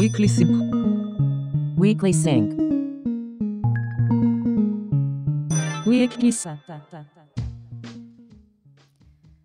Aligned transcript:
Weekly 0.00 0.28
Sync. 0.38 0.50
Weekly 1.78 2.14
Sync. 2.24 2.48
Weekly 5.86 6.32
Sync. 6.42 6.72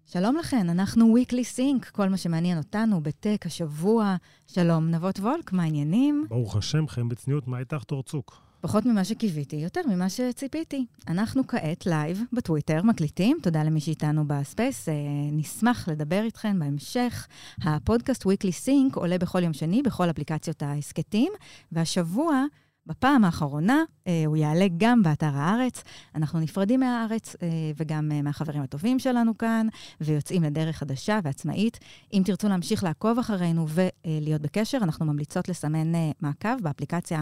שלום 0.06 0.36
לכן, 0.38 0.70
אנחנו 0.70 1.16
Weekly 1.18 1.58
Sync, 1.58 1.92
כל 1.92 2.10
מה 2.10 2.18
שמעניין 2.18 2.58
אותנו 2.58 3.02
ב-tech 3.04 3.46
השבוע. 3.46 4.16
שלום, 4.48 4.92
נבות 4.92 5.20
וולק, 5.20 5.54
מה 5.54 5.64
העניינים? 5.64 6.26
ברוך 6.30 6.56
השם, 6.56 6.88
חיים 6.88 7.10
בצניעות, 7.10 7.48
מה 7.48 7.60
איתך 7.60 7.84
תורצוק? 7.84 8.45
פחות 8.66 8.86
ממה 8.86 9.04
שקיוויתי, 9.04 9.56
יותר 9.56 9.82
ממה 9.88 10.10
שציפיתי. 10.10 10.86
אנחנו 11.08 11.48
כעת 11.48 11.86
לייב 11.86 12.22
בטוויטר, 12.34 12.82
מקליטים. 12.84 13.38
תודה 13.42 13.64
למי 13.64 13.80
שאיתנו 13.80 14.28
בספייס. 14.28 14.90
אה, 14.90 14.94
נשמח 15.32 15.90
לדבר 15.90 16.22
איתכם 16.24 16.60
בהמשך. 16.60 17.28
הפודקאסט 17.64 18.24
Weekly 18.24 18.66
Sync 18.66 18.96
עולה 18.96 19.18
בכל 19.18 19.44
יום 19.44 19.54
שני 19.54 19.82
בכל 19.82 20.10
אפליקציות 20.10 20.64
ההסכתים, 20.64 21.32
והשבוע... 21.72 22.44
בפעם 22.88 23.24
האחרונה 23.24 23.84
אה, 24.08 24.24
הוא 24.26 24.38
יעלה 24.38 24.66
גם 24.78 25.04
באתר 25.04 25.32
הארץ. 25.34 25.84
אנחנו 26.16 26.40
נפרדים 26.40 26.80
מהארץ 26.80 27.36
אה, 27.44 27.48
וגם 27.78 28.12
אה, 28.12 28.22
מהחברים 28.22 28.62
הטובים 28.62 29.00
שלנו 29.00 29.38
כאן, 29.38 29.68
ויוצאים 30.02 30.44
לדרך 30.44 30.78
חדשה 30.78 31.20
ועצמאית. 31.24 31.80
אם 32.14 32.22
תרצו 32.26 32.50
להמשיך 32.50 32.84
לעקוב 32.84 33.20
אחרינו 33.20 33.66
ולהיות 33.70 34.42
בקשר, 34.42 34.78
אנחנו 34.82 35.06
ממליצות 35.06 35.50
לסמן 35.50 35.96
אה, 35.96 36.12
מעקב 36.22 36.62
באפליקציה 36.62 37.22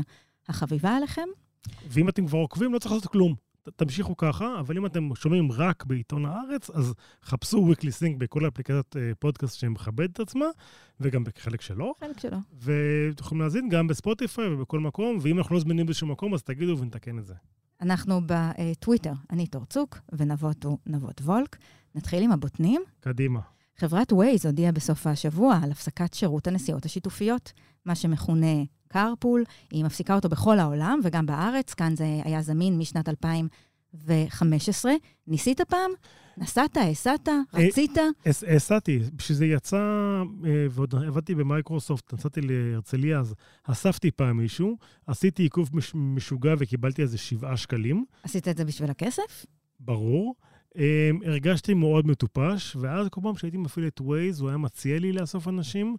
החביבה 0.49 0.95
עליכם. 0.95 1.27
ואם 1.87 2.09
אתם 2.09 2.27
כבר 2.27 2.37
עוקבים, 2.37 2.73
לא 2.73 2.79
צריך 2.79 2.93
לעשות 2.93 3.11
כלום. 3.11 3.35
תמשיכו 3.75 4.17
ככה, 4.17 4.59
אבל 4.59 4.77
אם 4.77 4.85
אתם 4.85 5.15
שומעים 5.15 5.51
רק 5.51 5.85
בעיתון 5.85 6.25
הארץ, 6.25 6.69
אז 6.69 6.93
חפשו 7.23 7.71
Weekly 7.71 7.89
Sync 8.01 8.17
בכל 8.17 8.47
אפליקציית 8.47 8.97
אה, 8.97 9.11
פודקאסט 9.19 9.59
שמכבד 9.59 10.09
את 10.09 10.19
עצמה, 10.19 10.45
וגם 10.99 11.23
בחלק 11.23 11.61
שלו. 11.61 11.93
חלק 11.99 12.19
שלו. 12.19 12.37
ואתם 12.53 13.23
יכולים 13.23 13.41
להאזין 13.41 13.69
גם 13.69 13.87
בספוטיפיי 13.87 14.47
ובכל 14.47 14.79
מקום, 14.79 15.17
ואם 15.21 15.37
אנחנו 15.37 15.55
לא 15.55 15.61
זמינים 15.61 15.85
באיזשהו 15.85 16.07
מקום, 16.07 16.33
אז 16.33 16.43
תגידו 16.43 16.77
ונתקן 16.77 17.19
את 17.19 17.25
זה. 17.25 17.33
אנחנו 17.81 18.21
בטוויטר, 18.25 19.13
אני 19.29 19.47
תורצוק, 19.47 19.97
ונבות 20.11 20.63
הוא 20.63 20.77
נבות 20.87 21.21
וולק. 21.21 21.57
נתחיל 21.95 22.23
עם 22.23 22.31
הבוטנים. 22.31 22.81
קדימה. 22.99 23.39
חברת 23.77 24.13
ווייז 24.13 24.45
הודיעה 24.45 24.71
בסוף 24.71 25.07
השבוע 25.07 25.59
על 25.63 25.71
הפסקת 25.71 26.13
שירות 26.13 26.47
הנסיעות 26.47 26.85
השיתופיות, 26.85 27.53
מה 27.85 27.95
שמכונה 27.95 28.63
carpool. 28.95 29.39
היא 29.71 29.83
מפסיקה 29.85 30.15
אותו 30.15 30.29
בכל 30.29 30.59
העולם 30.59 30.99
וגם 31.03 31.25
בארץ, 31.25 31.73
כאן 31.73 31.95
זה 31.95 32.05
היה 32.23 32.41
זמין 32.41 32.77
משנת 32.77 33.09
2015. 33.09 34.91
ניסית 35.27 35.61
פעם? 35.61 35.91
נסעת, 36.37 36.77
הסעת, 36.91 37.29
רצית? 37.53 37.91
הס- 38.25 38.43
הסעתי, 38.55 38.99
בשביל 39.15 39.37
זה 39.37 39.45
יצא, 39.45 39.77
אה, 40.45 40.65
ועוד 40.71 40.95
עבדתי 40.95 41.35
במייקרוסופט, 41.35 42.13
נסעתי 42.13 42.41
להרצליה, 42.41 43.19
אז 43.19 43.33
אספתי 43.63 44.11
פעם 44.11 44.37
מישהו, 44.37 44.77
עשיתי 45.07 45.43
עיכוב 45.43 45.69
מש- 45.73 45.91
משוגע 45.95 46.53
וקיבלתי 46.57 47.01
איזה 47.01 47.17
שבעה 47.17 47.57
שקלים. 47.57 48.05
עשית 48.23 48.47
את 48.47 48.57
זה 48.57 48.65
בשביל 48.65 48.89
הכסף? 48.89 49.45
ברור. 49.79 50.35
Um, 50.73 50.77
הרגשתי 51.25 51.73
מאוד 51.73 52.07
מטופש, 52.07 52.75
ואז 52.79 53.07
כל 53.09 53.21
פעם 53.23 53.35
שהייתי 53.35 53.57
מפעיל 53.57 53.87
את 53.87 53.99
Waze, 54.01 54.39
הוא 54.41 54.49
היה 54.49 54.57
מציע 54.57 54.99
לי 54.99 55.11
לאסוף 55.11 55.47
אנשים, 55.47 55.95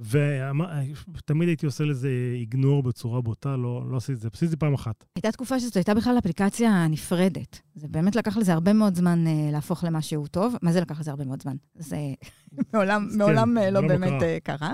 ותמיד 0.00 1.48
הייתי 1.48 1.66
עושה 1.66 1.84
לזה 1.84 2.08
איגנור 2.34 2.82
בצורה 2.82 3.20
בוטה, 3.20 3.56
לא, 3.56 3.82
לא 3.90 3.96
עשיתי 3.96 4.12
את 4.12 4.20
זה, 4.20 4.28
עשיתי 4.32 4.56
פעם 4.56 4.74
אחת. 4.74 5.04
הייתה 5.16 5.32
תקופה 5.32 5.60
שזו 5.60 5.70
הייתה 5.74 5.94
בכלל 5.94 6.18
אפליקציה 6.18 6.86
נפרדת. 6.86 7.60
זה 7.74 7.88
באמת 7.88 8.16
לקח 8.16 8.36
לזה 8.36 8.52
הרבה 8.52 8.72
מאוד 8.72 8.94
זמן 8.94 9.26
אה, 9.26 9.48
להפוך 9.52 9.84
למשהו 9.84 10.26
טוב. 10.26 10.56
מה 10.62 10.72
זה 10.72 10.80
לקח 10.80 11.00
לזה 11.00 11.10
הרבה 11.10 11.24
מאוד 11.24 11.42
זמן? 11.42 11.56
זה 11.74 11.96
מעולם, 12.74 13.08
כן, 13.10 13.18
מעולם 13.18 13.58
אה, 13.58 13.70
לא 13.70 13.80
לא 13.80 13.88
באמת 13.88 14.12
קרה. 14.12 14.28
אה, 14.28 14.38
קרה. 14.42 14.72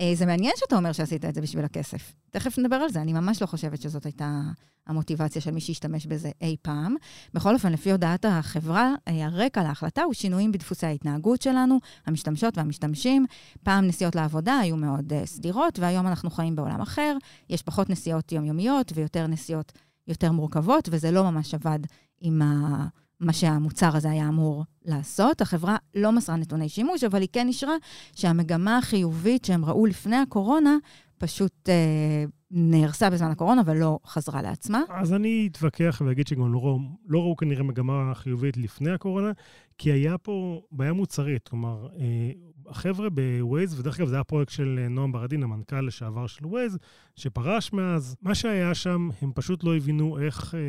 אה, 0.00 0.12
זה 0.14 0.26
מעניין 0.26 0.52
שאתה 0.56 0.76
אומר 0.76 0.92
שעשית 0.92 1.24
את 1.24 1.34
זה 1.34 1.40
בשביל 1.40 1.64
הכסף. 1.64 2.12
תכף 2.30 2.58
נדבר 2.58 2.76
על 2.76 2.88
זה, 2.88 3.00
אני 3.00 3.12
ממש 3.12 3.42
לא 3.42 3.46
חושבת 3.46 3.82
שזאת 3.82 4.04
הייתה 4.04 4.40
המוטיבציה 4.86 5.42
של 5.42 5.50
מי 5.50 5.60
שהשתמש 5.60 6.06
בזה 6.06 6.30
אי 6.40 6.56
פעם. 6.62 6.96
בכל 7.34 7.54
אופן, 7.54 7.72
לפי 7.72 7.92
הודעת 7.92 8.24
החברה, 8.24 8.94
אה, 9.08 9.26
הרקע 9.26 9.62
להחלטה 9.62 10.02
הוא 10.02 10.14
שינויים 10.14 10.52
בדפוסי 10.52 10.86
ההתנהגות 10.86 11.42
שלנו, 11.42 11.78
המשתמשות 12.06 12.58
והמשתמשים. 12.58 13.26
פעם 13.62 13.86
נסיעות 13.86 14.14
לעבודה 14.14 14.58
היו 14.58 14.76
מאוד 14.76 15.12
אה, 15.12 15.26
סדירות, 15.26 15.78
והיום 15.78 16.06
אנחנו 16.06 16.30
חיים 16.30 16.56
בעולם 16.56 16.80
אחר. 16.80 17.16
יש 17.50 17.62
פחות 17.62 17.90
נסיעות 17.90 18.32
יומיומיות 18.32 18.92
ויותר 18.94 19.26
נסיעות 19.26 19.72
יותר 20.08 20.32
מורכבות, 20.32 20.88
וזה 20.92 21.10
לא 21.10 21.30
ממש 21.30 21.54
עבד 21.54 21.78
עם 22.20 22.42
ה... 22.42 22.86
מה 23.20 23.32
שהמוצר 23.32 23.96
הזה 23.96 24.10
היה 24.10 24.28
אמור 24.28 24.64
לעשות. 24.84 25.40
החברה 25.40 25.76
לא 25.94 26.12
מסרה 26.12 26.36
נתוני 26.36 26.68
שימוש, 26.68 27.04
אבל 27.04 27.20
היא 27.20 27.28
כן 27.32 27.48
אישרה 27.48 27.74
שהמגמה 28.14 28.78
החיובית 28.78 29.44
שהם 29.44 29.64
ראו 29.64 29.86
לפני 29.86 30.16
הקורונה 30.16 30.76
פשוט 31.18 31.68
אה, 31.68 32.24
נהרסה 32.50 33.10
בזמן 33.10 33.30
הקורונה 33.30 33.62
ולא 33.66 33.98
חזרה 34.06 34.42
לעצמה. 34.42 34.82
אז 34.88 35.12
אני 35.12 35.48
אתווכח 35.52 36.02
ואגיד 36.06 36.26
שגם 36.26 36.52
לא 36.52 36.78
לא 37.08 37.18
ראו 37.18 37.36
כנראה 37.36 37.62
מגמה 37.62 38.14
חיובית 38.14 38.56
לפני 38.56 38.90
הקורונה, 38.90 39.32
כי 39.78 39.92
היה 39.92 40.18
פה 40.18 40.62
בעיה 40.72 40.92
מוצרית. 40.92 41.48
כלומר, 41.48 41.88
אה, 41.98 42.30
החבר'ה 42.68 43.08
בווייז, 43.10 43.80
ודרך 43.80 44.00
אגב, 44.00 44.08
זה 44.08 44.14
היה 44.14 44.24
פרויקט 44.24 44.52
של 44.52 44.80
אה, 44.82 44.88
נועם 44.88 45.12
ברדין, 45.12 45.42
המנכ"ל 45.42 45.80
לשעבר 45.80 46.26
של 46.26 46.46
ווייז, 46.46 46.78
שפרש 47.16 47.72
מאז. 47.72 48.16
מה 48.22 48.34
שהיה 48.34 48.74
שם, 48.74 49.08
הם 49.22 49.32
פשוט 49.34 49.64
לא 49.64 49.76
הבינו 49.76 50.18
איך 50.18 50.54
אה, 50.54 50.60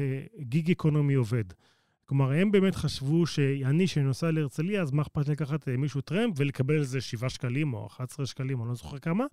gig 0.44 0.72
economy 0.72 1.13
עובד. 1.13 1.44
כלומר, 2.09 2.31
הם 2.31 2.51
באמת 2.51 2.75
חשבו 2.75 3.25
שאני, 3.25 3.88
שאני 3.88 4.06
נוסע 4.06 4.31
להרצליה, 4.31 4.81
אז 4.81 4.91
מה 4.91 5.01
אכפת 5.01 5.28
לקחת 5.28 5.68
אה, 5.68 5.78
מישהו 5.78 6.01
טרמפ 6.01 6.34
ולקבל 6.38 6.79
איזה 6.79 7.01
7 7.01 7.29
שקלים 7.29 7.73
או 7.73 7.88
11 7.88 8.25
שקלים, 8.25 8.62
אני 8.62 8.69
לא 8.69 8.75
זוכר 8.75 8.97
כמה. 8.97 9.25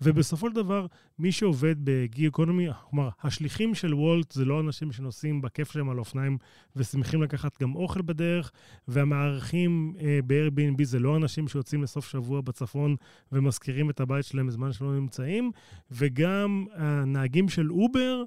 ובסופו 0.00 0.48
של 0.48 0.54
דבר, 0.54 0.86
מי 1.18 1.32
שעובד 1.32 1.74
ב-gig 1.84 2.26
economy, 2.26 2.68
כלומר, 2.90 3.08
השליחים 3.22 3.74
של 3.74 3.94
וולט 3.94 4.32
זה 4.32 4.44
לא 4.44 4.60
אנשים 4.60 4.92
שנוסעים 4.92 5.42
בכיף 5.42 5.72
שלהם 5.72 5.90
על 5.90 5.98
אופניים 5.98 6.38
ושמחים 6.76 7.22
לקחת 7.22 7.62
גם 7.62 7.74
אוכל 7.74 8.02
בדרך, 8.02 8.52
והמארחים 8.88 9.94
אה, 10.00 10.18
ב-Airbnb 10.26 10.84
זה 10.84 10.98
לא 10.98 11.16
אנשים 11.16 11.48
שיוצאים 11.48 11.82
לסוף 11.82 12.08
שבוע 12.08 12.40
בצפון 12.40 12.96
ומשכירים 13.32 13.90
את 13.90 14.00
הבית 14.00 14.24
שלהם 14.24 14.46
בזמן 14.46 14.72
שלא 14.72 14.94
נמצאים, 14.94 15.50
וגם 15.90 16.66
הנהגים 16.74 17.48
של 17.48 17.70
אובר, 17.70 18.22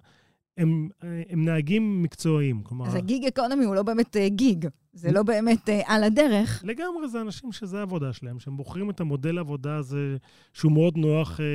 הם, 0.59 0.90
אה, 1.03 1.22
הם 1.30 1.46
נהגים 1.46 2.03
מקצועיים. 2.03 2.62
כלומר, 2.64 2.88
אז 2.88 2.96
ה-gig 2.96 3.26
economy 3.26 3.66
הוא 3.66 3.75
לא 3.75 3.84
באמת 3.84 4.18
אה, 4.18 4.30
gig, 4.30 4.68
זה 4.94 5.12
לא 5.12 5.24
באמת 5.24 5.70
אה, 5.70 5.81
על 5.86 6.03
הדרך. 6.03 6.64
לגמרי, 6.66 7.08
זה 7.08 7.22
אנשים 7.22 7.52
שזה 7.52 7.80
העבודה 7.80 8.14
שלהם, 8.14 8.40
שהם 8.40 8.58
בוחרים 8.58 8.90
את 8.90 9.00
המודל 9.00 9.38
העבודה 9.38 9.75
הזה, 9.75 10.18
שהוא 10.53 10.72
מאוד 10.72 10.98
נוח 10.98 11.40
אה, 11.40 11.46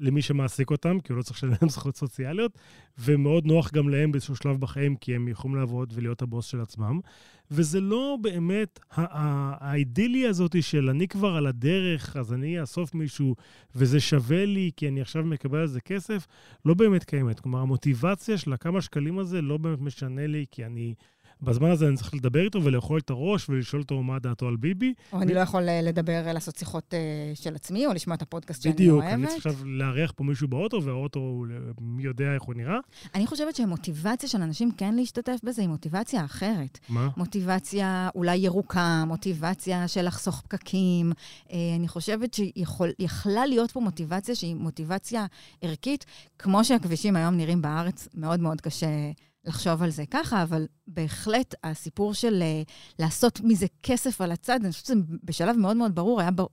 למי 0.00 0.22
שמעסיק 0.22 0.70
אותם, 0.70 1.00
כי 1.00 1.12
הוא 1.12 1.18
לא 1.18 1.22
צריך 1.22 1.36
לשלם 1.36 1.50
להם 1.50 1.68
זכויות 1.68 1.96
סוציאליות, 1.96 2.58
ומאוד 2.98 3.46
נוח 3.46 3.72
גם 3.72 3.88
להם 3.88 4.12
באיזשהו 4.12 4.36
שלב 4.36 4.60
בחיים, 4.60 4.96
כי 4.96 5.14
הם 5.14 5.28
יכולים 5.28 5.56
לעבוד 5.56 5.92
ולהיות 5.96 6.22
הבוס 6.22 6.46
של 6.46 6.60
עצמם. 6.60 7.00
וזה 7.50 7.80
לא 7.80 8.16
באמת 8.20 8.80
האידיליה 8.90 10.30
הזאת 10.30 10.62
של 10.62 10.90
אני 10.90 11.08
כבר 11.08 11.36
על 11.36 11.46
הדרך, 11.46 12.16
אז 12.16 12.32
אני 12.32 12.60
אאסוף 12.60 12.94
מישהו, 12.94 13.34
וזה 13.74 14.00
שווה 14.00 14.46
לי, 14.46 14.70
כי 14.76 14.88
אני 14.88 15.00
עכשיו 15.00 15.24
מקבל 15.24 15.58
על 15.58 15.66
זה 15.66 15.80
כסף, 15.80 16.26
לא 16.64 16.74
באמת 16.74 17.04
קיימת. 17.04 17.40
כלומר, 17.40 17.58
המוטיבציה 17.58 18.38
של 18.38 18.52
הכמה 18.52 18.80
שקלים 18.80 19.18
הזה 19.18 19.42
לא 19.42 19.56
באמת 19.56 19.80
משנה 19.80 20.26
לי, 20.26 20.44
כי 20.50 20.64
אני... 20.64 20.94
בזמן 21.42 21.70
הזה 21.70 21.88
אני 21.88 21.96
צריך 21.96 22.14
לדבר 22.14 22.44
איתו 22.44 22.64
ולאכול 22.64 22.98
את 22.98 23.10
הראש 23.10 23.48
ולשאול 23.50 23.82
אותו 23.82 24.02
מה 24.02 24.18
דעתו 24.18 24.48
על 24.48 24.56
ביבי. 24.56 24.94
או 25.12 25.22
אני 25.22 25.34
לא 25.34 25.40
יכול 25.40 25.68
אה, 25.68 25.82
לדבר, 25.82 26.32
לעשות 26.32 26.56
שיחות 26.56 26.94
אה, 26.94 26.98
של 27.34 27.54
עצמי, 27.54 27.86
או 27.86 27.92
לשמוע 27.92 28.16
את 28.16 28.22
הפודקאסט 28.22 28.62
שאני 28.62 28.74
בדיוק, 28.74 29.02
אוהבת. 29.02 29.12
אני 29.14 29.26
צריך 29.26 29.46
עכשיו 29.46 29.66
לארח 29.66 30.12
פה 30.16 30.24
מישהו 30.24 30.48
באוטו, 30.48 30.82
והאוטו, 30.82 31.20
הוא- 31.20 31.46
מי 31.80 32.02
יודע 32.02 32.34
איך 32.34 32.42
הוא 32.42 32.54
נראה. 32.54 32.78
אני 33.14 33.26
חושבת 33.26 33.56
שהמוטיבציה 33.56 34.28
של 34.28 34.42
אנשים 34.42 34.70
כן 34.76 34.94
להשתתף 34.94 35.36
בזה 35.44 35.62
היא 35.62 35.68
מוטיבציה 35.68 36.24
אחרת. 36.24 36.78
מה? 36.88 37.08
מוטיבציה 37.16 38.08
אולי 38.14 38.36
ירוקה, 38.36 39.04
מוטיבציה 39.06 39.88
של 39.88 40.06
לחסוך 40.06 40.40
פקקים. 40.40 41.12
אה, 41.52 41.56
אני 41.76 41.88
חושבת 41.88 42.34
שיכלה 42.34 43.46
להיות 43.46 43.70
פה 43.70 43.80
מוטיבציה 43.80 44.34
שהיא 44.34 44.54
מוטיבציה 44.54 45.26
ערכית. 45.62 46.04
כמו 46.38 46.64
שהכבישים 46.64 47.16
היום 47.16 47.34
נראים 47.36 47.62
בארץ, 47.62 48.08
מאוד 48.14 48.40
מאוד 48.40 48.60
קשה 48.60 48.86
לחשוב 49.46 49.82
על 49.82 49.90
זה 49.90 50.04
ככה, 50.10 50.42
אבל 50.42 50.66
בהחלט 50.86 51.54
הסיפור 51.64 52.14
של 52.14 52.42
אה, 52.42 52.62
לעשות 52.98 53.40
מזה 53.44 53.66
כסף 53.82 54.20
על 54.20 54.32
הצד, 54.32 54.58
אני 54.62 54.72
חושבת 54.72 54.86
שזה 54.86 54.94
בשלב 55.24 55.56
מאוד 55.56 55.76
מאוד 55.76 55.94
ברור, 55.94 56.20
היה, 56.20 56.30
בר... 56.30 56.46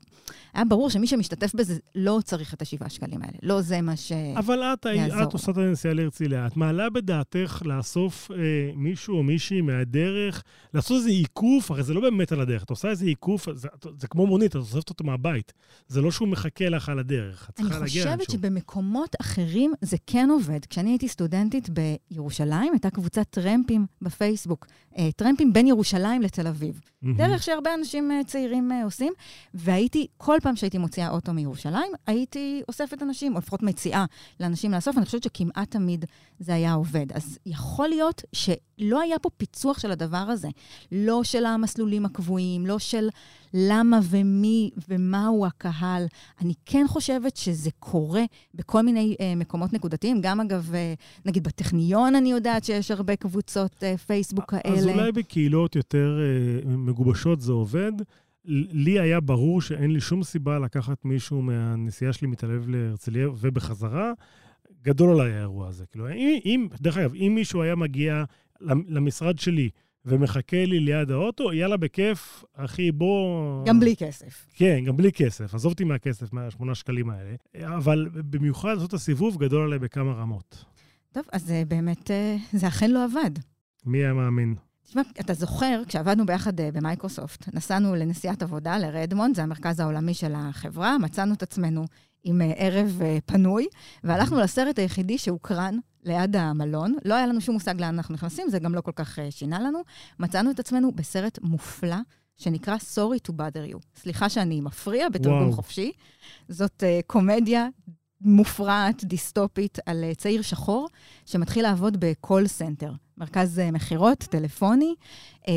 היה 0.53 0.65
ברור 0.65 0.89
שמי 0.89 1.07
שמשתתף 1.07 1.55
בזה 1.55 1.77
לא 1.95 2.19
צריך 2.23 2.53
את 2.53 2.61
השבעה 2.61 2.89
שקלים 2.89 3.21
האלה. 3.21 3.37
לא 3.43 3.61
זה 3.61 3.81
מה 3.81 3.95
ש... 3.95 4.11
אבל 4.35 4.63
את, 4.63 4.87
את 5.23 5.33
עושה 5.33 5.51
את 5.51 5.57
הנסיעה 5.57 5.93
להרצליה, 5.93 6.47
את 6.47 6.57
מעלה 6.57 6.89
בדעתך 6.89 7.61
לאסוף 7.65 8.31
אה, 8.31 8.37
מישהו 8.75 9.17
או 9.17 9.23
מישהי 9.23 9.61
מהדרך, 9.61 10.43
לעשות 10.73 10.97
איזה 10.97 11.09
עיקוף, 11.09 11.71
הרי 11.71 11.83
זה 11.83 11.93
לא 11.93 12.01
באמת 12.01 12.31
על 12.31 12.41
הדרך, 12.41 12.63
את 12.63 12.69
עושה 12.69 12.89
איזה 12.89 13.05
עיקוף, 13.05 13.47
זה, 13.53 13.67
זה 13.99 14.07
כמו 14.07 14.27
מונית, 14.27 14.51
את 14.51 14.55
אוספת 14.55 14.89
אותו 14.89 15.03
מהבית. 15.03 15.53
זה 15.87 16.01
לא 16.01 16.11
שהוא 16.11 16.27
מחכה 16.27 16.69
לך 16.69 16.89
על 16.89 16.99
הדרך, 16.99 17.49
את 17.49 17.59
אני 17.59 17.67
צריכה 17.67 17.79
להגיע 17.79 18.03
חושבת 18.03 18.17
לאנשהו. 18.19 18.33
שבמקומות 18.33 19.15
אחרים 19.21 19.73
זה 19.81 19.97
כן 20.07 20.29
עובד. 20.29 20.65
כשאני 20.65 20.89
הייתי 20.89 21.07
סטודנטית 21.07 21.69
בירושלים, 21.69 22.73
הייתה 22.85 22.95
קבוצת 22.95 23.25
טרמפים 23.29 23.85
בפייסבוק, 24.01 24.67
אה, 24.97 25.11
טרמפים 25.15 25.53
בין 25.53 25.67
ירושלים 25.67 26.21
לתל 26.21 26.47
אביב. 26.47 26.81
דרך 27.17 27.43
שהרבה 27.43 27.73
אנשים 27.73 28.11
אה, 28.11 28.23
צעירים 28.23 28.71
אה, 28.71 28.83
עושים, 28.83 29.13
והייתי, 29.53 30.07
כל 30.17 30.37
פעם 30.41 30.55
שהייתי 30.55 30.77
מוציאה 30.77 31.09
אוטו 31.09 31.33
מירושלים, 31.33 31.91
הייתי 32.07 32.61
אוספת 32.67 33.01
אנשים, 33.01 33.33
או 33.33 33.39
לפחות 33.39 33.63
מציעה 33.63 34.05
לאנשים 34.39 34.71
לאסוף, 34.71 34.97
אני 34.97 35.05
חושבת 35.05 35.23
שכמעט 35.23 35.71
תמיד 35.71 36.05
זה 36.39 36.53
היה 36.53 36.73
עובד. 36.73 37.05
אז 37.13 37.37
יכול 37.45 37.87
להיות 37.87 38.21
שלא 38.81 39.01
היה 39.01 39.19
פה 39.19 39.29
פיצוח 39.29 39.79
של 39.79 39.91
הדבר 39.91 40.17
הזה, 40.17 40.47
לא 40.91 41.23
של 41.23 41.45
המסלולים 41.45 42.05
הקבועים, 42.05 42.65
לא 42.65 42.79
של 42.79 43.09
למה 43.53 43.99
ומי 44.09 44.69
ומהו 44.89 45.45
הקהל. 45.45 46.05
אני 46.41 46.53
כן 46.65 46.85
חושבת 46.87 47.37
שזה 47.37 47.69
קורה 47.79 48.23
בכל 48.53 48.81
מיני 48.81 49.15
אה, 49.19 49.33
מקומות 49.35 49.73
נקודתיים. 49.73 50.21
גם 50.21 50.39
אגב, 50.39 50.71
אה, 50.73 50.93
נגיד 51.25 51.43
בטכניון 51.43 52.15
אני 52.15 52.31
יודעת 52.31 52.63
שיש 52.63 52.91
הרבה 52.91 53.15
קבוצות 53.15 53.83
אה, 53.83 53.97
פייסבוק 53.97 54.51
כאלה. 54.51 54.77
אז 54.77 54.87
אולי 54.87 55.11
בקהילות 55.11 55.75
יותר 55.75 56.19
אה, 56.19 56.75
מגובשות 56.75 57.41
זה 57.41 57.51
עובד. 57.51 57.91
לי 58.45 58.99
היה 58.99 59.19
ברור 59.19 59.61
שאין 59.61 59.91
לי 59.91 60.01
שום 60.01 60.23
סיבה 60.23 60.59
לקחת 60.59 61.05
מישהו 61.05 61.41
מהנסיעה 61.41 62.13
שלי 62.13 62.27
מתל 62.27 62.45
אביב 62.45 62.69
להרצליה 62.69 63.29
ובחזרה. 63.39 64.13
גדול 64.83 65.19
עליי 65.19 65.33
האירוע 65.33 65.67
הזה. 65.67 65.85
כאילו, 65.85 66.09
אם, 66.45 66.67
דרך 66.81 66.97
אגב, 66.97 67.13
אם 67.13 67.31
מישהו 67.35 67.61
היה 67.61 67.75
מגיע 67.75 68.23
למשרד 68.87 69.39
שלי 69.39 69.69
ומחכה 70.05 70.65
לי 70.65 70.79
ליד 70.79 71.11
האוטו, 71.11 71.53
יאללה, 71.53 71.77
בכיף, 71.77 72.43
אחי, 72.53 72.91
בוא... 72.91 73.65
גם 73.65 73.79
בלי 73.79 73.95
כסף. 73.95 74.45
כן, 74.55 74.83
גם 74.85 74.97
בלי 74.97 75.11
כסף. 75.11 75.55
עזוב 75.55 75.71
אותי 75.71 75.83
מהכסף, 75.83 76.33
מהשמונה 76.33 76.75
שקלים 76.75 77.09
האלה. 77.09 77.35
אבל 77.77 78.09
במיוחד 78.13 78.73
לעשות 78.73 78.89
את 78.89 78.93
הסיבוב 78.93 79.37
גדול 79.37 79.63
עליי 79.63 79.79
בכמה 79.79 80.13
רמות. 80.13 80.65
טוב, 81.11 81.23
אז 81.31 81.51
אה, 81.51 81.63
באמת, 81.67 82.11
אה, 82.11 82.35
זה 82.53 82.67
אכן 82.67 82.91
לא 82.91 83.03
עבד. 83.03 83.31
מי 83.85 83.97
היה 83.97 84.13
מאמין? 84.13 84.55
תשמע, 84.83 85.01
אתה 85.19 85.33
זוכר, 85.33 85.81
כשעבדנו 85.87 86.25
ביחד 86.25 86.59
אה, 86.59 86.71
במייקרוסופט, 86.71 87.53
נסענו 87.53 87.95
לנסיעת 87.95 88.43
עבודה 88.43 88.77
לרדמונד, 88.77 89.35
זה 89.35 89.43
המרכז 89.43 89.79
העולמי 89.79 90.13
של 90.13 90.33
החברה, 90.35 90.97
מצאנו 90.97 91.33
את 91.33 91.43
עצמנו 91.43 91.85
עם 92.23 92.41
ערב 92.55 93.01
פנוי, 93.25 93.67
והלכנו 94.03 94.39
לסרט 94.39 94.79
היחידי 94.79 95.17
שהוקרן 95.17 95.77
ליד 96.03 96.35
המלון. 96.35 96.95
לא 97.05 97.13
היה 97.13 97.27
לנו 97.27 97.41
שום 97.41 97.53
מושג 97.53 97.81
לאן 97.81 97.95
אנחנו 97.95 98.13
נכנסים, 98.13 98.49
זה 98.49 98.59
גם 98.59 98.75
לא 98.75 98.81
כל 98.81 98.91
כך 98.95 99.19
שינה 99.29 99.59
לנו. 99.59 99.79
מצאנו 100.19 100.51
את 100.51 100.59
עצמנו 100.59 100.91
בסרט 100.91 101.39
מופלא. 101.41 101.97
שנקרא 102.37 102.75
Sorry 102.77 103.29
to 103.29 103.31
bother 103.31 103.73
you. 103.73 103.77
סליחה 103.95 104.29
שאני 104.29 104.61
מפריע 104.61 105.09
בתרגום 105.09 105.41
וואו. 105.41 105.51
חופשי. 105.51 105.91
זאת 106.49 106.83
uh, 106.83 107.05
קומדיה 107.07 107.67
מופרעת, 108.21 109.03
דיסטופית, 109.03 109.77
על 109.85 110.03
uh, 110.11 110.15
צעיר 110.15 110.41
שחור 110.41 110.87
שמתחיל 111.25 111.63
לעבוד 111.63 111.97
ב-call 111.99 112.47
center, 112.47 112.91
מרכז 113.17 113.59
uh, 113.59 113.71
מכירות, 113.71 114.19
טלפוני. 114.19 114.95
Uh, 115.41 115.47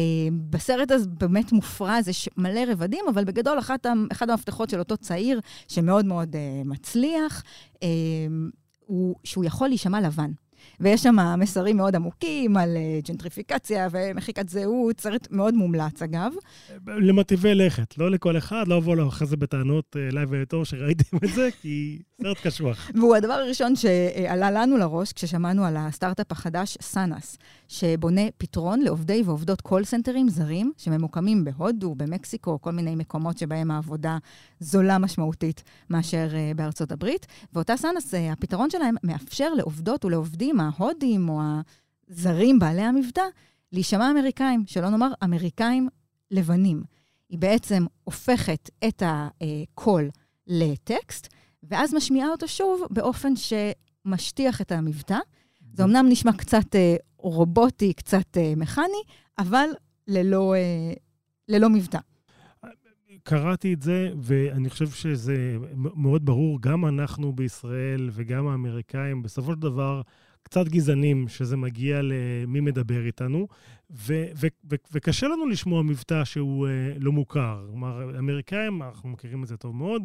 בסרט 0.50 0.90
הזה 0.90 1.08
באמת 1.08 1.52
מופרע, 1.52 1.98
יש 2.08 2.28
מלא 2.36 2.60
רבדים, 2.68 3.04
אבל 3.14 3.24
בגדול 3.24 3.58
אחת, 3.58 3.86
אחד 4.12 4.30
המפתחות 4.30 4.70
של 4.70 4.78
אותו 4.78 4.96
צעיר, 4.96 5.40
שמאוד 5.68 6.04
מאוד 6.04 6.34
uh, 6.34 6.68
מצליח, 6.68 7.42
uh, 7.74 7.78
הוא 8.86 9.16
שהוא 9.24 9.44
יכול 9.44 9.68
להישמע 9.68 10.00
לבן. 10.00 10.30
ויש 10.80 11.02
שם 11.02 11.16
מסרים 11.38 11.76
מאוד 11.76 11.96
עמוקים 11.96 12.56
על 12.56 12.76
אה, 12.76 13.00
ג'נטריפיקציה 13.08 13.88
ומחיקת 13.90 14.48
זהות, 14.48 15.00
סרט 15.00 15.28
מאוד 15.30 15.54
מומלץ, 15.54 16.02
אגב. 16.02 16.32
למטיבי 16.86 17.54
לכת, 17.54 17.98
לא 17.98 18.10
לכל 18.10 18.36
אחד, 18.36 18.68
לא 18.68 18.76
אבוא 18.76 19.08
אחרי 19.08 19.26
זה 19.26 19.36
בטענות 19.36 19.96
אה, 19.96 20.08
אליי 20.08 20.24
ולטוב 20.28 20.64
שראיתם 20.64 21.16
את 21.24 21.34
זה, 21.34 21.48
כי 21.62 22.02
סרט 22.22 22.36
קשוח. 22.46 22.90
והוא 22.94 23.16
הדבר 23.16 23.32
הראשון 23.32 23.76
שעלה 23.76 24.50
לנו 24.50 24.76
לראש 24.76 25.12
כששמענו 25.12 25.64
על 25.64 25.76
הסטארט-אפ 25.76 26.32
החדש, 26.32 26.78
סאנס, 26.80 27.38
שבונה 27.68 28.20
פתרון 28.38 28.80
לעובדי 28.80 29.22
ועובדות 29.24 29.60
call 29.60 29.84
centerים 29.84 30.28
זרים, 30.28 30.72
שממוקמים 30.76 31.44
בהודו, 31.44 31.94
במקסיקו, 31.94 32.60
כל 32.60 32.70
מיני 32.70 32.94
מקומות 32.96 33.38
שבהם 33.38 33.70
העבודה 33.70 34.18
זולה 34.60 34.98
משמעותית 34.98 35.62
מאשר 35.90 36.28
אה, 36.34 36.52
בארצות 36.56 36.92
הברית. 36.92 37.26
ואותה 37.52 37.76
סאנס, 37.76 38.14
הפתרון 38.32 38.70
שלהם 38.70 38.94
מאפשר 39.02 39.54
לעובדות 39.54 40.04
ולעובדים, 40.04 40.60
ההודים 40.60 41.28
או 41.28 41.40
הזרים, 42.10 42.58
בעלי 42.58 42.82
המבטא, 42.82 43.24
להישמע 43.72 44.10
אמריקאים, 44.10 44.64
שלא 44.66 44.88
נאמר 44.90 45.12
אמריקאים 45.24 45.88
לבנים. 46.30 46.82
היא 47.30 47.38
בעצם 47.38 47.86
הופכת 48.04 48.70
את 48.84 49.02
הקול 49.06 50.10
לטקסט, 50.46 51.28
ואז 51.68 51.94
משמיעה 51.94 52.28
אותו 52.28 52.48
שוב 52.48 52.82
באופן 52.90 53.32
שמשטיח 53.36 54.60
את 54.60 54.72
המבטא. 54.72 55.18
זה 55.72 55.84
אמנם 55.84 56.06
נשמע 56.08 56.32
קצת 56.32 56.74
אה, 56.74 56.96
רובוטי, 57.16 57.92
קצת 57.92 58.36
אה, 58.36 58.52
מכני, 58.56 59.02
אבל 59.38 59.68
ללא, 60.08 60.54
אה, 60.54 60.92
ללא 61.48 61.70
מבטא. 61.70 61.98
קראתי 63.22 63.74
את 63.74 63.82
זה, 63.82 64.10
ואני 64.20 64.70
חושב 64.70 64.90
שזה 64.90 65.56
מאוד 65.76 66.26
ברור, 66.26 66.60
גם 66.60 66.86
אנחנו 66.86 67.32
בישראל 67.32 68.10
וגם 68.12 68.46
האמריקאים, 68.46 69.22
בסופו 69.22 69.52
של 69.52 69.60
דבר, 69.60 70.02
קצת 70.42 70.68
גזענים 70.68 71.28
שזה 71.28 71.56
מגיע 71.56 72.00
למי 72.02 72.60
מדבר 72.60 73.06
איתנו, 73.06 73.46
ו- 73.94 74.26
ו- 74.36 74.46
ו- 74.70 74.74
וקשה 74.92 75.28
לנו 75.28 75.46
לשמוע 75.46 75.82
מבטא 75.82 76.24
שהוא 76.24 76.66
uh, 76.66 76.70
לא 77.00 77.12
מוכר. 77.12 77.64
כלומר, 77.70 78.18
אמריקאים, 78.18 78.82
אנחנו 78.82 79.08
מכירים 79.08 79.42
את 79.42 79.48
זה 79.48 79.56
טוב 79.56 79.76
מאוד, 79.76 80.02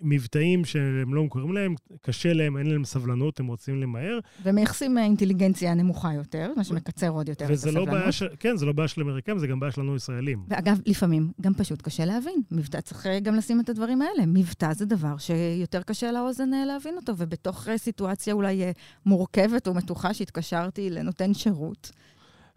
מבטאים 0.00 0.64
שהם 0.64 1.14
לא 1.14 1.22
מוכרים 1.22 1.52
להם, 1.52 1.74
קשה 2.02 2.32
להם, 2.32 2.56
אין 2.56 2.66
להם 2.66 2.84
סבלנות, 2.84 3.40
הם 3.40 3.46
רוצים 3.46 3.80
למהר. 3.80 4.18
ומייחסים 4.42 4.98
אינטליגנציה 4.98 5.74
נמוכה 5.74 6.14
יותר, 6.14 6.52
מה 6.56 6.64
שמקצר 6.64 7.08
עוד 7.08 7.28
יותר 7.28 7.44
את 7.44 7.50
הסבלנות. 7.50 7.88
לא 7.88 8.10
ש... 8.10 8.22
כן, 8.40 8.56
זה 8.56 8.66
לא 8.66 8.72
בעיה 8.72 8.88
של 8.88 9.00
אמריקאים, 9.00 9.38
זה 9.38 9.46
גם 9.46 9.60
בעיה 9.60 9.72
שלנו 9.72 9.96
ישראלים. 9.96 10.44
ואגב, 10.48 10.80
לפעמים 10.86 11.32
גם 11.40 11.54
פשוט 11.54 11.82
קשה 11.82 12.04
להבין. 12.04 12.42
מבטא, 12.50 12.80
צריך 12.80 13.06
גם 13.22 13.34
לשים 13.34 13.60
את 13.60 13.68
הדברים 13.68 14.02
האלה. 14.02 14.26
מבטא 14.26 14.72
זה 14.72 14.86
דבר 14.86 15.16
שיותר 15.18 15.82
קשה 15.82 16.12
לאוזן 16.12 16.54
אה, 16.54 16.64
להבין 16.64 16.96
אותו, 16.96 17.12
ובתוך 17.16 17.68
אה, 17.68 17.78
סיטואציה 17.78 18.34
אולי 18.34 18.62
מורכבת 19.06 19.68
ומתוחה 19.68 20.14
שהתקשרתי 20.14 20.90
לנותן 20.90 21.34
שירות. 21.34 21.90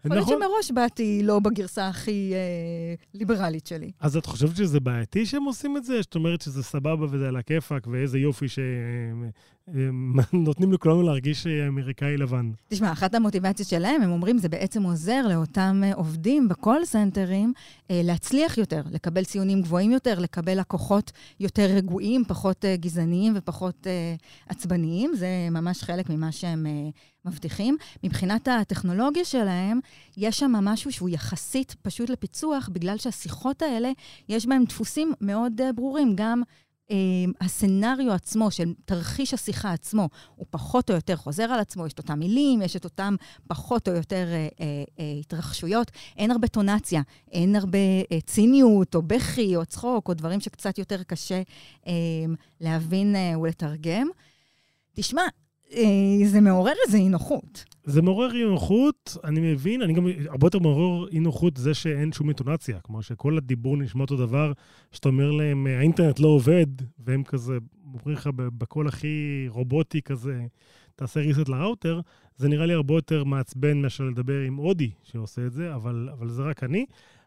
יכול 0.04 0.16
להיות 0.16 0.28
נכון. 0.28 0.42
שמראש 0.42 0.70
באתי 0.70 1.20
לא 1.22 1.38
בגרסה 1.38 1.88
הכי 1.88 2.32
אה, 2.34 2.94
ליברלית 3.14 3.66
שלי. 3.66 3.90
אז 4.00 4.16
את 4.16 4.26
חושבת 4.26 4.56
שזה 4.56 4.80
בעייתי 4.80 5.26
שהם 5.26 5.44
עושים 5.44 5.76
את 5.76 5.84
זה? 5.84 6.02
שאת 6.02 6.14
אומרת 6.14 6.40
שזה 6.40 6.62
סבבה 6.62 7.04
וזה 7.10 7.28
על 7.28 7.36
הכיפאק, 7.36 7.86
ואיזה 7.86 8.18
יופי 8.18 8.46
שנותנים 10.30 10.72
לכולנו 10.74 11.02
להרגיש 11.02 11.46
אמריקאי 11.46 12.16
לבן. 12.16 12.50
תשמע, 12.68 12.92
אחת 12.92 13.14
המוטיבציות 13.14 13.68
שלהם, 13.68 14.02
הם 14.02 14.10
אומרים, 14.10 14.38
זה 14.38 14.48
בעצם 14.48 14.82
עוזר 14.82 15.26
לאותם 15.28 15.80
אה, 15.84 15.94
עובדים 15.94 16.48
בקול 16.48 16.84
סנטרים 16.84 17.52
אה, 17.90 18.00
להצליח 18.04 18.58
יותר, 18.58 18.82
לקבל 18.90 19.24
ציונים 19.24 19.62
גבוהים 19.62 19.90
יותר, 19.90 20.18
לקבל 20.18 20.60
לקוחות 20.60 21.12
יותר 21.40 21.66
רגועים, 21.76 22.24
פחות 22.28 22.64
אה, 22.64 22.76
גזעניים 22.76 23.32
ופחות 23.36 23.86
אה, 23.86 24.14
עצבניים. 24.48 25.14
זה 25.14 25.28
ממש 25.50 25.82
חלק 25.82 26.10
ממה 26.10 26.32
שהם... 26.32 26.66
אה, 26.66 26.90
מבטיחים. 27.24 27.76
מבחינת 28.04 28.48
הטכנולוגיה 28.48 29.24
שלהם, 29.24 29.80
יש 30.16 30.38
שם 30.38 30.52
משהו 30.52 30.92
שהוא 30.92 31.08
יחסית 31.08 31.76
פשוט 31.82 32.10
לפיצוח, 32.10 32.68
בגלל 32.72 32.98
שהשיחות 32.98 33.62
האלה, 33.62 33.90
יש 34.28 34.46
בהם 34.46 34.64
דפוסים 34.64 35.12
מאוד 35.20 35.60
ברורים. 35.74 36.12
גם 36.16 36.42
הסצנריו 37.40 38.12
עצמו, 38.12 38.50
של 38.50 38.72
תרחיש 38.84 39.34
השיחה 39.34 39.72
עצמו, 39.72 40.08
הוא 40.36 40.46
פחות 40.50 40.90
או 40.90 40.94
יותר 40.94 41.16
חוזר 41.16 41.42
על 41.42 41.60
עצמו, 41.60 41.86
יש 41.86 41.92
את 41.92 41.98
אותם 41.98 42.18
מילים, 42.18 42.62
יש 42.62 42.76
את 42.76 42.84
אותם 42.84 43.16
פחות 43.48 43.88
או 43.88 43.94
יותר 43.94 44.26
uh, 44.26 44.54
uh, 44.54 44.60
uh, 44.60 45.02
התרחשויות. 45.20 45.90
אין 46.16 46.30
הרבה 46.30 46.48
טונציה, 46.48 47.02
אין 47.32 47.56
הרבה 47.56 47.78
uh, 48.02 48.26
ציניות, 48.26 48.94
או 48.94 49.02
בכי, 49.02 49.56
או 49.56 49.66
צחוק, 49.66 50.08
או 50.08 50.14
דברים 50.14 50.40
שקצת 50.40 50.78
יותר 50.78 51.02
קשה 51.02 51.42
uh, 51.84 51.88
להבין 52.60 53.14
uh, 53.14 53.38
ולתרגם. 53.38 54.06
תשמע, 54.94 55.22
אה, 55.22 55.28
זה 56.24 56.40
מעורר 56.40 56.72
איזו 56.86 56.98
אי 56.98 57.08
נוחות. 57.08 57.64
זה 57.84 58.02
מעורר 58.02 58.32
אי 58.34 58.44
נוחות, 58.44 59.16
אני 59.24 59.52
מבין, 59.52 59.82
אני 59.82 59.92
גם 59.92 60.06
הרבה 60.28 60.46
יותר 60.46 60.58
מעורר 60.58 61.08
אי 61.08 61.20
נוחות 61.20 61.56
זה 61.56 61.74
שאין 61.74 62.12
שום 62.12 62.28
אינטונציה. 62.28 62.80
כלומר 62.80 63.00
שכל 63.00 63.36
הדיבור 63.36 63.76
נשמע 63.76 64.02
אותו 64.02 64.16
דבר, 64.16 64.52
שאתה 64.92 65.08
אומר 65.08 65.30
להם, 65.30 65.66
האינטרנט 65.66 66.20
לא 66.20 66.28
עובד, 66.28 66.66
והם 66.98 67.24
כזה 67.24 67.58
אומרים 67.84 68.16
לך 68.16 68.30
בקול 68.36 68.88
הכי 68.88 69.46
רובוטי 69.48 70.02
כזה, 70.02 70.40
תעשה 70.96 71.20
ריסט 71.20 71.48
לראוטר, 71.48 72.00
זה 72.36 72.48
נראה 72.48 72.66
לי 72.66 72.74
הרבה 72.74 72.94
יותר 72.94 73.24
מעצבן 73.24 73.82
מאשר 73.82 74.04
לדבר 74.04 74.40
עם 74.40 74.58
אודי 74.58 74.90
שעושה 75.02 75.46
את 75.46 75.52
זה, 75.52 75.74
אבל, 75.74 76.08
אבל 76.12 76.28
זה 76.28 76.42
רק 76.42 76.64
אני. 76.64 76.86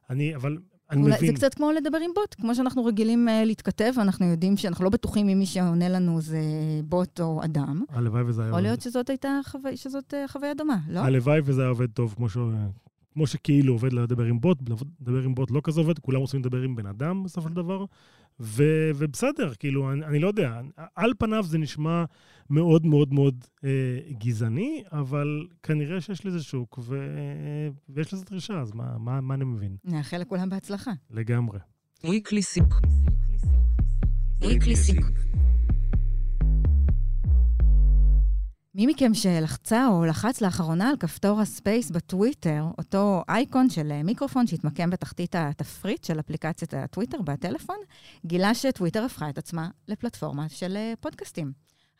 אני, 0.09 0.35
אבל 0.35 0.57
אני 0.91 1.01
אולי, 1.01 1.15
מבין. 1.15 1.27
זה 1.27 1.33
קצת 1.33 1.53
כמו 1.53 1.71
לדבר 1.71 1.97
עם 1.97 2.11
בוט, 2.15 2.35
כמו 2.35 2.55
שאנחנו 2.55 2.85
רגילים 2.85 3.27
uh, 3.27 3.45
להתכתב, 3.45 3.93
אנחנו 3.97 4.25
יודעים 4.25 4.57
שאנחנו 4.57 4.83
לא 4.83 4.89
בטוחים 4.89 5.29
אם 5.29 5.39
מי 5.39 5.45
שעונה 5.45 5.89
לנו 5.89 6.21
זה 6.21 6.41
בוט 6.83 7.21
או 7.21 7.43
אדם. 7.43 7.83
הלוואי 7.89 8.23
וזה 8.23 8.41
היה 8.41 8.49
עובד. 8.49 8.59
יכול 8.59 8.69
להיות 8.69 8.81
שזאת 8.81 9.09
הייתה 9.09 9.39
חוו... 9.45 9.69
שזאת 9.75 10.13
uh, 10.13 10.31
חוויה 10.31 10.53
דומה, 10.53 10.77
לא? 10.89 10.99
הלוואי 10.99 11.39
וזה 11.43 11.61
היה 11.61 11.69
עובד 11.69 11.91
טוב, 11.91 12.13
כמו, 12.17 12.29
ש... 12.29 12.37
כמו 13.13 13.27
שכאילו 13.27 13.73
עובד 13.73 13.93
לדבר 13.93 14.23
עם 14.23 14.41
בוט, 14.41 14.57
לדבר 15.01 15.21
עם 15.21 15.35
בוט 15.35 15.51
לא 15.51 15.61
כזה 15.63 15.81
עובד, 15.81 15.99
כולם 15.99 16.19
רוצים 16.19 16.39
לדבר 16.39 16.61
עם 16.61 16.75
בן 16.75 16.85
אדם 16.85 17.23
בסופו 17.23 17.49
של 17.49 17.55
דבר, 17.55 17.85
ו- 18.39 18.91
ובסדר, 18.95 19.53
כאילו, 19.59 19.91
אני, 19.91 20.05
אני 20.05 20.19
לא 20.19 20.27
יודע, 20.27 20.61
על 20.95 21.11
פניו 21.19 21.43
זה 21.43 21.57
נשמע 21.57 22.03
מאוד 22.49 22.85
מאוד 22.85 23.13
מאוד 23.13 23.45
אה, 23.63 23.69
גזעני, 24.17 24.83
אבל 24.91 25.47
כנראה 25.63 26.01
שיש 26.01 26.25
לזה 26.25 26.43
שוק 26.43 26.79
ו- 26.83 27.67
ויש 27.89 28.13
לזה 28.13 28.25
דרישה, 28.25 28.61
אז 28.61 28.71
מה, 28.71 28.97
מה, 28.97 29.21
מה 29.21 29.33
אני 29.33 29.45
מבין? 29.45 29.75
נאחל 29.85 30.17
לכולם 30.17 30.49
בהצלחה. 30.49 30.91
לגמרי. 31.11 31.59
Weekly 32.03 32.43
Sync. 32.55 32.73
Weekly 34.41 34.75
Sync. 34.89 35.05
מי 38.77 38.87
מכם 38.87 39.13
שלחצה 39.13 39.87
או 39.87 40.05
לחץ 40.05 40.41
לאחרונה 40.41 40.89
על 40.89 40.97
כפתור 40.97 41.41
הספייס 41.41 41.91
בטוויטר, 41.91 42.65
אותו 42.77 43.23
אייקון 43.29 43.69
של 43.69 43.91
אה, 43.91 44.03
מיקרופון 44.03 44.47
שהתמקם 44.47 44.89
בתחתית 44.89 45.35
התפריט 45.35 46.03
של 46.03 46.19
אפליקציית 46.19 46.73
הטוויטר 46.73 47.21
בטלפון, 47.21 47.75
גילה 48.25 48.55
שטוויטר 48.55 49.03
הפכה 49.03 49.29
את 49.29 49.37
עצמה 49.37 49.69
לפלטפורמה 49.87 50.49
של 50.49 50.77
אה, 50.77 50.93
פודקאסטים. 50.99 51.51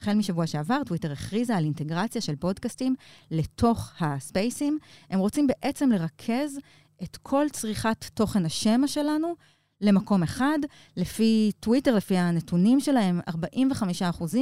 החל 0.01 0.13
משבוע 0.13 0.47
שעבר, 0.47 0.83
טוויטר 0.85 1.11
הכריזה 1.11 1.57
על 1.57 1.63
אינטגרציה 1.63 2.21
של 2.21 2.35
פודקאסטים 2.35 2.95
לתוך 3.31 3.93
הספייסים. 3.99 4.77
הם 5.09 5.19
רוצים 5.19 5.47
בעצם 5.47 5.89
לרכז 5.91 6.59
את 7.03 7.17
כל 7.17 7.45
צריכת 7.51 8.05
תוכן 8.13 8.45
השמע 8.45 8.87
שלנו 8.87 9.35
למקום 9.81 10.23
אחד. 10.23 10.59
לפי 10.97 11.51
טוויטר, 11.59 11.95
לפי 11.95 12.17
הנתונים 12.17 12.79
שלהם, 12.79 13.19
45% 13.29 13.33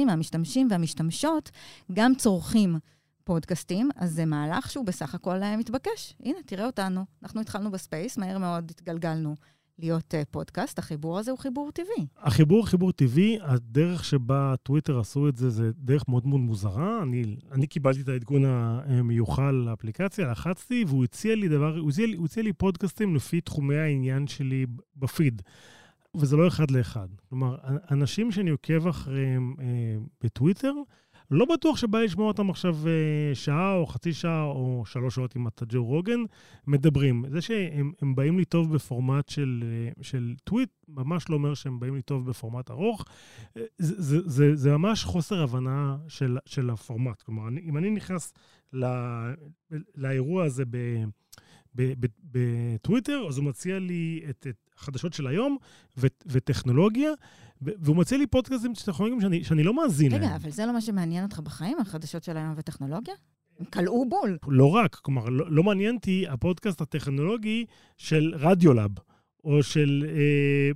מהמשתמשים 0.06 0.68
והמשתמשות 0.70 1.50
גם 1.92 2.14
צורכים 2.14 2.78
פודקאסטים, 3.24 3.90
אז 3.96 4.12
זה 4.12 4.24
מהלך 4.24 4.70
שהוא 4.70 4.86
בסך 4.86 5.14
הכל 5.14 5.42
אה, 5.42 5.56
מתבקש. 5.56 6.14
הנה, 6.20 6.38
תראה 6.46 6.66
אותנו. 6.66 7.04
אנחנו 7.22 7.40
התחלנו 7.40 7.70
בספייס, 7.70 8.18
מהר 8.18 8.38
מאוד 8.38 8.70
התגלגלנו 8.70 9.34
להיות 9.78 10.14
uh, 10.14 10.16
פודקאסט. 10.30 10.78
החיבור 10.78 11.18
הזה 11.18 11.30
הוא 11.30 11.38
חיבור 11.38 11.70
טבעי. 11.72 12.06
החיבור 12.16 12.58
הוא 12.58 12.66
חיבור 12.66 12.92
טבעי, 12.92 13.38
הדרך 13.42 14.04
שבה 14.04 14.54
טוויטר 14.62 15.00
עשו 15.00 15.28
את 15.28 15.36
זה, 15.36 15.50
זה 15.50 15.70
דרך 15.78 16.08
מאוד 16.08 16.26
מאוד 16.26 16.40
מוזרה. 16.40 17.02
אני, 17.02 17.36
אני 17.52 17.66
קיבלתי 17.66 18.00
את 18.00 18.08
העדכון 18.08 18.44
המיוחל 18.44 19.50
לאפליקציה, 19.50 20.30
לחצתי, 20.30 20.84
והוא 20.88 21.04
הציע 21.04 21.34
לי 21.34 21.48
דבר, 21.48 21.78
הוא 21.78 21.90
הציע, 21.90 22.06
הוא 22.16 22.26
הציע 22.26 22.42
לי 22.42 22.52
פודקאסטים 22.52 23.14
לפי 23.14 23.40
תחומי 23.40 23.76
העניין 23.76 24.26
שלי 24.26 24.66
בפיד. 24.96 25.42
וזה 26.16 26.36
לא 26.36 26.48
אחד 26.48 26.70
לאחד. 26.70 27.08
כלומר, 27.28 27.56
אנשים 27.90 28.32
שאני 28.32 28.50
עוקב 28.50 28.86
אחריהם 28.86 29.54
אה, 29.60 29.64
בטוויטר, 30.24 30.72
לא 31.30 31.44
בטוח 31.44 31.76
שבא 31.76 31.98
לשמוע 31.98 32.26
אותם 32.26 32.50
עכשיו 32.50 32.76
אה, 32.86 33.34
שעה 33.34 33.74
או 33.74 33.86
חצי 33.86 34.12
שעה 34.12 34.44
או 34.44 34.82
שלוש 34.86 35.14
שעות 35.14 35.36
אם 35.36 35.48
אתה 35.48 35.64
רוגן, 35.76 36.20
מדברים. 36.66 37.24
זה 37.30 37.40
שהם 37.40 38.14
באים 38.14 38.38
לי 38.38 38.44
טוב 38.44 38.74
בפורמט 38.74 39.28
של, 39.28 39.64
אה, 39.66 40.02
של 40.02 40.34
טוויט, 40.44 40.70
ממש 40.88 41.28
לא 41.28 41.34
אומר 41.34 41.54
שהם 41.54 41.80
באים 41.80 41.94
לי 41.94 42.02
טוב 42.02 42.30
בפורמט 42.30 42.70
ארוך. 42.70 43.04
אה, 43.56 43.62
זה, 43.78 43.94
זה, 44.02 44.28
זה, 44.28 44.56
זה 44.56 44.72
ממש 44.72 45.04
חוסר 45.04 45.42
הבנה 45.42 45.96
של, 46.08 46.38
של 46.46 46.70
הפורמט. 46.70 47.22
כלומר, 47.22 47.48
אני, 47.48 47.60
אם 47.60 47.76
אני 47.76 47.90
נכנס 47.90 48.32
לא, 48.72 48.88
לאירוע 49.96 50.44
הזה 50.44 50.64
ב... 50.70 51.04
בטוויטר, 52.32 53.26
אז 53.28 53.38
הוא 53.38 53.44
מציע 53.44 53.78
לי 53.78 54.24
את, 54.30 54.46
את 54.50 54.56
החדשות 54.76 55.12
של 55.12 55.26
היום 55.26 55.56
ו, 55.96 56.06
וטכנולוגיה, 56.26 57.10
והוא 57.62 57.96
מציע 57.96 58.18
לי 58.18 58.26
פודקאסטים 58.26 58.72
טכנולוגיים 58.74 59.20
שאני, 59.20 59.44
שאני 59.44 59.62
לא 59.62 59.74
מאזין 59.74 60.12
להם. 60.12 60.20
רגע, 60.20 60.36
אבל 60.36 60.50
זה 60.50 60.66
לא 60.66 60.72
מה 60.72 60.80
שמעניין 60.80 61.24
אותך 61.24 61.38
בחיים, 61.38 61.78
החדשות 61.80 62.24
של 62.24 62.36
היום 62.36 62.54
וטכנולוגיה? 62.56 63.14
הם 63.58 63.66
כלאו 63.66 64.08
בול. 64.08 64.38
לא 64.48 64.70
רק, 64.70 64.94
כלומר, 64.94 65.24
לא, 65.24 65.50
לא 65.50 65.62
מעניין 65.62 65.94
אותי 65.94 66.24
הפודקאסט 66.28 66.80
הטכנולוגי 66.80 67.66
של 67.96 68.34
רדיולאב. 68.36 68.90
או 69.44 69.62
של, 69.62 70.06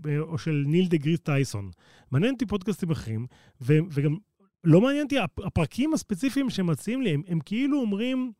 אה, 0.06 0.18
או 0.18 0.38
של 0.38 0.64
ניל 0.66 0.88
דה 0.88 0.96
גריס 0.96 1.20
טייסון. 1.20 1.70
מעניין 2.10 2.34
אותי 2.34 2.46
פודקאסטים 2.46 2.90
אחרים, 2.90 3.26
ו, 3.60 3.78
וגם 3.90 4.16
לא 4.64 4.80
מעניין 4.80 5.04
אותי 5.04 5.16
הפרקים 5.44 5.94
הספציפיים 5.94 6.50
שהם 6.50 6.66
מציעים 6.66 7.02
לי, 7.02 7.14
הם, 7.14 7.22
הם 7.28 7.40
כאילו 7.40 7.80
אומרים, 7.80 8.32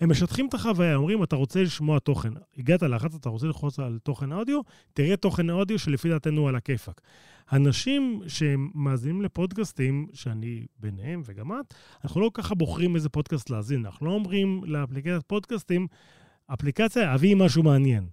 הם 0.00 0.10
משטחים 0.10 0.46
את 0.48 0.54
החוויה, 0.54 0.96
אומרים, 0.96 1.22
אתה 1.22 1.36
רוצה 1.36 1.62
לשמוע 1.62 1.98
תוכן. 1.98 2.32
הגעת 2.58 2.82
לחץ, 2.82 3.14
אתה 3.14 3.28
רוצה 3.28 3.46
ללחוץ 3.46 3.78
על 3.78 3.98
תוכן 4.02 4.32
אודיו, 4.32 4.60
תראה 4.92 5.16
תוכן 5.16 5.50
אודיו 5.50 5.78
שלפי 5.78 6.08
דעתנו 6.08 6.48
על 6.48 6.56
הכיפאק. 6.56 7.00
אנשים 7.52 8.22
שמאזינים 8.26 9.22
לפודקאסטים, 9.22 10.06
שאני 10.12 10.66
ביניהם 10.78 11.22
וגם 11.24 11.52
את, 11.52 11.74
אנחנו 12.04 12.20
לא 12.20 12.30
ככה 12.34 12.54
בוחרים 12.54 12.96
איזה 12.96 13.08
פודקאסט 13.08 13.50
להאזין. 13.50 13.86
אנחנו 13.86 14.06
לא 14.06 14.12
אומרים 14.12 14.64
לאפליקציית 14.64 15.22
פודקאסטים, 15.26 15.86
אפליקציה, 16.46 17.14
הביא 17.14 17.36
משהו 17.36 17.62
מעניין. 17.62 18.06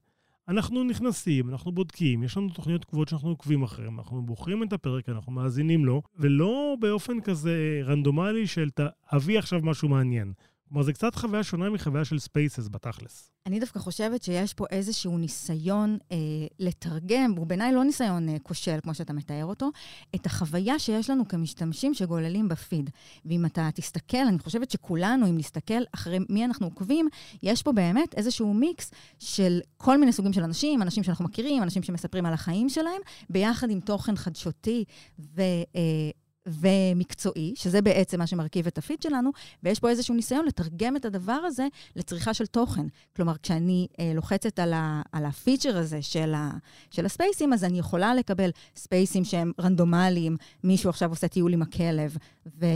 אנחנו 0.48 0.84
נכנסים, 0.84 1.50
אנחנו 1.50 1.72
בודקים, 1.72 2.24
יש 2.24 2.38
לנו 2.38 2.50
תוכניות 2.50 2.86
קבועות 2.86 3.08
שאנחנו 3.08 3.29
עוקבים 3.29 3.63
אחריהן, 3.63 3.94
אנחנו 3.98 4.22
בוחרים 4.22 4.63
את 4.63 4.74
הפרק, 4.74 5.10
אנחנו 5.10 5.32
מאזינים 5.32 5.86
לו, 5.86 6.01
ולא 6.15 6.75
באופן 6.79 7.22
כזה 7.22 7.82
רנדומלי 7.84 8.48
של 8.48 8.70
תביא 8.70 9.39
עכשיו 9.39 9.60
משהו 9.63 9.89
מעניין. 9.89 10.34
כלומר, 10.69 10.83
זה 10.83 10.93
קצת 10.93 11.15
חוויה 11.15 11.43
שונה 11.43 11.69
מחוויה 11.69 12.05
של 12.05 12.19
Spaces 12.20 12.67
בתכלס. 12.67 13.31
אני 13.45 13.59
דווקא 13.59 13.79
חושבת 13.79 14.24
שיש 14.24 14.53
פה 14.53 14.65
איזשהו 14.71 15.17
ניסיון 15.17 15.97
אה, 16.12 16.17
לתרגם, 16.59 17.33
הוא 17.38 17.47
בעיניי 17.47 17.74
לא 17.74 17.83
ניסיון 17.83 18.29
אה, 18.29 18.39
כושל, 18.43 18.79
כמו 18.83 18.93
שאתה 18.93 19.13
מתאר 19.13 19.45
אותו, 19.45 19.69
את 20.15 20.25
החוויה 20.25 20.79
שיש 20.79 21.09
לנו 21.09 21.27
כמשתמשים 21.27 21.93
שגוללים 21.93 22.47
בפיד. 22.47 22.89
ואם 23.25 23.45
אתה 23.45 23.69
תסתכל, 23.75 24.17
אני 24.17 24.39
חושבת 24.39 24.71
שכולנו, 24.71 25.29
אם 25.29 25.38
נסתכל 25.38 25.81
אחרי 25.91 26.19
מי 26.29 26.45
אנחנו 26.45 26.67
עוקבים, 26.67 27.07
יש 27.43 27.63
פה 27.63 27.71
באמת 27.71 28.15
איזשהו 28.15 28.53
מיקס 28.53 28.91
של 29.19 29.59
כל 29.77 29.97
מיני 29.97 30.13
סוגים 30.13 30.33
של 30.33 30.43
אנשים, 30.43 30.81
אנשים 30.81 31.03
שאנחנו 31.03 31.25
מכירים, 31.25 31.63
אנשים 31.63 31.83
שמספרים 31.83 32.25
על 32.25 32.33
החיים 32.33 32.69
שלהם, 32.69 33.01
ביחד 33.29 33.69
עם 33.69 33.79
תוכן 33.79 34.15
חדשותי 34.15 34.83
ו... 35.19 35.41
אה, 35.75 36.12
ומקצועי, 36.48 37.54
שזה 37.56 37.82
בעצם 37.82 38.20
מה 38.20 38.27
שמרכיב 38.27 38.68
את 38.68 38.77
הפיד 38.77 39.01
שלנו, 39.01 39.30
ויש 39.63 39.80
פה 39.80 39.89
איזשהו 39.89 40.16
ניסיון 40.16 40.46
לתרגם 40.46 40.96
את 40.96 41.06
הדבר 41.06 41.39
הזה 41.46 41.68
לצריכה 41.96 42.34
של 42.34 42.46
תוכן. 42.46 42.86
כלומר, 43.16 43.34
כשאני 43.44 43.88
אה, 44.00 44.12
לוחצת 44.16 44.60
על, 44.60 44.74
ה, 44.74 45.01
על 45.12 45.25
הפיצ'ר 45.25 45.77
הזה 45.77 46.01
של, 46.01 46.34
ה, 46.34 46.51
של 46.92 47.06
הספייסים, 47.06 47.54
אז 47.54 47.63
אני 47.63 47.80
יכולה 47.80 48.16
לקבל 48.16 48.50
ספייסים 48.75 49.24
שהם 49.24 49.51
רנדומליים, 49.62 50.38
מישהו 50.63 50.89
עכשיו 50.89 51.10
עושה 51.10 51.27
טיול 51.27 51.54
עם 51.54 51.62
הכלב, 51.62 52.18
ו, 52.60 52.66
אה, 52.66 52.70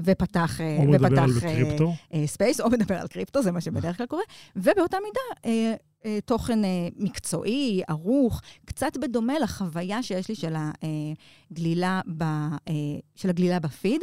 ופתח, 0.00 0.60
אה, 0.60 0.76
או 0.76 0.82
ופתח 0.92 1.04
מדבר 1.04 1.22
על 1.22 1.40
קריפטו. 1.40 1.92
אה, 2.14 2.26
ספייס, 2.26 2.60
או 2.60 2.70
מדבר 2.70 2.94
על 2.94 3.06
קריפטו, 3.06 3.42
זה 3.42 3.52
מה 3.52 3.60
שבדרך 3.60 3.96
כלל 3.96 4.06
קורה, 4.06 4.22
ובאותה 4.56 4.96
מידה, 5.04 5.20
אה, 5.46 5.52
אה, 5.52 5.74
תוכן 6.24 6.64
אה, 6.64 6.88
מקצועי, 6.96 7.82
ערוך, 7.88 8.40
קצת 8.64 8.96
בדומה 8.96 9.38
לחוויה 9.38 10.02
שיש 10.02 10.28
לי 10.28 10.34
של 10.34 10.54
הגלילה, 11.50 12.00
ב, 12.16 12.22
אה, 12.22 12.48
של 13.14 13.28
הגלילה 13.28 13.60
בפיד. 13.60 14.00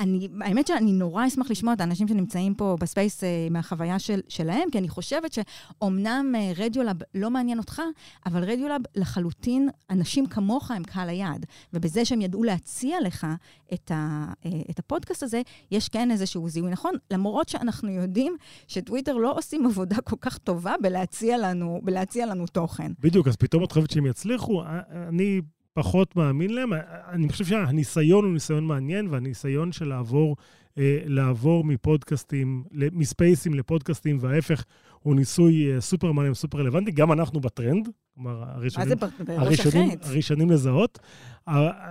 אני, 0.00 0.28
האמת 0.40 0.66
שאני 0.66 0.92
נורא 0.92 1.26
אשמח 1.26 1.50
לשמוע 1.50 1.72
את 1.72 1.80
האנשים 1.80 2.08
שנמצאים 2.08 2.54
פה 2.54 2.76
בספייס 2.80 3.24
אה, 3.24 3.48
מהחוויה 3.50 3.98
של, 3.98 4.20
שלהם, 4.28 4.70
כי 4.72 4.78
אני 4.78 4.88
חושבת 4.88 5.32
שאומנם 5.32 6.34
אה, 6.36 6.52
רדיולאב 6.56 6.96
לא 7.14 7.30
מעניין 7.30 7.58
אותך, 7.58 7.82
אבל 8.26 8.44
רדיולאב 8.44 8.80
לחלוטין, 8.94 9.68
אנשים 9.90 10.26
כמוך 10.26 10.70
הם 10.70 10.84
קהל 10.84 11.08
היעד. 11.08 11.46
ובזה 11.72 12.04
שהם 12.04 12.20
ידעו 12.20 12.44
להציע 12.44 13.00
לך 13.00 13.26
את, 13.74 13.90
ה, 13.90 14.26
אה, 14.46 14.50
את 14.70 14.78
הפודקאסט 14.78 15.22
הזה, 15.22 15.42
יש 15.70 15.88
כן 15.88 16.10
איזשהו 16.10 16.48
זיהוי 16.48 16.70
נכון, 16.70 16.94
למרות 17.10 17.48
שאנחנו 17.48 17.90
יודעים 17.90 18.36
שטוויטר 18.66 19.16
לא 19.16 19.34
עושים 19.38 19.66
עבודה 19.66 19.96
כל 20.00 20.16
כך 20.20 20.38
טובה 20.38 20.74
בלהציע 20.82 21.38
לנו, 21.38 21.80
בלהציע 21.82 22.26
לנו 22.26 22.46
תוכן. 22.46 22.92
בדיוק, 23.00 23.28
אז 23.28 23.36
פתאום 23.36 23.64
את 23.64 23.72
חושבת 23.72 23.90
שהם 23.90 24.06
יצליחו. 24.06 24.62
אני 25.08 25.40
פחות 25.78 26.16
מאמין 26.16 26.54
להם. 26.54 26.72
אני 27.08 27.28
חושב 27.28 27.44
שהניסיון 27.44 28.24
הוא 28.24 28.32
ניסיון 28.32 28.64
מעניין, 28.64 29.06
והניסיון 29.10 29.72
של 29.72 29.88
לעבור, 29.88 30.36
אה, 30.78 30.98
לעבור 31.04 31.64
מפודקאסטים, 31.64 32.64
מספייסים 32.72 33.54
לפודקאסטים, 33.54 34.18
וההפך, 34.20 34.64
הוא 35.00 35.14
ניסוי 35.16 35.74
אה, 35.74 35.80
סופר 35.80 36.12
מעניין, 36.12 36.34
סופר 36.34 36.58
רלוונטי. 36.58 36.90
גם 36.90 37.12
אנחנו 37.12 37.40
בטרנד, 37.40 37.88
כלומר, 38.14 38.42
הראשונים, 38.46 38.98
הראשונים, 39.26 39.90
הראשונים 40.02 40.50
לזהות. 40.50 40.98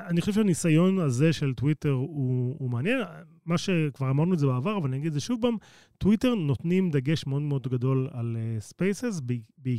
אני 0.07 0.21
חושב 0.21 0.33
שהניסיון 0.33 0.99
הזה 0.99 1.33
של 1.33 1.53
טוויטר 1.53 1.91
הוא, 1.91 2.55
הוא 2.59 2.69
מעניין. 2.69 2.99
מה 3.47 3.57
שכבר 3.57 4.09
אמרנו 4.09 4.33
את 4.33 4.39
זה 4.39 4.47
בעבר, 4.47 4.77
אבל 4.77 4.87
אני 4.87 4.97
אגיד 4.97 5.07
את 5.07 5.13
זה 5.13 5.19
שוב 5.19 5.41
פעם, 5.41 5.55
טוויטר 5.97 6.35
נותנים 6.35 6.91
דגש 6.91 7.27
מאוד 7.27 7.41
מאוד 7.41 7.67
גדול 7.67 8.07
על 8.11 8.37
Spaces, 8.59 9.19
אה, 9.19 9.21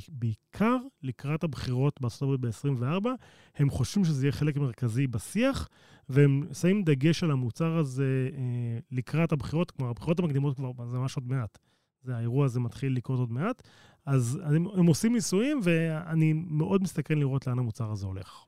בעיקר 0.09 0.77
לקראת 1.03 1.45
הבחירות 1.45 2.01
בארצות 2.01 2.23
הברית 2.23 2.41
ב-24. 2.41 3.09
הם 3.57 3.71
חושבים 3.71 4.05
שזה 4.05 4.27
יהיה 4.27 4.33
חלק 4.33 4.57
מרכזי 4.57 5.07
בשיח, 5.07 5.69
והם 6.09 6.43
שמים 6.53 6.83
דגש 6.83 7.25
על 7.25 7.31
המוצר 7.31 7.77
הזה 7.77 8.29
אה, 8.33 8.37
לקראת 8.93 9.33
הבחירות, 9.33 9.71
כלומר, 9.71 9.91
הבחירות 9.91 10.21
המקדימות 10.21 10.57
כבר, 10.57 10.73
זה 10.91 10.99
ממש 10.99 11.17
עוד 11.17 11.29
מעט. 11.29 11.59
זה, 12.03 12.17
האירוע 12.17 12.45
הזה 12.45 12.61
מתחיל 12.61 12.97
לקרות 12.97 13.19
עוד 13.19 13.33
מעט. 13.33 13.63
אז 14.07 14.41
הם, 14.45 14.67
הם 14.75 14.87
עושים 14.87 15.13
ניסויים, 15.13 15.61
ואני 15.63 16.33
מאוד 16.33 16.83
מסתכל 16.83 17.15
לראות 17.15 17.47
לאן 17.47 17.59
המוצר 17.59 17.91
הזה 17.91 18.07
הולך. 18.07 18.45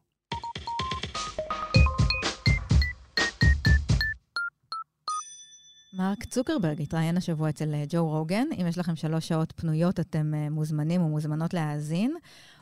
מרק 5.92 6.24
צוקרברג 6.24 6.82
התראיין 6.82 7.16
השבוע 7.16 7.48
אצל 7.48 7.74
אה, 7.74 7.84
ג'ו 7.88 8.08
רוגן. 8.08 8.46
אם 8.60 8.66
יש 8.66 8.78
לכם 8.78 8.96
שלוש 8.96 9.28
שעות 9.28 9.52
פנויות, 9.56 10.00
אתם 10.00 10.34
אה, 10.34 10.50
מוזמנים 10.50 11.02
ומוזמנות 11.02 11.54
להאזין. 11.54 12.14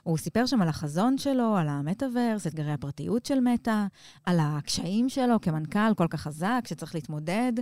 הוא 0.03 0.19
סיפר 0.19 0.47
שם 0.47 0.63
על 0.63 0.69
החזון 0.69 1.19
שלו, 1.19 1.57
על 1.57 1.69
המטאוורס, 1.69 2.47
אתגרי 2.47 2.73
הפרטיות 2.73 3.27
של 3.27 3.41
מטא, 3.41 3.85
על 4.27 4.39
הקשיים 4.41 5.09
שלו 5.09 5.41
כמנכ"ל 5.41 5.95
כל 5.97 6.07
כך 6.11 6.21
חזק, 6.21 6.65
שצריך 6.69 6.95
להתמודד 6.95 7.53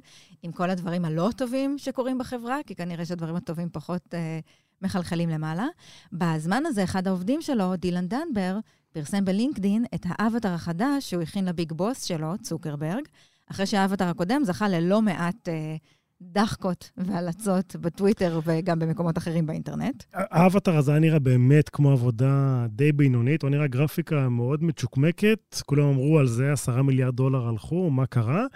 עם 0.42 0.52
כל 0.52 0.70
הדברים 0.70 1.04
הלא 1.04 1.30
טובים 1.36 1.78
שקורים 1.78 2.18
בחברה, 2.18 2.58
כי 2.66 2.74
כנראה 2.74 3.04
שהדברים 3.04 3.36
הטובים 3.36 3.68
פחות 3.72 4.14
אה, 4.14 4.40
מחלחלים 4.82 5.28
למעלה. 5.28 5.66
בזמן 6.12 6.66
הזה, 6.66 6.84
אחד 6.84 7.08
העובדים 7.08 7.42
שלו, 7.42 7.76
דילן 7.76 8.08
דנבר, 8.08 8.58
פרסם 8.92 9.24
בלינקדין 9.24 9.84
את 9.94 10.06
האבטר 10.08 10.52
החדש 10.52 11.10
שהוא 11.10 11.22
הכין 11.22 11.44
לביג 11.44 11.72
בוס 11.72 12.02
שלו, 12.02 12.32
צוקרברג, 12.42 13.02
אחרי 13.50 13.66
שהאבטר 13.66 14.08
הקודם 14.08 14.40
זכה 14.44 14.68
ללא 14.68 15.02
מעט 15.02 15.48
אה, 15.48 15.76
דחקות 16.22 16.90
והלצות 16.96 17.76
בטוויטר 17.76 18.40
וגם 18.44 18.78
במקומות 18.78 19.18
אחרים 19.18 19.46
באינטרנט. 19.46 20.04
האבטר 20.12 20.76
הזה 20.76 20.90
היה 20.90 21.00
נראה 21.00 21.18
באמת 21.18 21.68
כמו 21.68 21.90
עבודה 21.90 22.66
די 22.68 22.92
בינונית, 22.92 23.42
הוא 23.42 23.50
נראה 23.50 23.66
גרפיקה 23.66 24.28
מאוד 24.28 24.64
מצ'וקמקת, 24.64 25.62
כולם 25.66 25.84
אמרו 25.84 26.18
על 26.18 26.26
זה 26.26 26.52
עשרה 26.52 26.82
מיליארד 26.82 27.14
דולר 27.14 27.48
הלכו, 27.48 27.90
מה 27.90 28.06
קרה? 28.06 28.46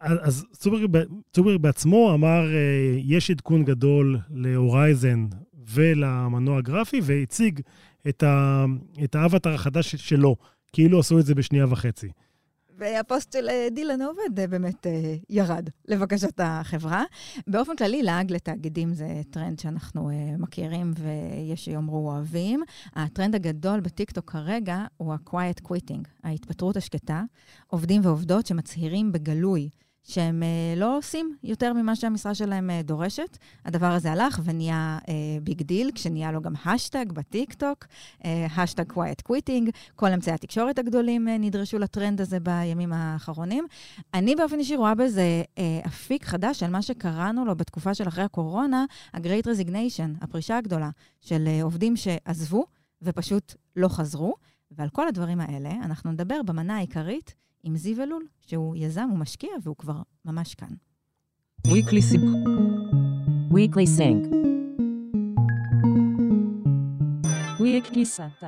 אז 0.00 0.46
צוקרברג 1.32 1.60
בעצמו 1.60 2.14
אמר, 2.14 2.54
אה, 2.54 2.98
יש 3.04 3.30
עדכון 3.30 3.64
גדול 3.64 4.18
להורייזן 4.30 5.26
ולמנוע 5.74 6.58
הגרפי, 6.58 7.00
והציג 7.02 7.60
את, 8.08 8.22
ה, 8.22 8.64
את 9.04 9.14
האווטאר 9.14 9.54
החדש 9.54 9.96
שלו, 9.96 10.36
כאילו 10.72 10.98
עשו 10.98 11.18
את 11.18 11.26
זה 11.26 11.34
בשנייה 11.34 11.66
וחצי. 11.68 12.08
והפוסט 12.80 13.32
של 13.32 13.48
אה, 13.48 13.68
דילן 13.70 14.02
עובד 14.02 14.40
אה, 14.40 14.46
באמת 14.46 14.86
אה, 14.86 15.14
ירד, 15.30 15.68
לבקשת 15.88 16.40
החברה. 16.42 17.04
באופן 17.46 17.76
כללי, 17.76 18.02
לעג 18.02 18.32
לתאגידים 18.32 18.94
זה 18.94 19.06
טרנד 19.30 19.58
שאנחנו 19.58 20.10
מכירים 20.38 20.92
ויש 20.96 21.64
שיאמרו 21.64 22.10
אוהבים. 22.10 22.62
הטרנד 22.94 23.34
הגדול 23.34 23.80
בטיקטוק 23.80 24.30
כרגע 24.30 24.84
הוא 24.96 25.14
ה-quiet 25.14 25.68
quitting, 25.68 26.08
ההתפטרות 26.24 26.76
השקטה. 26.76 27.22
עובדים 27.66 28.00
ועובדות 28.04 28.46
שמצהירים 28.46 29.12
בגלוי 29.12 29.70
שהם 30.02 30.42
אה, 30.42 30.78
לא 30.78 30.98
עושים 30.98 31.36
יותר 31.42 31.72
ממה 31.72 31.96
שהמשרה 31.96 32.34
שלהם 32.34 32.70
אה, 32.70 32.86
דורשת. 32.86 33.38
הדבר 33.64 33.86
הזה 33.86 34.12
הלך 34.12 34.40
ונהיה 34.44 34.98
big 35.42 35.60
אה, 35.60 35.64
deal, 35.64 35.90
כשנהיה 35.94 36.32
לו 36.32 36.42
גם 36.42 36.52
השטאג 36.64 37.12
בטיקטוק, 37.12 37.86
האשטאג 38.56 38.92
quiet 38.92 39.32
quitting, 39.32 39.70
כל 39.96 40.12
אמצעי 40.12 40.34
התקשורת 40.34 40.78
הגדולים 40.78 41.28
נדרשו 41.28 41.78
לטרנד 41.78 42.20
הזה 42.20 42.40
בימים 42.40 42.92
האחרונים. 42.92 43.66
אני 44.14 44.36
באופן 44.36 44.58
אישי 44.58 44.76
רואה 44.76 44.94
בזה 44.94 45.42
אפיק 45.86 46.24
חדש 46.24 46.60
של 46.60 46.70
מה 46.70 46.82
שקראנו 46.82 47.44
לו 47.44 47.56
בתקופה 47.56 47.94
של 47.94 48.08
אחרי 48.08 48.24
הקורונה, 48.24 48.84
ה-Great 49.14 49.46
Resignation, 49.46 50.24
הפרישה 50.24 50.58
הגדולה 50.58 50.90
של 51.20 51.48
עובדים 51.62 51.96
שעזבו 51.96 52.64
ופשוט 53.02 53.54
לא 53.76 53.88
חזרו. 53.88 54.34
ועל 54.70 54.88
כל 54.88 55.08
הדברים 55.08 55.40
האלה 55.40 55.70
אנחנו 55.70 56.12
נדבר 56.12 56.42
במנה 56.42 56.76
העיקרית 56.76 57.34
עם 57.62 57.76
זיו 57.76 58.02
אלול, 58.02 58.26
שהוא 58.40 58.76
יזם 58.76 59.08
ומשקיע 59.12 59.50
והוא 59.62 59.76
כבר 59.76 60.02
ממש 60.24 60.54
כאן. 60.54 60.68
Weekly 61.66 62.02
Sync. 62.12 62.24
Weekly 63.52 63.86
Sync. 63.98 64.34
Weekly 67.58 68.04
Sync. 68.16 68.44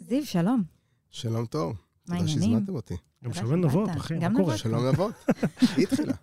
זיו, 0.00 0.26
שלום. 0.26 0.62
שלום 1.10 1.46
טוב. 1.46 1.72
מה 1.72 1.76
תודה 2.06 2.18
העניינים? 2.18 2.50
שהזמנתם 2.50 2.74
אותי. 2.74 2.94
גם 3.24 3.32
תודה 3.32 3.46
שלום 3.46 3.64
נבות. 3.64 3.90
אחי, 3.96 4.18
גם 4.18 4.32
מה 4.32 4.38
קורה? 4.38 4.54
נבות. 4.54 4.58
שלום 4.58 4.86
נבות. 4.86 5.14
היא 5.76 5.86
התחילה. 5.92 6.14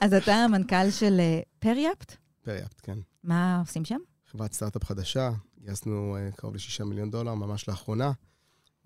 אז 0.00 0.14
אתה 0.14 0.34
המנכ"ל 0.34 0.90
של 0.90 1.20
אה, 1.20 1.40
פריאפט? 1.58 2.16
פריאפט, 2.42 2.80
כן. 2.82 2.98
מה 3.24 3.58
עושים 3.60 3.84
שם? 3.84 3.98
חברת 4.30 4.52
סטארט-אפ 4.52 4.84
חדשה, 4.84 5.30
גייסנו 5.60 6.16
uh, 6.16 6.36
קרוב 6.36 6.54
ל-6 6.54 6.84
מיליון 6.84 7.10
דולר 7.10 7.34
ממש 7.34 7.68
לאחרונה. 7.68 8.12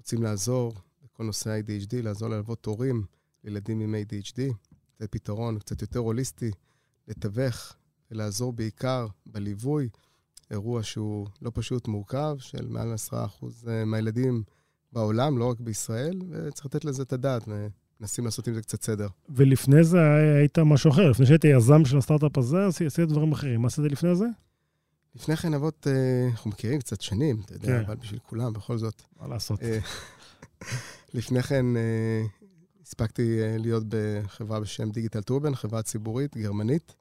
רוצים 0.06 0.22
לעזור 0.22 0.72
בכל 1.04 1.24
נושא 1.24 1.50
ה-ADHD, 1.50 2.02
לעזור 2.02 2.28
ללוות 2.28 2.66
הורים 2.66 3.02
לילדים 3.44 3.80
עם 3.80 3.94
ADHD, 3.94 4.40
לתת 5.00 5.12
פתרון 5.12 5.58
קצת 5.58 5.82
יותר 5.82 5.98
הוליסטי, 5.98 6.50
לתווך 7.08 7.72
ולעזור 8.10 8.52
בעיקר 8.52 9.06
בליווי. 9.26 9.88
אירוע 10.50 10.82
שהוא 10.82 11.26
לא 11.42 11.50
פשוט 11.54 11.88
מורכב, 11.88 12.36
של 12.38 12.66
מעל 12.68 12.94
10% 13.12 13.14
מהילדים 13.86 14.42
בעולם, 14.92 15.38
לא 15.38 15.50
רק 15.50 15.60
בישראל, 15.60 16.18
וצריך 16.30 16.66
לתת 16.66 16.84
לזה 16.84 17.02
את 17.02 17.12
הדעת, 17.12 17.48
ומנסים 18.00 18.24
לעשות 18.24 18.48
עם 18.48 18.54
זה 18.54 18.62
קצת 18.62 18.82
סדר. 18.82 19.08
ולפני 19.28 19.84
זה 19.84 19.98
היית 20.38 20.58
משהו 20.58 20.90
אחר, 20.90 21.10
לפני 21.10 21.26
שהיית 21.26 21.44
יזם 21.44 21.84
של 21.84 21.98
הסטארט-אפ 21.98 22.38
הזה, 22.38 22.66
עשי- 22.66 22.86
עשית 22.86 23.08
דברים 23.08 23.32
אחרים. 23.32 23.60
מה 23.60 23.66
עשית 23.66 23.84
לפני 23.84 24.14
זה? 24.16 24.26
לפני 25.16 25.36
כן, 25.36 25.54
אבות, 25.54 25.86
אה, 25.86 26.28
אנחנו 26.30 26.50
מכירים 26.50 26.78
קצת 26.78 27.00
שנים, 27.00 27.40
אתה 27.44 27.54
יודע, 27.54 27.66
כן. 27.66 27.84
אבל 27.84 27.94
בשביל 27.94 28.20
כולם, 28.22 28.52
בכל 28.52 28.78
זאת. 28.78 29.02
מה 29.20 29.28
לעשות? 29.28 29.62
אה, 29.62 29.78
לפני 31.14 31.42
כן 31.42 31.76
אה, 31.76 32.22
הספקתי 32.82 33.38
להיות 33.58 33.82
בחברה 33.88 34.60
בשם 34.60 34.90
דיגיטל 34.90 35.22
טורביין, 35.22 35.54
חברה 35.54 35.82
ציבורית 35.82 36.36
גרמנית. 36.36 36.94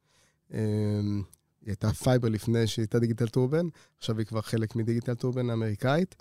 היא 0.49 0.59
הייתה 1.65 1.93
פייבר 1.93 2.29
לפני 2.29 2.67
שהיא 2.67 2.83
הייתה 2.83 2.99
דיגיטל 2.99 3.27
טורביין, 3.27 3.67
עכשיו 3.97 4.17
היא 4.17 4.25
כבר 4.25 4.41
חלק 4.41 4.75
מדיגיטל 4.75 5.13
טורביין 5.13 5.49
האמריקאית. 5.49 6.15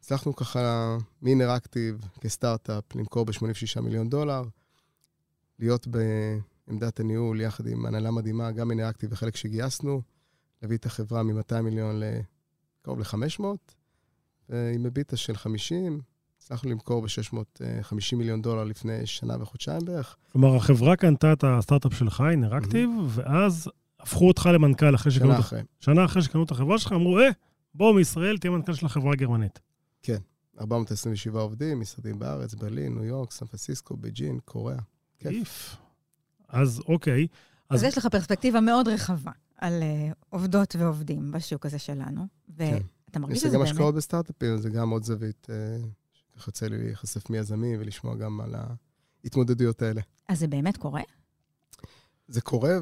הצלחנו 0.00 0.36
ככה 0.36 0.96
מאינראקטיב 1.22 2.00
כסטארט-אפ 2.20 2.84
למכור 2.94 3.24
ב-86 3.24 3.80
מיליון 3.80 4.08
דולר, 4.08 4.42
להיות 5.58 5.86
בעמדת 5.86 7.00
הניהול 7.00 7.40
יחד 7.40 7.66
עם 7.66 7.86
הנהלה 7.86 8.10
מדהימה, 8.10 8.52
גם 8.52 8.70
אינראקטיב 8.70 9.12
וחלק 9.12 9.36
שגייסנו, 9.36 10.02
להביא 10.62 10.76
את 10.76 10.86
החברה 10.86 11.22
מ-200 11.22 11.60
מיליון 11.62 12.00
לקרוב 12.00 12.98
ל-500, 12.98 13.42
ועם 14.48 14.82
מביטה 14.82 15.16
של 15.16 15.36
50, 15.36 16.00
הצלחנו 16.38 16.70
למכור 16.70 17.02
ב-650 17.02 18.16
מיליון 18.16 18.42
דולר 18.42 18.64
לפני 18.64 19.06
שנה 19.06 19.42
וחודשיים 19.42 19.84
בערך. 19.84 20.16
כלומר, 20.32 20.56
החברה 20.56 20.96
קנתה 20.96 21.32
את 21.32 21.44
הסטארט-אפ 21.46 21.94
שלך, 21.94 22.24
אינראקטיב, 22.30 22.90
ואז 23.08 23.70
הפכו 24.00 24.28
אותך 24.28 24.48
למנכ"ל 24.54 24.94
אחרי 24.94 25.12
שקנו 25.12 25.26
שנה 25.26 25.34
את 25.34 25.40
אחרי. 25.40 25.60
שנה 25.80 26.04
אחרי 26.04 26.22
שקנו 26.22 26.44
את 26.44 26.50
החברה 26.50 26.78
שלך, 26.78 26.92
אמרו, 26.92 27.18
אה, 27.18 27.28
בוא 27.74 27.94
מישראל, 27.94 28.38
תהיה 28.38 28.50
מנכ"ל 28.50 28.74
של 28.74 28.86
החברה 28.86 29.12
הגרמנית. 29.12 29.60
427 30.60 31.40
עובדים, 31.40 31.80
משרדים 31.80 32.18
בארץ, 32.18 32.54
ברלין, 32.54 32.94
ניו 32.94 33.04
יורק, 33.04 33.32
סן 33.32 33.46
פרנסיסקו, 33.46 33.96
בייג'ין, 33.96 34.38
קוריאה. 34.44 34.78
כיף. 35.18 35.76
אז 36.48 36.82
אוקיי. 36.88 37.26
אז 37.70 37.80
אז 37.80 37.84
יש 37.84 37.98
לך 37.98 38.06
פרספקטיבה 38.06 38.60
מאוד 38.60 38.88
רחבה 38.88 39.30
על 39.58 39.82
אה, 39.82 40.14
עובדות 40.28 40.76
ועובדים 40.78 41.32
בשוק 41.32 41.66
הזה 41.66 41.78
שלנו, 41.78 42.26
ואתה 42.48 42.78
אני 43.14 43.22
מרגיש 43.22 43.38
שזה 43.38 43.48
גם 43.48 43.58
באמת... 43.58 43.70
השקעות 43.70 43.94
בסטארט-אפים, 43.94 44.58
זה 44.58 44.70
גם 44.70 44.90
עוד 44.90 45.04
זווית 45.04 45.46
אה, 45.50 45.76
שככה 46.12 46.48
יוצא 46.48 46.66
לי 46.66 46.78
להיחשף 46.78 47.30
מיזמים 47.30 47.80
ולשמוע 47.80 48.16
גם 48.16 48.40
על 48.40 48.54
ההתמודדויות 49.24 49.82
האלה. 49.82 50.00
אז 50.28 50.38
זה 50.38 50.46
באמת 50.46 50.76
קורה? 50.76 51.02
זה 52.28 52.40
קורה, 52.40 52.72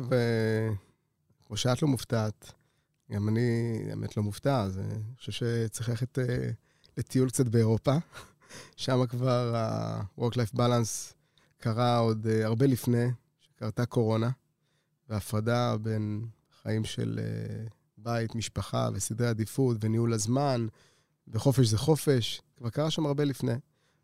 וכמו 1.42 1.56
שאת 1.56 1.82
לא 1.82 1.88
מופתעת, 1.88 2.52
גם 3.12 3.28
אני 3.28 3.78
האמת 3.90 4.16
לא 4.16 4.22
מופתע, 4.22 4.62
אז 4.62 4.78
אני 4.78 5.16
חושב 5.18 5.32
שצריך 5.32 5.88
ללכת 5.88 6.18
אה, 6.18 6.50
לטיול 6.96 7.28
קצת 7.28 7.48
באירופה. 7.48 7.96
שם 8.76 9.06
כבר 9.06 9.56
ה-work-life 9.56 10.56
balance 10.56 11.14
קרה 11.58 11.98
עוד 11.98 12.26
אה, 12.26 12.44
הרבה 12.44 12.66
לפני 12.66 13.06
שקרתה 13.40 13.86
קורונה, 13.86 14.30
והפרדה 15.08 15.76
בין 15.76 16.26
חיים 16.66 16.84
של 16.84 17.20
אה, 17.22 17.66
בית, 17.98 18.34
משפחה 18.34 18.88
וסדרי 18.94 19.28
עדיפות 19.28 19.76
וניהול 19.80 20.12
הזמן, 20.12 20.66
וחופש 21.28 21.66
זה 21.66 21.78
חופש, 21.78 22.42
כבר 22.56 22.70
קרה 22.70 22.90
שם 22.90 23.06
הרבה 23.06 23.24
לפני. 23.24 23.54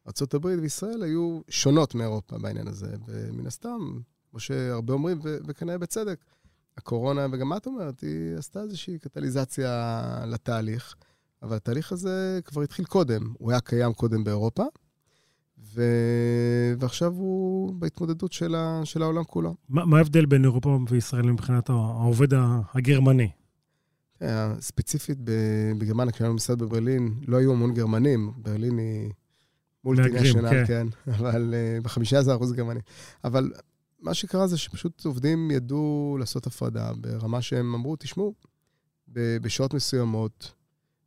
ארה"ב 0.07 0.44
וישראל 0.44 1.03
היו 1.03 1.40
שונות 1.48 1.94
מאירופה 1.94 2.38
בעניין 2.38 2.68
הזה, 2.68 2.94
ומן 3.07 3.46
הסתם, 3.46 3.98
כמו 4.31 4.40
שהרבה 4.40 4.92
אומרים, 4.92 5.20
וכנראה 5.22 5.79
בצדק, 5.79 6.25
הקורונה, 6.77 7.27
וגם 7.33 7.57
את 7.57 7.66
אומרת, 7.66 8.01
היא 8.01 8.37
עשתה 8.37 8.62
איזושהי 8.62 8.98
קטליזציה 8.98 10.25
לתהליך, 10.27 10.94
אבל 11.42 11.57
התהליך 11.57 11.92
הזה 11.92 12.40
כבר 12.44 12.62
התחיל 12.62 12.85
קודם, 12.85 13.33
הוא 13.38 13.51
היה 13.51 13.61
קיים 13.61 13.92
קודם 13.92 14.25
באירופה, 14.25 14.64
ו... 15.75 15.83
ועכשיו 16.79 17.12
הוא 17.12 17.75
בהתמודדות 17.75 18.33
של, 18.33 18.55
ה... 18.55 18.81
של 18.85 19.03
העולם 19.03 19.25
כולו. 19.25 19.55
מה 19.68 19.85
מה 19.85 19.98
ההבדל 19.98 20.27
בין 20.27 20.44
אירופה 20.44 20.79
וישראל 20.88 21.22
מבחינת 21.22 21.70
העובד 21.70 22.29
הגרמני? 22.75 23.31
אה, 24.22 24.55
ספציפית 24.61 25.18
בגרמניה, 25.79 26.12
כשהיה 26.12 26.27
לנו 26.29 26.35
משרד 26.35 26.59
בברלין, 26.59 27.14
לא 27.29 27.37
היו 27.37 27.53
המון 27.53 27.75
גרמנים, 27.75 28.33
ברלין 28.37 28.79
היא 28.79 29.11
מולטינשיונל, 29.85 30.42
מהגרים, 30.42 30.66
כן, 30.66 30.87
אבל 31.18 31.55
ב-15% 31.83 32.53
גרמני. 32.55 32.81
אבל 33.25 33.53
מה 34.01 34.14
שקרה 34.14 34.46
זה 34.46 34.59
שפשוט 34.59 35.05
עובדים 35.05 35.51
ידעו 35.51 36.16
לעשות 36.20 36.46
הפרדה 36.46 36.92
ברמה 37.01 37.42
שהם 37.42 37.75
אמרו, 37.75 37.96
תשמעו, 37.96 38.35
בשעות 39.09 39.75
מסוימות 39.75 40.53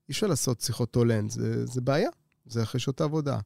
אי 0.09 0.11
אפשר 0.11 0.27
לעשות 0.27 0.61
שיחות 0.61 0.95
הולנד, 0.95 1.29
זה, 1.29 1.65
זה 1.65 1.81
בעיה, 1.81 2.09
זה 2.45 2.63
אחרי 2.63 2.79
שעות 2.79 3.01
העבודה. 3.01 3.39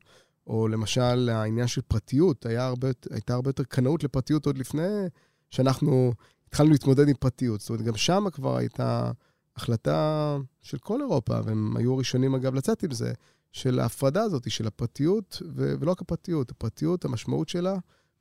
או 0.50 0.68
למשל, 0.68 1.30
העניין 1.30 1.68
של 1.68 1.82
פרטיות, 1.82 2.46
הרבה, 2.46 2.88
הייתה 3.12 3.34
הרבה 3.34 3.50
יותר 3.50 3.64
קנאות 3.64 4.04
לפרטיות 4.04 4.46
עוד 4.46 4.58
לפני 4.58 5.08
שאנחנו 5.50 6.14
התחלנו 6.48 6.72
להתמודד 6.72 7.08
עם 7.08 7.16
פרטיות. 7.20 7.60
זאת 7.60 7.70
אומרת, 7.70 7.82
גם 7.82 7.96
שם 7.96 8.26
כבר 8.32 8.58
הייתה 8.58 9.12
החלטה 9.56 10.38
של 10.62 10.78
כל 10.78 11.02
אירופה, 11.02 11.40
והם 11.46 11.78
היו 11.78 11.98
ראשונים 11.98 12.36
אגב 12.36 12.56
לצאת 12.56 12.84
עם 12.84 12.92
זה, 12.92 13.14
של 13.52 13.80
ההפרדה 13.80 14.24
הזאת, 14.24 14.52
של 14.52 14.68
הפרטיות, 14.68 15.42
ו- 15.56 15.74
ולא 15.80 15.92
רק 15.92 16.02
הפרטיות, 16.02 16.52
הפרטיות, 16.52 17.06
המשמעות 17.06 17.50
שלה 17.50 17.76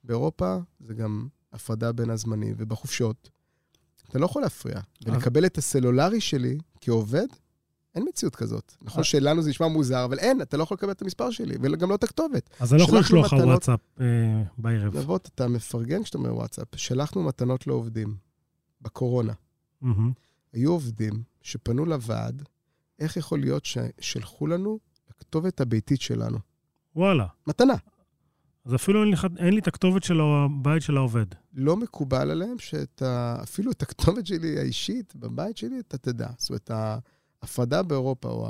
באירופה 0.05 0.57
זה 0.81 0.95
גם 0.95 1.29
הפרדה 1.53 1.93
בין 1.93 2.11
הזמנים 2.11 2.55
ובחופשות. 2.59 3.31
אתה 4.09 4.19
לא 4.19 4.25
יכול 4.25 4.43
להפריע. 4.43 4.81
ולקבל 5.07 5.47
את 5.47 5.59
הסלולרי 5.59 6.21
שלי 6.21 6.59
כעובד, 6.81 7.27
אין 7.99 8.07
מציאות 8.09 8.37
כזאת. 8.37 8.75
נכון 8.83 9.05
שלנו 9.05 9.43
זה 9.43 9.51
נשמע 9.51 9.69
מוזר, 9.69 10.05
אבל 10.05 10.19
אין, 10.19 10.43
אתה 10.43 10.57
לא 10.57 10.63
יכול 10.63 10.75
לקבל 10.75 10.91
את 10.91 11.03
המספר 11.03 11.31
שלי, 11.31 11.57
וגם 11.63 11.91
לא 11.91 11.95
את 11.95 12.05
הכתובת. 12.05 12.51
אז 12.61 12.73
אני 12.73 12.79
לא 12.79 12.85
יכול 12.85 12.99
לשלוח 12.99 13.33
לך 13.33 13.45
וואטסאפ 13.45 13.81
אה, 14.01 14.07
בערב. 14.59 14.97
נבות, 14.97 15.31
אתה 15.35 15.49
מפרגן 15.49 16.03
כשאתה 16.03 16.19
אומר 16.19 16.35
וואטסאפ. 16.35 16.69
שלחנו 16.77 17.23
מתנות 17.23 17.67
לעובדים 17.67 18.17
בקורונה. 18.83 19.33
היו 20.53 20.73
עובדים 20.73 21.23
שפנו 21.43 21.85
לוועד, 21.85 22.43
איך 22.99 23.17
יכול 23.17 23.41
להיות 23.41 23.65
ששלחו 23.65 24.47
לנו 24.47 24.79
לכתובת 25.11 25.61
הביתית 25.61 26.01
שלנו? 26.01 26.39
וואלה. 26.97 27.27
מתנה. 27.47 27.75
אז 28.65 28.75
אפילו 28.75 29.03
אין 29.03 29.11
לי, 29.11 29.17
אין 29.39 29.55
לי 29.55 29.61
את 29.61 29.67
הכתובת 29.67 30.03
של 30.03 30.21
הבית 30.21 30.83
של 30.83 30.97
העובד. 30.97 31.27
לא 31.55 31.77
מקובל 31.77 32.31
עליהם 32.31 32.57
שאפילו 32.59 33.71
את 33.71 33.83
הכתובת 33.83 34.27
שלי 34.27 34.59
האישית 34.59 35.17
בבית 35.17 35.57
שלי 35.57 35.81
אתה 35.81 35.99
תדע. 35.99 36.29
זאת 36.39 36.51
אומרת, 36.51 36.71
ההפרדה 37.43 37.83
באירופה, 37.83 38.29
או 38.29 38.49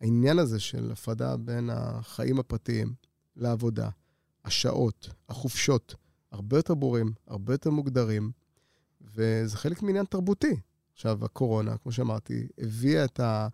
העניין 0.00 0.38
הזה 0.38 0.60
של 0.60 0.92
הפרדה 0.92 1.36
בין 1.36 1.70
החיים 1.72 2.38
הפרטיים 2.38 2.94
לעבודה, 3.36 3.88
השעות, 4.44 5.08
החופשות, 5.28 5.94
הרבה 6.32 6.56
יותר 6.56 6.74
ברורים, 6.74 7.12
הרבה 7.26 7.54
יותר 7.54 7.70
מוגדרים, 7.70 8.30
וזה 9.00 9.56
חלק 9.56 9.82
מעניין 9.82 10.04
תרבותי. 10.04 10.60
עכשיו, 10.92 11.24
הקורונה, 11.24 11.78
כמו 11.78 11.92
שאמרתי, 11.92 12.46
הביאה 12.58 13.04
את, 13.04 13.20
ה, 13.20 13.48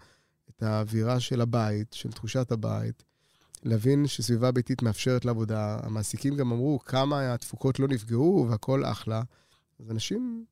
את 0.51 0.63
האווירה 0.63 1.21
של 1.21 1.41
הבית, 1.41 1.93
של 1.93 2.13
תחושת 2.13 2.53
הבית, 2.53 3.05
להבין 3.63 4.07
שסביבה 4.07 4.53
ביתית 4.53 4.83
מאפשרת 4.83 5.25
לעבודה. 5.25 5.79
המעסיקים 5.83 6.37
גם 6.37 6.53
אמרו 6.53 6.79
כמה 6.79 7.35
התפוקות 7.35 7.79
לא 7.79 7.89
נפגעו 7.89 8.47
והכול 8.51 8.85
אחלה. 8.85 9.23
אז 9.81 9.91
אנשים 9.91 10.45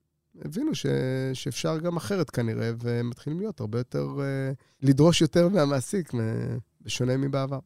הבינו 0.45 0.75
ש, 0.75 0.87
שאפשר 1.33 1.79
גם 1.79 1.97
אחרת 1.97 2.31
כנראה, 2.31 2.71
ומתחילים 2.83 3.40
להיות 3.40 3.61
הרבה 3.61 3.79
יותר, 3.79 4.07
אה, 4.21 4.53
לדרוש 4.83 5.21
יותר 5.21 5.49
מהמעסיק, 5.49 6.12
בשונה 6.83 7.16
מבעבר. 7.16 7.59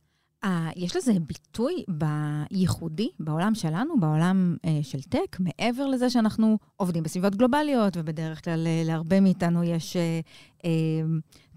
אה, 0.44 0.70
יש 0.76 0.96
לזה 0.96 1.12
ביטוי 1.26 1.84
בייחודי 1.88 3.08
בעולם 3.20 3.54
שלנו, 3.54 4.00
בעולם 4.00 4.56
אה, 4.64 4.78
של 4.82 5.02
טק, 5.02 5.36
מעבר 5.40 5.86
לזה 5.86 6.10
שאנחנו 6.10 6.58
עובדים 6.76 7.02
בסביבות 7.02 7.36
גלובליות, 7.36 7.96
ובדרך 7.96 8.44
כלל 8.44 8.66
אה, 8.66 8.82
להרבה 8.84 9.20
מאיתנו 9.20 9.64
יש 9.64 9.96
אה, 9.96 10.70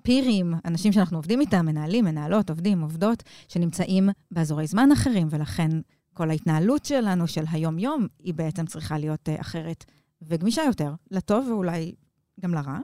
פירים, 0.03 0.53
אנשים 0.65 0.91
שאנחנו 0.91 1.17
עובדים 1.17 1.41
איתם, 1.41 1.65
מנהלים, 1.65 2.05
מנהלות, 2.05 2.49
עובדים, 2.49 2.81
עובדות, 2.81 3.23
שנמצאים 3.47 4.09
באזורי 4.31 4.67
זמן 4.67 4.91
אחרים, 4.91 5.27
ולכן 5.29 5.69
כל 6.13 6.29
ההתנהלות 6.29 6.85
שלנו, 6.85 7.27
של 7.27 7.43
היום-יום, 7.51 8.07
היא 8.19 8.33
בעצם 8.33 8.65
צריכה 8.65 8.97
להיות 8.97 9.29
אה, 9.29 9.41
אחרת 9.41 9.85
וגמישה 10.21 10.61
יותר, 10.63 10.93
לטוב 11.11 11.47
ואולי 11.47 11.95
גם 12.39 12.53
לרע. 12.53 12.79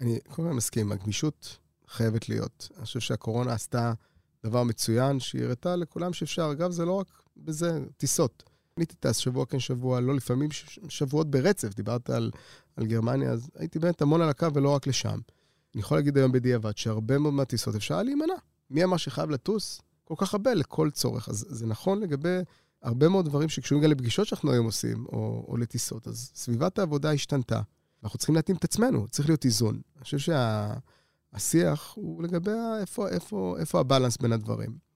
אני 0.00 0.18
כל 0.28 0.42
הזמן 0.42 0.56
מסכים, 0.56 0.92
הגמישות 0.92 1.58
חייבת 1.88 2.28
להיות. 2.28 2.68
אני 2.76 2.84
חושב 2.84 3.00
שהקורונה 3.00 3.52
עשתה 3.52 3.92
דבר 4.44 4.62
מצוין, 4.62 5.20
שהיא 5.20 5.44
הראתה 5.44 5.76
לכולם 5.76 6.12
שאפשר. 6.12 6.52
אגב, 6.52 6.70
זה 6.70 6.84
לא 6.84 6.92
רק 6.92 7.06
בזה, 7.36 7.84
טיסות. 7.96 8.42
הייתי 8.76 8.94
טס 8.94 9.16
שבוע 9.16 9.46
כן 9.46 9.58
שבוע, 9.58 10.00
לא 10.00 10.14
לפעמים 10.14 10.48
שבועות 10.88 11.30
ברצף. 11.30 11.74
דיברת 11.74 12.10
על, 12.10 12.30
על 12.76 12.86
גרמניה, 12.86 13.30
אז 13.30 13.50
הייתי 13.54 13.78
באמת 13.78 14.02
המון 14.02 14.20
על 14.20 14.28
הקו 14.28 14.54
ולא 14.54 14.74
רק 14.74 14.86
לשם. 14.86 15.18
אני 15.74 15.80
יכול 15.80 15.98
להגיד 15.98 16.16
היום 16.16 16.32
בדיעבד 16.32 16.76
שהרבה 16.76 17.18
מאוד 17.18 17.34
מהטיסות 17.34 17.74
אפשר 17.74 18.02
להימנע. 18.02 18.34
מי 18.70 18.84
אמר 18.84 18.96
שחייב 18.96 19.30
לטוס? 19.30 19.80
כל 20.04 20.14
כך 20.18 20.34
הרבה 20.34 20.54
לכל 20.54 20.90
צורך. 20.90 21.28
אז 21.28 21.46
זה 21.48 21.66
נכון 21.66 22.00
לגבי 22.00 22.38
הרבה 22.82 23.08
מאוד 23.08 23.24
דברים 23.24 23.48
שקשורים 23.48 23.84
גם 23.84 23.90
לפגישות 23.90 24.26
שאנחנו 24.26 24.52
היום 24.52 24.66
עושים, 24.66 25.06
או, 25.06 25.44
או 25.48 25.56
לטיסות. 25.56 26.08
אז 26.08 26.30
סביבת 26.34 26.78
העבודה 26.78 27.12
השתנתה. 27.12 27.60
אנחנו 28.04 28.18
צריכים 28.18 28.34
להתאים 28.34 28.56
את 28.56 28.64
עצמנו, 28.64 29.08
צריך 29.08 29.28
להיות 29.28 29.44
איזון. 29.44 29.80
אני 29.96 30.04
חושב 30.04 30.18
שהשיח 31.34 31.92
הוא 31.96 32.22
לגבי 32.22 32.50
ה- 32.52 32.80
איפה, 32.80 33.08
איפה, 33.08 33.56
איפה 33.60 33.80
הבלנס 33.80 34.16
בין 34.16 34.32
הדברים. 34.32 34.88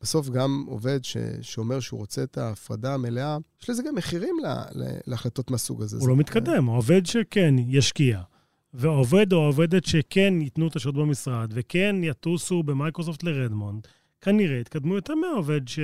בסוף 0.00 0.28
גם 0.28 0.64
עובד 0.68 1.04
ש, 1.04 1.16
שאומר 1.42 1.80
שהוא 1.80 2.00
רוצה 2.00 2.22
את 2.22 2.38
ההפרדה 2.38 2.94
המלאה, 2.94 3.36
יש 3.62 3.70
לזה 3.70 3.82
גם 3.82 3.94
מחירים 3.94 4.36
לה, 4.42 4.64
לה, 4.72 4.86
להחלטות 5.06 5.50
מהסוג 5.50 5.82
הזה. 5.82 5.96
הוא 6.00 6.08
לא 6.08 6.16
מתקדם, 6.16 6.68
העובד 6.68 7.06
שכן 7.06 7.54
ישקיע, 7.58 8.20
והעובד 8.74 9.32
או 9.32 9.42
העובדת 9.42 9.84
שכן 9.84 10.34
ייתנו 10.40 10.68
את 10.68 10.76
השעות 10.76 10.94
במשרד, 10.94 11.50
וכן 11.54 11.96
יטוסו 12.02 12.62
במייקרוסופט 12.62 13.22
לרדמונד, 13.22 13.86
כנראה 14.20 14.56
יתקדמו 14.58 14.94
יותר 14.94 15.14
מהעובד 15.14 15.68
ש... 15.68 15.78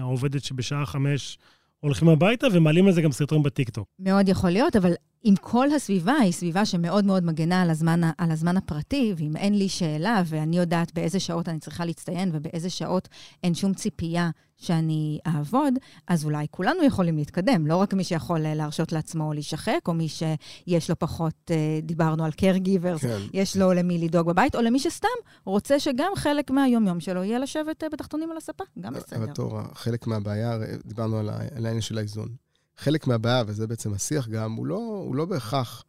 העובדת 0.00 0.44
שבשעה 0.44 0.86
חמש 0.86 1.38
הולכים 1.80 2.08
הביתה 2.08 2.46
ומעלים 2.52 2.86
על 2.86 2.92
זה 2.92 3.02
גם 3.02 3.12
סרטון 3.12 3.42
בטיקטוק. 3.42 3.88
מאוד 3.98 4.28
יכול 4.28 4.50
להיות, 4.50 4.76
אבל 4.76 4.92
אם 5.26 5.34
כל 5.40 5.70
הסביבה 5.70 6.12
היא 6.12 6.32
סביבה 6.32 6.64
שמאוד 6.64 7.04
מאוד 7.04 7.24
מגנה 7.24 7.62
על 7.62 7.70
הזמן, 7.70 8.00
על 8.18 8.30
הזמן 8.30 8.56
הפרטי, 8.56 9.14
ואם 9.16 9.36
אין 9.36 9.58
לי 9.58 9.68
שאלה 9.68 10.22
ואני 10.26 10.56
יודעת 10.58 10.94
באיזה 10.94 11.20
שעות 11.20 11.48
אני 11.48 11.58
צריכה 11.58 11.84
להצטיין 11.84 12.30
ובאיזה 12.32 12.70
שעות 12.70 13.08
אין 13.44 13.54
שום 13.54 13.74
ציפייה 13.74 14.30
שאני 14.56 15.18
אעבוד, 15.26 15.74
אז 16.08 16.24
אולי 16.24 16.46
כולנו 16.50 16.84
יכולים 16.84 17.16
להתקדם, 17.16 17.66
לא 17.66 17.76
רק 17.76 17.94
מי 17.94 18.04
שיכול 18.04 18.46
אה, 18.46 18.54
להרשות 18.54 18.92
לעצמו 18.92 19.32
להישחק, 19.32 19.78
או 19.88 19.94
מי 19.94 20.08
שיש 20.08 20.90
לו 20.90 20.98
פחות, 20.98 21.50
אה, 21.50 21.80
דיברנו 21.82 22.24
על 22.24 22.30
caregivers, 22.30 23.00
כן. 23.00 23.18
יש 23.32 23.56
לו 23.56 23.72
למי 23.72 23.98
לדאוג 23.98 24.26
בבית, 24.26 24.54
או 24.56 24.62
למי 24.62 24.78
שסתם 24.78 25.08
רוצה 25.44 25.80
שגם 25.80 26.12
חלק 26.16 26.50
מהיום-יום 26.50 27.00
שלו 27.00 27.24
יהיה 27.24 27.38
לשבת 27.38 27.84
אה, 27.84 27.88
בתחתונים 27.88 28.30
על 28.30 28.36
הספה, 28.36 28.64
גם 28.80 28.94
בסדר. 28.94 29.16
אבל 29.16 29.32
תור, 29.32 29.60
חלק 29.74 30.06
מהבעיה, 30.06 30.58
דיברנו 30.84 31.18
על 31.18 31.30
העניין 31.30 31.80
של 31.80 31.98
האיזון. 31.98 32.45
חלק 32.76 33.06
מהבעיה, 33.06 33.42
וזה 33.46 33.66
בעצם 33.66 33.92
השיח 33.94 34.28
גם, 34.28 34.52
הוא 34.52 34.66
לא, 34.66 35.02
הוא 35.06 35.14
לא 35.14 35.24
בהכרח 35.24 35.84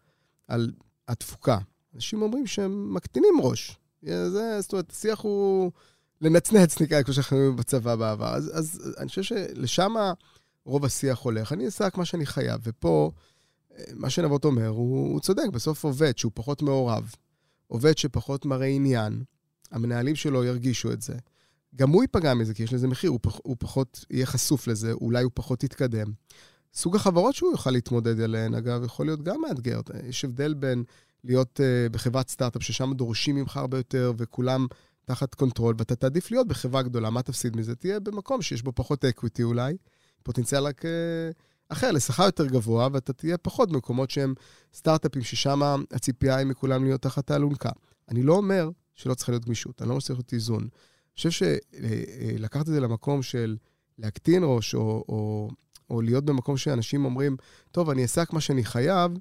על 0.47 0.71
התפוקה. 1.07 1.57
אנשים 1.95 2.21
אומרים 2.21 2.47
שהם 2.47 2.93
מקטינים 2.93 3.33
ראש. 3.41 3.77
זה, 4.01 4.61
זאת 4.61 4.73
אומרת, 4.73 4.91
השיח 4.91 5.19
הוא 5.19 5.71
לנצנץ, 6.21 6.81
נקרא, 6.81 7.03
כמו 7.03 7.13
שאנחנו 7.13 7.37
אומרים 7.37 7.55
בצבא 7.55 7.95
בעבר. 7.95 8.35
אז, 8.35 8.51
אז 8.53 8.95
אני 8.97 9.09
חושב 9.09 9.23
שלשם 9.23 9.93
רוב 10.65 10.85
השיח 10.85 11.19
הולך. 11.19 11.53
אני 11.53 11.65
אעשה 11.65 11.85
רק 11.85 11.97
מה 11.97 12.05
שאני 12.05 12.25
חייב, 12.25 12.61
ופה, 12.63 13.11
אה, 13.77 13.83
מה 13.93 14.09
שנבות 14.09 14.45
אומר, 14.45 14.67
הוא, 14.67 15.13
הוא 15.13 15.19
צודק. 15.19 15.47
בסוף 15.53 15.83
עובד 15.83 16.17
שהוא 16.17 16.31
פחות 16.35 16.61
מעורב, 16.61 17.11
עובד 17.67 17.97
שפחות 17.97 18.45
מראה 18.45 18.67
עניין, 18.67 19.23
המנהלים 19.71 20.15
שלו 20.15 20.43
ירגישו 20.43 20.91
את 20.91 21.01
זה. 21.01 21.13
גם 21.75 21.89
הוא 21.89 22.03
ייפגע 22.03 22.33
מזה, 22.33 22.53
כי 22.53 22.63
יש 22.63 22.73
לזה 22.73 22.87
מחיר, 22.87 23.09
הוא, 23.09 23.19
פח, 23.21 23.39
הוא 23.43 23.55
פחות 23.59 24.05
יהיה 24.09 24.25
חשוף 24.25 24.67
לזה, 24.67 24.91
אולי 24.91 25.23
הוא 25.23 25.31
פחות 25.33 25.63
יתקדם. 25.63 26.13
סוג 26.77 26.95
החברות 26.95 27.35
שהוא 27.35 27.51
יוכל 27.51 27.71
להתמודד 27.71 28.19
עליהן, 28.19 28.53
אגב, 28.53 28.83
יכול 28.83 29.05
להיות 29.05 29.21
גם 29.21 29.41
מאתגר. 29.41 29.79
יש 30.09 30.25
הבדל 30.25 30.53
בין 30.53 30.83
להיות 31.23 31.59
אה, 31.59 31.91
בחברת 31.91 32.29
סטארט-אפ, 32.29 32.63
ששם 32.63 32.93
דורשים 32.93 33.35
ממך 33.35 33.57
הרבה 33.57 33.77
יותר, 33.77 34.13
וכולם 34.17 34.67
תחת 35.05 35.35
control, 35.35 35.75
ואתה 35.77 35.95
תעדיף 35.95 36.31
להיות 36.31 36.47
בחברה 36.47 36.81
גדולה, 36.81 37.09
מה 37.09 37.21
תפסיד 37.21 37.57
מזה? 37.57 37.75
תהיה 37.75 37.99
במקום 37.99 38.41
שיש 38.41 38.61
בו 38.61 38.71
פחות 38.75 39.05
equity 39.05 39.43
אולי, 39.43 39.77
פוטנציאל 40.23 40.63
רק 40.63 40.85
אה, 40.85 40.87
אחר, 41.69 41.91
לשכר 41.91 42.23
יותר 42.23 42.45
גבוה, 42.45 42.87
ואתה 42.91 43.13
תהיה 43.13 43.37
פחות 43.37 43.71
במקומות 43.71 44.09
שהם 44.09 44.33
סטארט-אפים, 44.73 45.21
ששם 45.21 45.61
הציפייה 45.91 46.35
היא 46.35 46.47
מכולם 46.47 46.83
להיות 46.83 47.01
תחת 47.01 47.31
האלונקה. 47.31 47.71
אני 48.09 48.23
לא 48.23 48.33
אומר 48.33 48.69
שלא 48.95 49.13
צריכה 49.13 49.31
להיות 49.31 49.45
גמישות, 49.45 49.81
אני 49.81 49.89
לא 49.89 49.99
שצריך 49.99 50.19
להיות 50.19 50.33
איזון. 50.33 50.61
אני 50.61 51.29
חושב 51.29 51.31
שלקחת 51.31 52.61
את 52.61 52.73
זה 52.73 52.79
למקום 52.79 53.21
של 53.21 53.57
להקטין 53.97 54.43
ראש, 54.45 54.75
או, 54.75 55.05
או, 55.09 55.49
או 55.89 56.01
להיות 56.01 56.25
במקום 56.25 56.57
שאנשים 56.57 57.05
אומרים, 57.05 57.37
טוב, 57.71 57.89
אני 57.89 58.01
אעשה 58.01 58.21
רק 58.21 58.33
מה 58.33 58.41
שאני 58.41 58.63
חייב, 58.63 59.11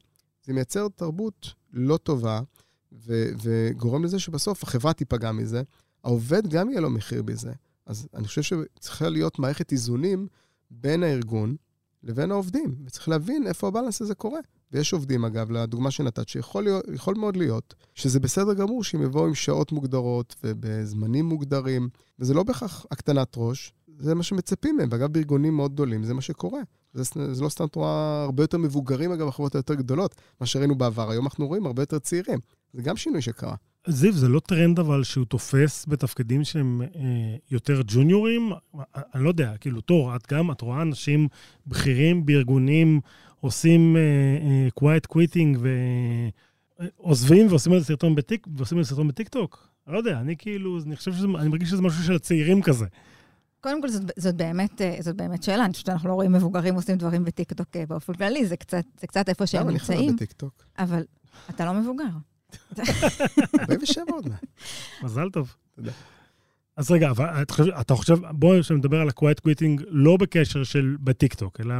זה 0.45 0.53
מייצר 0.53 0.89
תרבות 0.89 1.55
לא 1.73 1.97
טובה, 1.97 2.41
ו, 2.93 3.25
וגורם 3.43 4.05
לזה 4.05 4.19
שבסוף 4.19 4.63
החברה 4.63 4.93
תיפגע 4.93 5.33
מזה, 5.33 5.63
העובד 6.05 6.47
גם 6.47 6.71
יהיה 6.71 6.81
לו 6.81 6.91
מחיר 6.91 7.23
בזה. 7.23 7.53
אז 7.87 8.09
אני 8.15 8.27
חושב 8.27 8.43
שצריכה 8.43 9.09
להיות 9.09 9.39
מערכת 9.39 9.73
איזונים 9.73 10.27
בין 10.71 11.03
הארגון 11.03 11.57
לבין 12.03 12.31
העובדים, 12.31 12.75
וצריך 12.85 13.09
להבין 13.09 13.47
איפה 13.47 13.69
הבלנס 13.69 14.03
הזה 14.03 14.15
קורה. 14.15 14.41
ויש 14.73 14.93
עובדים, 14.93 15.25
אגב, 15.25 15.51
לדוגמה 15.51 15.91
שנתת, 15.91 16.29
שיכול 16.29 16.65
להיות, 16.65 16.85
מאוד 17.17 17.37
להיות 17.37 17.75
שזה 17.95 18.21
בסדר 18.21 18.55
גמור 18.55 18.85
שהם 18.85 19.03
יבואו 19.03 19.27
עם 19.27 19.35
שעות 19.35 19.73
מוגדרות 19.73 20.35
ובזמנים 20.45 21.27
מוגדרים, 21.27 21.89
וזה 22.19 22.35
לא 22.35 22.43
בהכרח 22.43 22.87
הקטנת 22.91 23.33
ראש, 23.37 23.73
זה 23.99 24.15
מה 24.15 24.23
שמצפים 24.23 24.77
מהם. 24.77 24.89
ואגב, 24.93 25.13
בארגונים 25.13 25.57
מאוד 25.57 25.73
גדולים 25.73 26.05
זה 26.05 26.15
מה 26.15 26.21
שקורה. 26.21 26.61
זה, 26.93 27.05
זה 27.33 27.45
לא 27.45 27.49
סתם 27.49 27.67
תורה 27.67 28.23
הרבה 28.23 28.43
יותר 28.43 28.59
מבוגרים, 28.59 29.13
אגב, 29.13 29.29
החברות 29.29 29.55
היותר 29.55 29.75
גדולות, 29.75 30.15
מה 30.41 30.47
שראינו 30.47 30.75
בעבר. 30.75 31.11
היום 31.11 31.25
אנחנו 31.25 31.47
רואים 31.47 31.67
הרבה 31.67 31.83
יותר 31.83 31.99
צעירים. 31.99 32.39
זה 32.73 32.83
גם 32.83 32.97
שינוי 32.97 33.23
שקרה. 33.23 33.55
זיו, 33.87 34.13
זה 34.13 34.29
לא 34.29 34.41
טרנד 34.41 34.79
אבל 34.79 35.05
שהוא 35.05 35.25
תופס 35.25 35.87
בתפקידים 35.89 36.45
שהם 36.45 36.83
אה, 36.83 37.37
יותר 37.51 37.83
ג'וניורים? 37.87 38.53
אני 39.15 39.25
לא 39.25 39.29
יודע, 39.29 39.53
כאילו, 39.61 39.81
תור, 39.81 40.17
את 40.17 40.33
גם, 40.33 40.51
את 40.51 40.61
רואה 40.61 40.83
אנשים 40.83 41.29
בכירים 41.67 42.27
בארגונים 42.27 43.01
עושים 43.41 43.97
אה, 43.97 44.01
אה, 44.03 44.69
quiet 44.81 45.17
quitting 45.17 45.59
עוזבים 46.97 47.47
ועושים 47.49 47.73
על 47.73 47.79
זה 47.79 47.85
סרטון 47.85 48.15
בטיק, 48.15 48.47
ועושים 48.57 48.79
על 48.79 48.85
זה 48.85 48.91
סרטון 48.91 49.09
בטיקטוק? 49.09 49.69
אני 49.87 49.95
לא 49.95 49.99
יודע, 49.99 50.21
אני 50.21 50.37
כאילו, 50.37 50.79
אני 50.87 50.97
חושב 50.97 51.13
שזה, 51.13 51.27
אני 51.39 51.49
מרגיש 51.49 51.71
שזה 51.71 51.83
משהו 51.83 52.05
של 52.05 52.15
הצעירים 52.15 52.63
כזה. 52.63 52.87
קודם 53.61 53.83
כל, 53.83 53.89
זאת, 53.89 54.03
זאת, 54.17 54.35
באמת, 54.35 54.81
אה, 54.81 54.97
זאת 55.01 55.17
באמת 55.17 55.43
שאלה. 55.43 55.65
אני 55.65 55.73
חושבת 55.73 55.87
שאנחנו 55.87 56.09
לא 56.09 56.15
רואים 56.15 56.33
מבוגרים 56.33 56.75
עושים 56.75 56.99
דברים 56.99 57.25
בטיקטוק 57.25 57.77
אה, 57.77 57.87
באופן 57.87 58.15
כללי, 58.15 58.47
זה 58.47 58.57
קצת, 58.57 58.85
זה 59.01 59.07
קצת 59.07 59.29
איפה 59.29 59.47
שהם 59.47 59.61
למה 59.61 59.71
אני 59.71 59.79
נמצאים. 59.79 60.17
בטיקטוק? 60.17 60.65
אבל 60.79 61.05
אתה 61.51 61.65
לא 61.65 61.75
מבוגר. 61.75 62.05
47 63.61 64.05
עוד 64.13 64.29
מעט. 64.29 64.45
מזל 65.03 65.31
טוב. 65.31 65.57
תודה. 65.75 65.93
אז 66.77 66.91
רגע, 66.91 67.11
אבל 67.11 67.43
אתה 67.43 67.53
חושב, 67.55 67.73
אתה 67.81 67.95
חושב, 67.95 68.17
בואו 68.31 68.61
נדבר 68.77 69.01
על 69.01 69.09
ה-quiet 69.09 69.49
quitting 69.49 69.83
לא 69.89 70.17
בקשר 70.17 70.65
של 70.65 70.97
בטיקטוק, 71.01 71.61
אלא 71.61 71.75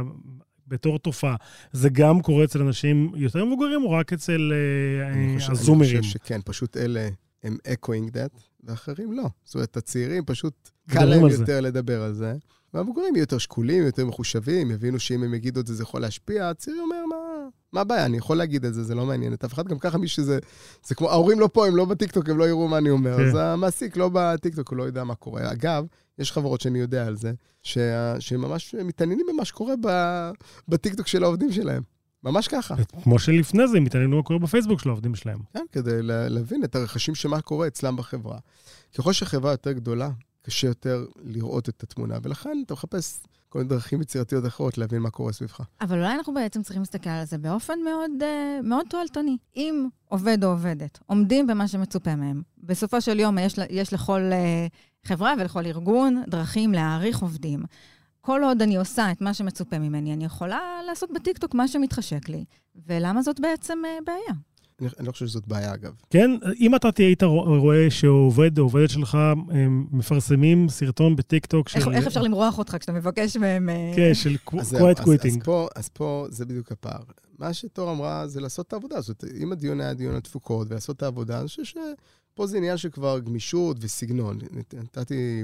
בתור 0.67 0.99
תופעה. 0.99 1.35
זה 1.71 1.89
גם 1.89 2.21
קורה 2.21 2.43
אצל 2.43 2.61
אנשים 2.61 3.11
יותר 3.15 3.45
מבוגרים, 3.45 3.83
או 3.83 3.91
רק 3.91 4.13
אצל 4.13 4.53
אה, 4.53 5.51
הזומרים? 5.51 5.95
אני 5.95 6.01
חושב 6.01 6.11
שכן, 6.11 6.39
פשוט 6.45 6.77
אלה 6.77 7.09
הם 7.43 7.57
echoing 7.67 8.11
that, 8.11 8.39
ואחרים 8.63 9.11
לא. 9.11 9.29
זאת 9.43 9.55
אומרת, 9.55 9.77
הצעירים 9.77 10.25
פשוט 10.25 10.69
קל 10.89 11.05
להם. 11.05 11.27
יותר 11.27 11.61
לדבר 11.61 12.01
על 12.01 12.13
זה. 12.13 12.33
והמבוגרים 12.73 13.15
יהיו 13.15 13.23
יותר 13.23 13.37
שקולים, 13.37 13.83
יותר 13.83 14.05
מחושבים, 14.05 14.71
יבינו 14.71 14.99
שאם 14.99 15.23
הם 15.23 15.33
יגידו 15.33 15.59
את 15.59 15.67
זה, 15.67 15.73
זה 15.73 15.83
יכול 15.83 16.01
להשפיע. 16.01 16.49
הצעיר 16.49 16.77
אומר, 16.81 17.05
מה, 17.09 17.15
מה 17.73 17.81
הבעיה? 17.81 18.05
אני 18.05 18.17
יכול 18.17 18.37
להגיד 18.37 18.65
את 18.65 18.73
זה, 18.73 18.83
זה 18.83 18.95
לא 18.95 19.05
מעניין 19.05 19.33
את 19.33 19.43
אף 19.43 19.53
אחד. 19.53 19.67
גם 19.67 19.79
ככה 19.79 19.97
מי 19.97 20.07
שזה... 20.07 20.39
זה 20.85 20.95
כמו, 20.95 21.09
ההורים 21.11 21.39
לא 21.39 21.49
פה, 21.53 21.67
הם 21.67 21.75
לא 21.75 21.85
בטיקטוק, 21.85 22.29
הם 22.29 22.37
לא 22.37 22.47
יראו 22.47 22.67
מה 22.67 22.77
אני 22.77 22.89
אומר. 22.89 23.17
כן. 23.17 23.25
אז 23.27 23.35
המעסיק 23.39 23.97
לא 23.97 24.09
בטיקטוק, 24.13 24.69
הוא 24.69 24.77
לא 24.77 24.83
יודע 24.83 25.03
מה 25.03 25.15
קורה. 25.15 25.51
אגב, 25.51 25.85
יש 26.19 26.31
חברות 26.31 26.61
שאני 26.61 26.79
יודע 26.79 27.05
על 27.07 27.15
זה, 27.15 27.31
שממש 28.19 28.75
מתעניינים 28.75 29.25
במה 29.33 29.45
שקורה 29.45 29.73
ב, 29.81 29.89
בטיקטוק 30.67 31.07
של 31.07 31.23
העובדים 31.23 31.51
שלהם. 31.51 31.83
ממש 32.23 32.47
ככה. 32.47 32.75
כמו 33.03 33.19
שלפני 33.19 33.67
זה, 33.67 33.77
הם 33.77 33.85
התעניינו 33.85 34.17
מה 34.17 34.23
קורה 34.23 34.39
בפייסבוק 34.39 34.79
של 34.79 34.89
העובדים 34.89 35.15
שלהם. 35.15 35.39
כן, 35.53 35.65
כדי 35.71 36.01
לה- 36.01 36.29
להבין 36.29 36.63
את 36.63 36.75
הרחשים 36.75 37.15
של 37.15 37.29
מה 37.29 37.41
קורה 37.41 37.67
אצלם 37.67 37.95
בחברה. 37.95 38.37
ככל 38.97 39.13
שהחברה 39.13 39.51
יותר 39.51 39.71
גדולה, 39.71 40.09
קשה 40.47 40.67
יותר 40.67 41.05
לראות 41.23 41.69
את 41.69 41.83
התמונה, 41.83 42.17
ולכן 42.23 42.57
אתה 42.65 42.73
מחפש 42.73 43.19
כל 43.49 43.59
מיני 43.59 43.69
דרכים 43.69 44.01
יצירתיות 44.01 44.45
אחרות 44.45 44.77
להבין 44.77 45.01
מה 45.01 45.09
קורה 45.09 45.33
סביבך. 45.33 45.61
אבל 45.81 45.97
אולי 45.97 46.13
אנחנו 46.13 46.33
בעצם 46.33 46.61
צריכים 46.61 46.81
להסתכל 46.81 47.09
על 47.09 47.25
זה 47.25 47.37
באופן 47.37 47.79
מאוד, 47.85 48.11
אה, 48.21 48.59
מאוד 48.63 48.85
תועלתני. 48.89 49.37
אם 49.55 49.87
עובד 50.05 50.43
או 50.43 50.49
עובדת 50.49 50.99
עומדים 51.05 51.47
במה 51.47 51.67
שמצופה 51.67 52.15
מהם, 52.15 52.41
בסופו 52.57 53.01
של 53.01 53.19
יום 53.19 53.37
יש, 53.37 53.55
יש 53.69 53.93
לכל 53.93 54.21
אה, 54.21 54.67
חברה 55.03 55.33
ולכל 55.39 55.65
ארגון 55.65 56.23
דרכים 56.27 56.73
להעריך 56.73 57.19
עובדים. 57.19 57.63
כל 58.21 58.43
עוד 58.43 58.61
אני 58.61 58.75
עושה 58.75 59.11
את 59.11 59.21
מה 59.21 59.33
שמצופה 59.33 59.79
ממני, 59.79 60.13
אני 60.13 60.25
יכולה 60.25 60.59
לעשות 60.87 61.11
בטיקטוק 61.11 61.53
מה 61.53 61.67
שמתחשק 61.67 62.29
לי. 62.29 62.45
ולמה 62.85 63.21
זאת 63.21 63.39
בעצם 63.39 63.79
אה, 63.85 63.97
בעיה? 64.05 64.39
אני, 64.81 64.89
אני 64.99 65.07
לא 65.07 65.11
חושב 65.11 65.27
שזאת 65.27 65.47
בעיה, 65.47 65.73
אגב. 65.73 65.93
כן, 66.09 66.31
אם 66.59 66.75
אתה 66.75 66.91
תהיה 66.91 67.07
היית 67.07 67.23
רואה 67.23 67.89
שעובד 67.89 68.57
או 68.59 68.63
עובדת 68.63 68.89
שלך 68.89 69.15
הם 69.49 69.87
מפרסמים 69.91 70.69
סרטון 70.69 71.15
בטיקטוק 71.15 71.69
של... 71.69 71.79
איך, 71.79 71.87
איך 71.87 72.07
אפשר 72.07 72.21
למרוח 72.21 72.57
אותך 72.57 72.77
כשאתה 72.79 72.91
מבקש 72.91 73.37
מהם... 73.37 73.69
אה, 73.69 73.93
כן, 73.95 74.13
של 74.13 74.35
quiet 74.49 74.59
אז, 74.59 74.73
אז, 74.73 74.81
quitting. 74.81 75.43
פה, 75.43 75.67
אז 75.75 75.89
פה 75.89 76.25
זה 76.29 76.45
בדיוק 76.45 76.71
הפער. 76.71 76.99
מה 77.39 77.53
שתור 77.53 77.91
אמרה 77.91 78.27
זה 78.27 78.41
לעשות 78.41 78.67
את 78.67 78.73
העבודה 78.73 78.97
הזאת. 78.97 79.23
אם 79.39 79.51
הדיון 79.51 79.81
היה 79.81 79.93
דיון 79.93 80.15
על 80.15 80.21
תפוקות 80.21 80.67
ולעשות 80.71 80.97
את 80.97 81.03
העבודה, 81.03 81.39
אני 81.39 81.47
חושב 81.47 81.63
שפה 81.63 82.47
זה 82.47 82.57
עניין 82.57 82.77
של 82.77 82.89
כבר 82.89 83.19
גמישות 83.19 83.77
וסגנון. 83.81 84.39
נת- 84.51 84.73
נתתי 84.73 85.43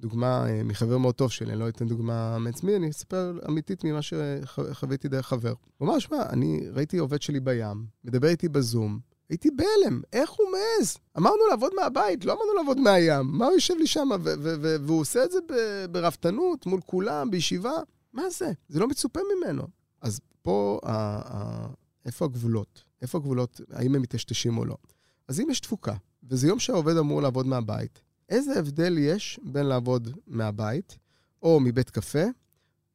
דוגמה 0.00 0.46
אה, 0.48 0.62
מחבר 0.64 0.98
מאוד 0.98 1.14
טוב 1.14 1.30
שלי, 1.30 1.52
אני 1.52 1.60
לא 1.60 1.68
אתן 1.68 1.88
דוגמה 1.88 2.38
מעצמי, 2.38 2.76
אני 2.76 2.90
אספר 2.90 3.38
אמיתית 3.48 3.84
ממה 3.84 4.00
שחוויתי 4.02 5.08
דרך 5.08 5.26
חבר. 5.26 5.54
הוא 5.78 5.88
אמר, 5.88 5.98
שמע, 5.98 6.22
אני 6.28 6.68
ראיתי 6.72 6.98
עובד 6.98 7.22
שלי 7.22 7.40
בים, 7.40 7.86
מדבר 8.04 8.28
איתי 8.28 8.48
בזום, 8.48 9.00
הייתי 9.28 9.48
בהלם, 9.50 10.00
איך 10.12 10.30
הוא 10.30 10.46
מעז? 10.52 10.96
אמרנו 11.18 11.46
לעבוד 11.50 11.72
מהבית, 11.76 12.24
לא 12.24 12.32
אמרנו 12.32 12.54
לעבוד 12.54 12.80
מהים. 12.80 13.26
מה 13.26 13.46
הוא 13.46 13.54
יושב 13.54 13.74
לי 13.78 13.86
שם? 13.86 14.08
והוא 14.84 15.00
עושה 15.00 15.24
את 15.24 15.30
זה 15.30 15.38
ברפתנות, 15.90 16.66
מול 16.66 16.80
כולם, 16.86 17.30
בישיבה. 17.30 17.72
מה 18.12 18.30
זה? 18.30 18.52
זה 18.68 18.80
לא 18.80 18.88
מצופה 18.88 19.20
ממנו. 19.36 19.62
אז 20.00 20.20
פה, 20.42 20.80
איפה 22.06 22.24
הגבולות? 22.24 22.84
איפה 23.02 23.18
הגבולות? 23.18 23.60
האם 23.72 23.94
הם 23.94 24.02
מטשטשים 24.02 24.58
או 24.58 24.64
לא? 24.64 24.76
אז 25.28 25.40
אם 25.40 25.50
יש 25.50 25.60
תפוקה, 25.60 25.94
וזה 26.22 26.48
יום 26.48 26.58
שהעובד 26.58 26.96
אמור 26.96 27.22
לעבוד 27.22 27.46
מהבית, 27.46 28.02
איזה 28.30 28.58
הבדל 28.58 28.98
יש 28.98 29.40
בין 29.42 29.66
לעבוד 29.66 30.08
מהבית, 30.26 30.98
או 31.42 31.60
מבית 31.60 31.90
קפה, 31.90 32.24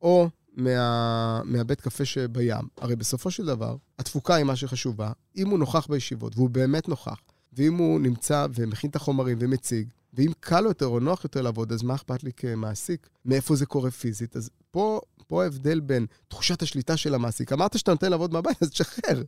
או 0.01 0.29
מה, 0.55 1.41
מהבית 1.43 1.81
קפה 1.81 2.05
שבים? 2.05 2.67
הרי 2.77 2.95
בסופו 2.95 3.31
של 3.31 3.45
דבר, 3.45 3.75
התפוקה 3.99 4.35
היא 4.35 4.43
מה 4.43 4.55
שחשובה. 4.55 5.11
אם 5.37 5.49
הוא 5.49 5.59
נוכח 5.59 5.87
בישיבות, 5.87 6.35
והוא 6.35 6.49
באמת 6.49 6.87
נוכח, 6.87 7.19
ואם 7.53 7.75
הוא 7.77 7.99
נמצא 7.99 8.47
ומכין 8.55 8.89
את 8.89 8.95
החומרים 8.95 9.37
ומציג, 9.41 9.87
ואם 10.13 10.31
קל 10.39 10.65
יותר 10.65 10.85
או 10.85 10.99
נוח 10.99 11.23
יותר 11.23 11.41
לעבוד, 11.41 11.71
אז 11.71 11.83
מה 11.83 11.95
אכפת 11.95 12.23
לי 12.23 12.31
כמעסיק? 12.33 13.09
מאיפה 13.25 13.55
זה 13.55 13.65
קורה 13.65 13.91
פיזית? 13.91 14.35
אז 14.35 14.49
פה, 14.71 15.01
פה 15.27 15.43
ההבדל 15.43 15.79
בין 15.79 16.05
תחושת 16.27 16.61
השליטה 16.61 16.97
של 16.97 17.13
המעסיק. 17.13 17.53
אמרת 17.53 17.77
שאתה 17.77 17.91
נותן 17.91 18.11
לעבוד 18.11 18.33
מהבית, 18.33 18.63
אז 18.63 18.69
תשחרר. 18.69 19.23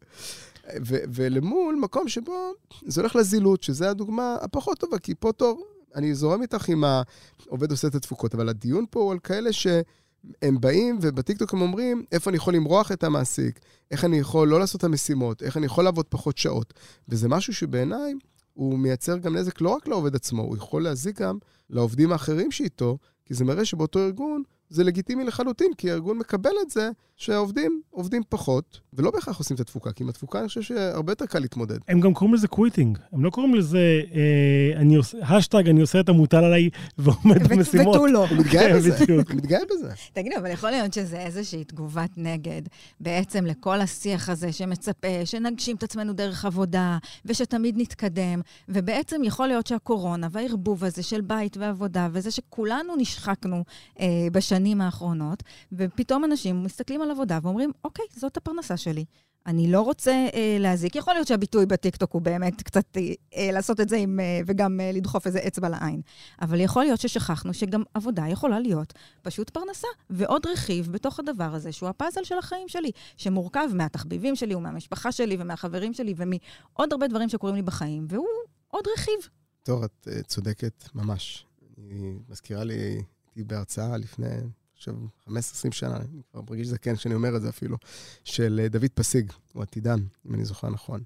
ו- 0.85 1.03
ולמול 1.13 1.75
מקום 1.75 2.07
שבו 2.07 2.51
זה 2.85 3.01
הולך 3.01 3.15
לזילות, 3.15 3.63
שזו 3.63 3.85
הדוגמה 3.85 4.37
הפחות 4.41 4.79
טובה, 4.79 4.99
כי 4.99 5.15
פה 5.15 5.31
תור, 5.31 5.65
אני 5.95 6.15
זורם 6.15 6.41
איתך 6.41 6.69
אם 6.69 6.83
העובד 6.83 7.71
עושה 7.71 7.87
את 7.87 7.95
התפוקות, 7.95 8.35
אבל 8.35 8.49
הדיון 8.49 8.85
פה 8.89 8.99
הוא 8.99 9.11
על 9.11 9.19
כאלה 9.19 9.53
שהם 9.53 10.61
באים 10.61 10.99
ובטיקטוק 11.01 11.53
הם 11.53 11.61
אומרים, 11.61 12.05
איפה 12.11 12.29
אני 12.29 12.37
יכול 12.37 12.55
למרוח 12.55 12.91
את 12.91 13.03
המעסיק, 13.03 13.59
איך 13.91 14.05
אני 14.05 14.19
יכול 14.19 14.47
לא 14.47 14.59
לעשות 14.59 14.79
את 14.79 14.83
המשימות, 14.83 15.43
איך 15.43 15.57
אני 15.57 15.65
יכול 15.65 15.83
לעבוד 15.83 16.05
פחות 16.09 16.37
שעות. 16.37 16.73
וזה 17.09 17.27
משהו 17.29 17.53
שבעיניי 17.53 18.13
הוא 18.53 18.79
מייצר 18.79 19.17
גם 19.17 19.35
נזק 19.35 19.61
לא 19.61 19.69
רק 19.69 19.87
לעובד 19.87 20.15
עצמו, 20.15 20.41
הוא 20.41 20.57
יכול 20.57 20.83
להזיק 20.83 21.21
גם 21.21 21.37
לעובדים 21.69 22.11
האחרים 22.11 22.51
שאיתו, 22.51 22.97
כי 23.25 23.33
זה 23.33 23.45
מראה 23.45 23.65
שבאותו 23.65 23.99
ארגון 23.99 24.43
זה 24.69 24.83
לגיטימי 24.83 25.23
לחלוטין, 25.23 25.71
כי 25.77 25.91
הארגון 25.91 26.17
מקבל 26.17 26.51
את 26.61 26.69
זה 26.69 26.89
שהעובדים 27.15 27.81
עובדים 27.89 28.21
פחות, 28.29 28.79
ולא 28.93 29.11
בהכרח 29.11 29.37
עושים 29.37 29.55
את 29.55 29.59
התפוקה, 29.59 29.91
כי 29.91 30.03
עם 30.03 30.09
התפוקה 30.09 30.39
אני 30.39 30.47
חושב 30.47 30.61
שהרבה 30.61 31.11
יותר 31.11 31.25
קל 31.25 31.39
להתמודד. 31.39 31.77
הם 31.87 31.99
גם 31.99 32.13
קוראים 32.13 32.33
לזה 32.33 32.47
quitting. 32.47 32.97
הם 33.11 33.25
לא 33.25 33.29
קוראים 33.29 33.55
לזה, 33.55 34.01
אה, 34.13 34.81
אני 34.81 34.95
עושה, 34.95 35.17
האשטאג, 35.21 35.69
אני 35.69 35.81
עושה 35.81 35.99
את 35.99 36.09
המוטל 36.09 36.43
עליי 36.43 36.69
ועומד 36.97 37.47
במשימות. 37.47 37.95
ותו 37.95 38.07
לא. 38.07 38.27
הוא 38.27 38.37
מתגאה 38.37 38.69
כן, 38.69 38.75
בזה. 38.75 39.05
הוא 39.09 39.35
מתגאה 39.35 39.59
בזה. 39.71 39.89
תגידו, 40.13 40.35
אבל 40.37 40.51
יכול 40.51 40.69
להיות 40.69 40.93
שזה 40.93 41.19
איזושהי 41.19 41.63
תגובת 41.63 42.09
נגד 42.17 42.61
בעצם 42.99 43.45
לכל 43.45 43.81
השיח 43.81 44.29
הזה 44.29 44.51
שמצפה, 44.51 45.25
שנגשים 45.25 45.75
את 45.75 45.83
עצמנו 45.83 46.13
דרך 46.13 46.45
עבודה, 46.45 46.97
ושתמיד 47.25 47.75
נתקדם, 47.77 48.41
ובעצם 48.69 49.21
יכול 49.23 49.47
להיות 49.47 49.67
שהקורונה 49.67 50.27
והערבוב 50.31 50.83
הזה 50.83 51.03
של 51.03 51.21
בית 51.21 51.57
ועבודה, 51.57 52.07
וזה 52.11 52.31
שכולנו 52.31 52.95
נשחקנו 52.95 53.63
אה, 53.99 54.27
בשנים 54.57 54.81
האחרונות, 54.81 55.43
ופתאום 55.71 56.25
אנשים 56.25 56.63
מסתכלים 56.63 57.01
על 57.01 57.11
עבודה 57.11 57.39
ואומרים, 57.43 57.71
אוקיי, 57.83 58.05
זאת 58.15 58.37
הפרנסה 58.37 58.77
שלי. 58.77 59.05
אני 59.45 59.71
לא 59.71 59.81
רוצה 59.81 60.11
אה, 60.11 60.57
להזיק. 60.59 60.95
יכול 60.95 61.13
להיות 61.13 61.27
שהביטוי 61.27 61.65
בטיקטוק 61.65 62.11
הוא 62.11 62.21
באמת 62.21 62.61
קצת 62.61 62.97
אה, 62.97 63.01
אה, 63.35 63.51
לעשות 63.51 63.79
את 63.79 63.89
זה 63.89 63.97
עם, 63.97 64.19
אה, 64.19 64.39
וגם 64.45 64.79
אה, 64.79 64.91
לדחוף 64.91 65.27
איזה 65.27 65.39
אצבע 65.47 65.69
לעין. 65.69 66.01
אבל 66.41 66.59
יכול 66.59 66.83
להיות 66.83 66.99
ששכחנו 66.99 67.53
שגם 67.53 67.83
עבודה 67.93 68.23
יכולה 68.27 68.59
להיות 68.59 68.93
פשוט 69.21 69.49
פרנסה, 69.49 69.87
ועוד 70.09 70.45
רכיב 70.47 70.91
בתוך 70.91 71.19
הדבר 71.19 71.55
הזה, 71.55 71.71
שהוא 71.71 71.89
הפאזל 71.89 72.23
של 72.23 72.37
החיים 72.37 72.67
שלי, 72.67 72.91
שמורכב 73.17 73.67
מהתחביבים 73.73 74.35
שלי 74.35 74.55
ומהמשפחה 74.55 75.11
שלי 75.11 75.37
ומהחברים 75.39 75.93
שלי 75.93 76.13
ומעוד 76.17 76.91
הרבה 76.91 77.07
דברים 77.07 77.29
שקורים 77.29 77.55
לי 77.55 77.61
בחיים, 77.61 78.05
והוא 78.09 78.27
עוד 78.67 78.83
רכיב. 78.97 79.29
טוב, 79.63 79.83
את 79.83 80.07
uh, 80.07 80.23
צודקת 80.27 80.89
ממש. 80.95 81.45
היא 81.77 82.19
מזכירה 82.29 82.63
לי, 82.63 83.01
הייתי 83.37 83.43
בהרצאה 83.53 83.97
לפני, 83.97 84.27
עכשיו, 84.75 84.95
15-20 85.27 85.31
שנה, 85.71 85.97
אני 85.97 86.21
כבר 86.31 86.41
מרגיש 86.49 86.67
זקן 86.67 86.95
כשאני 86.95 87.15
אומר 87.15 87.35
את 87.35 87.41
זה 87.41 87.49
אפילו, 87.49 87.77
של 88.23 88.59
אה, 88.63 88.69
דוד 88.69 88.89
פסיג, 88.93 89.31
הוא 89.53 89.63
עתידן, 89.63 89.99
אם 90.25 90.33
אני 90.33 90.45
זוכר 90.45 90.69
נכון. 90.69 91.03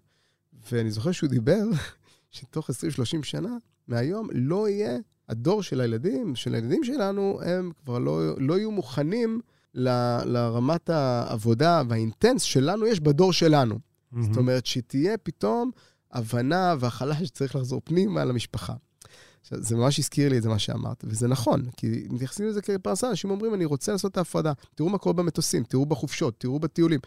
ואני 0.71 0.91
זוכר 0.91 1.11
שהוא 1.11 1.29
דיבר 1.29 1.63
שתוך 2.31 2.69
20-30 2.69 2.73
שנה 3.23 3.57
מהיום 3.87 4.27
לא 4.33 4.69
יהיה, 4.69 4.97
הדור 5.29 5.63
של 5.63 5.81
הילדים, 5.81 6.35
של 6.35 6.55
הילדים 6.55 6.83
שלנו, 6.83 7.39
הם 7.43 7.71
כבר 7.83 7.99
לא, 7.99 8.37
לא 8.37 8.57
יהיו 8.57 8.71
מוכנים 8.71 9.41
ל, 9.73 9.89
לרמת 10.25 10.89
העבודה 10.89 11.81
והאינטנס 11.89 12.41
שלנו 12.41 12.87
יש 12.87 12.99
בדור 12.99 13.33
שלנו. 13.33 13.79
זאת 14.21 14.37
אומרת, 14.37 14.65
שתהיה 14.65 15.17
פתאום 15.17 15.71
הבנה 16.11 16.75
והכלה 16.79 17.25
שצריך 17.25 17.55
לחזור 17.55 17.81
פנימה 17.83 18.25
למשפחה. 18.25 18.73
זה 19.43 19.75
ממש 19.75 19.99
הזכיר 19.99 20.29
לי 20.29 20.37
את 20.37 20.43
זה, 20.43 20.49
מה 20.49 20.59
שאמרת, 20.59 21.03
וזה 21.07 21.27
נכון, 21.27 21.65
כי 21.77 22.07
מתייחסים 22.09 22.47
לזה 22.47 22.61
כפרנסה, 22.61 23.09
אנשים 23.09 23.29
אומרים, 23.29 23.53
אני 23.53 23.65
רוצה 23.65 23.91
לעשות 23.91 24.11
את 24.11 24.17
ההפרדה. 24.17 24.53
תראו 24.75 24.89
מה 24.89 24.97
קורה 24.97 25.13
במטוסים, 25.13 25.63
תראו 25.63 25.85
בחופשות, 25.85 26.39
תראו 26.39 26.59
בטיולים. 26.59 26.99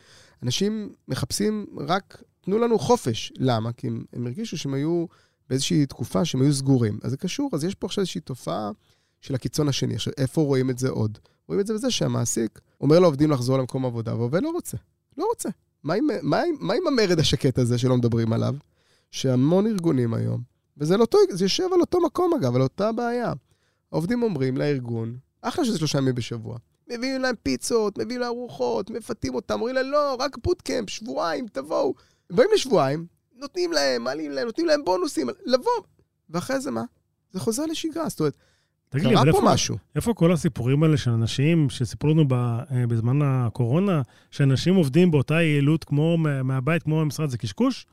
אנשים 0.43 0.93
מחפשים 1.09 1.67
רק, 1.79 2.23
תנו 2.41 2.59
לנו 2.59 2.79
חופש. 2.79 3.33
למה? 3.37 3.73
כי 3.73 3.87
הם, 3.87 4.05
הם 4.13 4.27
הרגישו 4.27 4.59
שהם 4.59 4.75
היו 4.75 5.07
באיזושהי 5.49 5.87
תקופה 5.87 6.25
שהם 6.25 6.43
היו 6.43 6.53
סגורים. 6.53 6.99
אז 7.03 7.11
זה 7.11 7.17
קשור, 7.17 7.51
אז 7.53 7.65
יש 7.65 7.75
פה 7.75 7.87
עכשיו 7.87 8.03
איזושהי 8.03 8.21
תופעה 8.21 8.71
של 9.21 9.35
הקיצון 9.35 9.69
השני. 9.69 9.95
עכשיו, 9.95 10.13
איפה 10.19 10.41
רואים 10.41 10.71
את 10.71 10.79
זה 10.79 10.89
עוד? 10.89 11.19
רואים 11.49 11.61
את 11.61 11.67
זה 11.67 11.75
בזה 11.75 11.91
שהמעסיק 11.91 12.61
אומר 12.81 12.99
לעובדים 12.99 13.31
לחזור 13.31 13.59
למקום 13.59 13.87
עבודה, 13.87 14.15
והעובד 14.15 14.43
לא 14.43 14.51
רוצה. 14.51 14.77
לא 15.19 15.27
רוצה. 15.31 15.49
מה 15.83 15.95
עם, 15.95 16.07
מה, 16.23 16.43
מה 16.61 16.75
עם 16.75 16.87
המרד 16.87 17.19
השקט 17.19 17.59
הזה 17.59 17.79
שלא 17.79 17.97
מדברים 17.97 18.33
עליו? 18.33 18.55
שהמון 19.11 19.67
ארגונים 19.67 20.15
היום, 20.15 20.43
וזה 20.79 20.97
לא 20.97 21.07
זה 21.31 21.45
יושב 21.45 21.65
על 21.75 21.81
אותו 21.81 22.01
מקום 22.01 22.35
אגב, 22.35 22.55
על 22.57 22.63
אותה 22.63 22.93
בעיה. 22.93 23.33
העובדים 23.93 24.23
אומרים 24.23 24.57
לארגון, 24.57 25.17
אחלה 25.43 25.65
שזה 25.65 25.79
שלושה 25.79 25.99
ימים 25.99 26.15
בשבוע. 26.15 26.59
מביאים 26.91 27.21
להם 27.23 27.35
פיצות, 27.43 27.99
מביאים 27.99 28.21
להם 28.21 28.31
ארוחות, 28.31 28.91
מפתים 28.91 29.35
אותם, 29.35 29.55
אומרים 29.55 29.75
להם, 29.75 29.87
לא, 29.91 30.17
רק 30.21 30.37
בוטקאמפ, 30.45 30.91
שבועיים, 30.91 31.47
תבואו. 31.53 31.95
באים 32.33 32.49
לשבועיים, 32.55 33.07
נותנים 33.37 33.73
להם, 33.73 34.05
מעלים 34.05 34.31
להם, 34.31 34.47
נותנים 34.47 34.67
להם 34.67 34.85
בונוסים, 34.85 35.27
לבוא. 35.47 35.71
ואחרי 36.31 36.61
זה 36.61 36.71
מה? 36.71 36.83
זה 37.33 37.41
חוזר 37.41 37.67
לשגרה, 37.67 38.09
זאת 38.09 38.21
אומרת, 38.21 38.37
תגיד 38.89 39.07
לי, 39.07 39.13
קרה 39.13 39.23
אבל 39.23 39.33
פה 39.33 39.39
איפה, 39.39 39.49
משהו. 39.53 39.77
איפה 39.97 40.15
כל 40.15 40.33
הסיפורים 40.33 40.83
האלה 40.83 40.97
של 40.97 41.11
אנשים 41.11 41.71
שסיפרו 41.71 42.11
לנו 42.11 42.29
ב, 42.29 42.33
אה, 42.33 42.59
בזמן 42.89 43.19
הקורונה, 43.23 44.03
שאנשים 44.31 44.75
עובדים 44.75 45.11
באותה 45.11 45.35
יעילות 45.35 45.85
כמו 45.85 46.19
מה- 46.19 46.43
מהבית, 46.43 46.83
כמו 46.83 46.97
מהמשרד, 46.97 47.31
זה 47.31 47.39
קשקוש? 47.39 47.87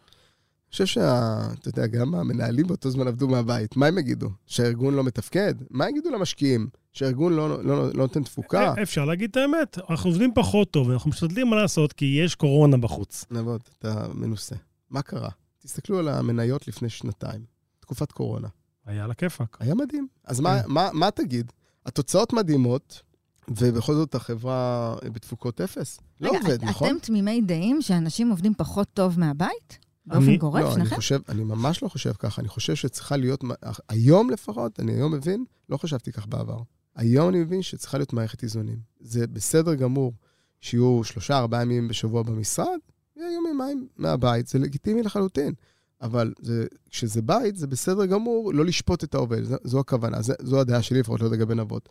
אני 0.72 0.74
חושב 0.74 0.86
שה... 0.86 1.40
אתה 1.60 1.70
יודע, 1.70 1.88
גם 1.88 2.16
המנהלים 2.16 2.68
באותו 2.68 2.90
זמן 2.90 3.08
עבדו 3.08 3.28
מהבית. 3.28 3.78
מה 3.78 3.88
הם 3.88 3.98
יגידו? 3.98 4.30
שהארגון 4.48 4.94
לא 4.94 5.04
מתפקד? 5.04 5.54
מה 5.70 5.90
יגידו 5.90 6.10
למשקיעים? 6.10 6.68
שהארגון 6.94 7.34
לא, 7.34 7.50
לא, 7.50 7.64
לא, 7.64 7.88
לא 7.88 7.94
נותן 7.94 8.24
תפוקה? 8.24 8.74
אה, 8.78 8.84
אפשר 8.84 9.06
להגיד 9.06 9.30
את 9.30 9.38
האמת, 9.38 9.78
אנחנו 9.90 10.10
עובדים 10.10 10.32
פחות 10.36 10.72
טוב, 10.72 10.92
אנחנו 10.92 11.10
משתדלים 11.10 11.50
מה 11.50 11.56
לעשות, 11.56 11.94
כי 11.94 12.06
יש 12.06 12.36
קורונה 12.36 12.78
בחוץ. 12.78 13.26
נעבוד, 13.32 13.62
אתה 13.80 14.08
מנוסה. 14.14 14.56
מה 14.90 15.02
קרה? 15.02 15.30
תסתכלו 15.60 16.00
על 16.00 16.08
המניות 16.08 16.68
לפני 16.68 16.90
שנתיים, 16.90 17.42
תקופת 17.80 18.12
קורונה. 18.12 18.48
היה 18.86 19.04
על 19.04 19.12
הכיפאק. 19.12 19.58
היה 19.60 19.76
מדהים. 19.76 20.08
אז 20.26 20.40
מה, 20.40 20.64
כן. 20.64 20.70
מה, 20.72 20.90
מה 20.94 21.12
תגיד? 21.12 21.52
התוצאות 21.86 22.34
מדהימות, 22.34 23.02
ובכל 23.48 23.94
זאת 23.94 24.16
החברה 24.16 24.96
בתפוקות 25.04 25.62
אפס? 25.62 26.00
לא 26.22 26.30
עובד, 26.30 26.64
נכון? 26.64 26.88
אתם 26.88 27.00
תמימי 27.00 27.42
דעים 27.42 27.82
שאנשים 27.82 28.30
עובדים 28.30 28.54
פחות 28.58 28.88
טוב 28.94 29.20
מהבית? 29.20 29.91
באופן 30.12 30.28
אני- 30.28 30.38
גורף, 30.38 30.62
לא, 30.64 30.68
אני 30.68 30.76
שניכם? 30.76 30.96
חושב, 30.96 31.20
אני 31.30 31.44
ממש 31.44 31.84
לא 31.84 31.88
חושב 31.88 32.14
ככה. 32.20 32.42
אני 32.42 32.50
חושב 32.50 32.76
שצריכה 32.76 33.18
להיות, 33.18 33.44
היום 33.90 34.30
לפחות, 34.30 34.80
אני 34.80 34.92
היום 34.92 35.14
מבין, 35.14 35.46
לא 35.70 35.78
חשבתי 35.78 36.12
כך 36.12 36.28
בעבר. 36.28 36.58
היום 36.96 37.30
אני 37.30 37.40
מבין 37.40 37.62
שצריכה 37.62 37.98
להיות 37.98 38.14
מערכת 38.14 38.44
איזונים. 38.44 38.78
זה 39.00 39.28
בסדר 39.28 39.74
גמור 39.76 40.14
שיהיו 40.62 41.04
שלושה, 41.04 41.38
ארבעה 41.38 41.62
ימים 41.62 41.88
בשבוע 41.88 42.24
במשרד, 42.24 42.78
יהיה 43.18 43.34
יום 43.34 43.46
יומיים 43.48 43.88
מהבית, 43.98 44.48
זה 44.48 44.60
לגיטימי 44.60 45.04
לחלוטין. 45.04 45.54
אבל 46.02 46.34
זה, 46.42 46.66
כשזה 46.90 47.22
בית, 47.22 47.56
זה 47.56 47.68
בסדר 47.68 48.06
גמור 48.06 48.54
לא 48.54 48.66
לשפוט 48.66 49.04
את 49.04 49.16
העובד, 49.16 49.44
זו, 49.44 49.56
זו 49.64 49.80
הכוונה, 49.80 50.22
זו, 50.22 50.34
זו 50.42 50.60
הדעה 50.60 50.82
שלי 50.82 51.00
לפחות, 51.00 51.22
לא 51.22 51.30
לגבי 51.30 51.56
נבות. 51.56 51.90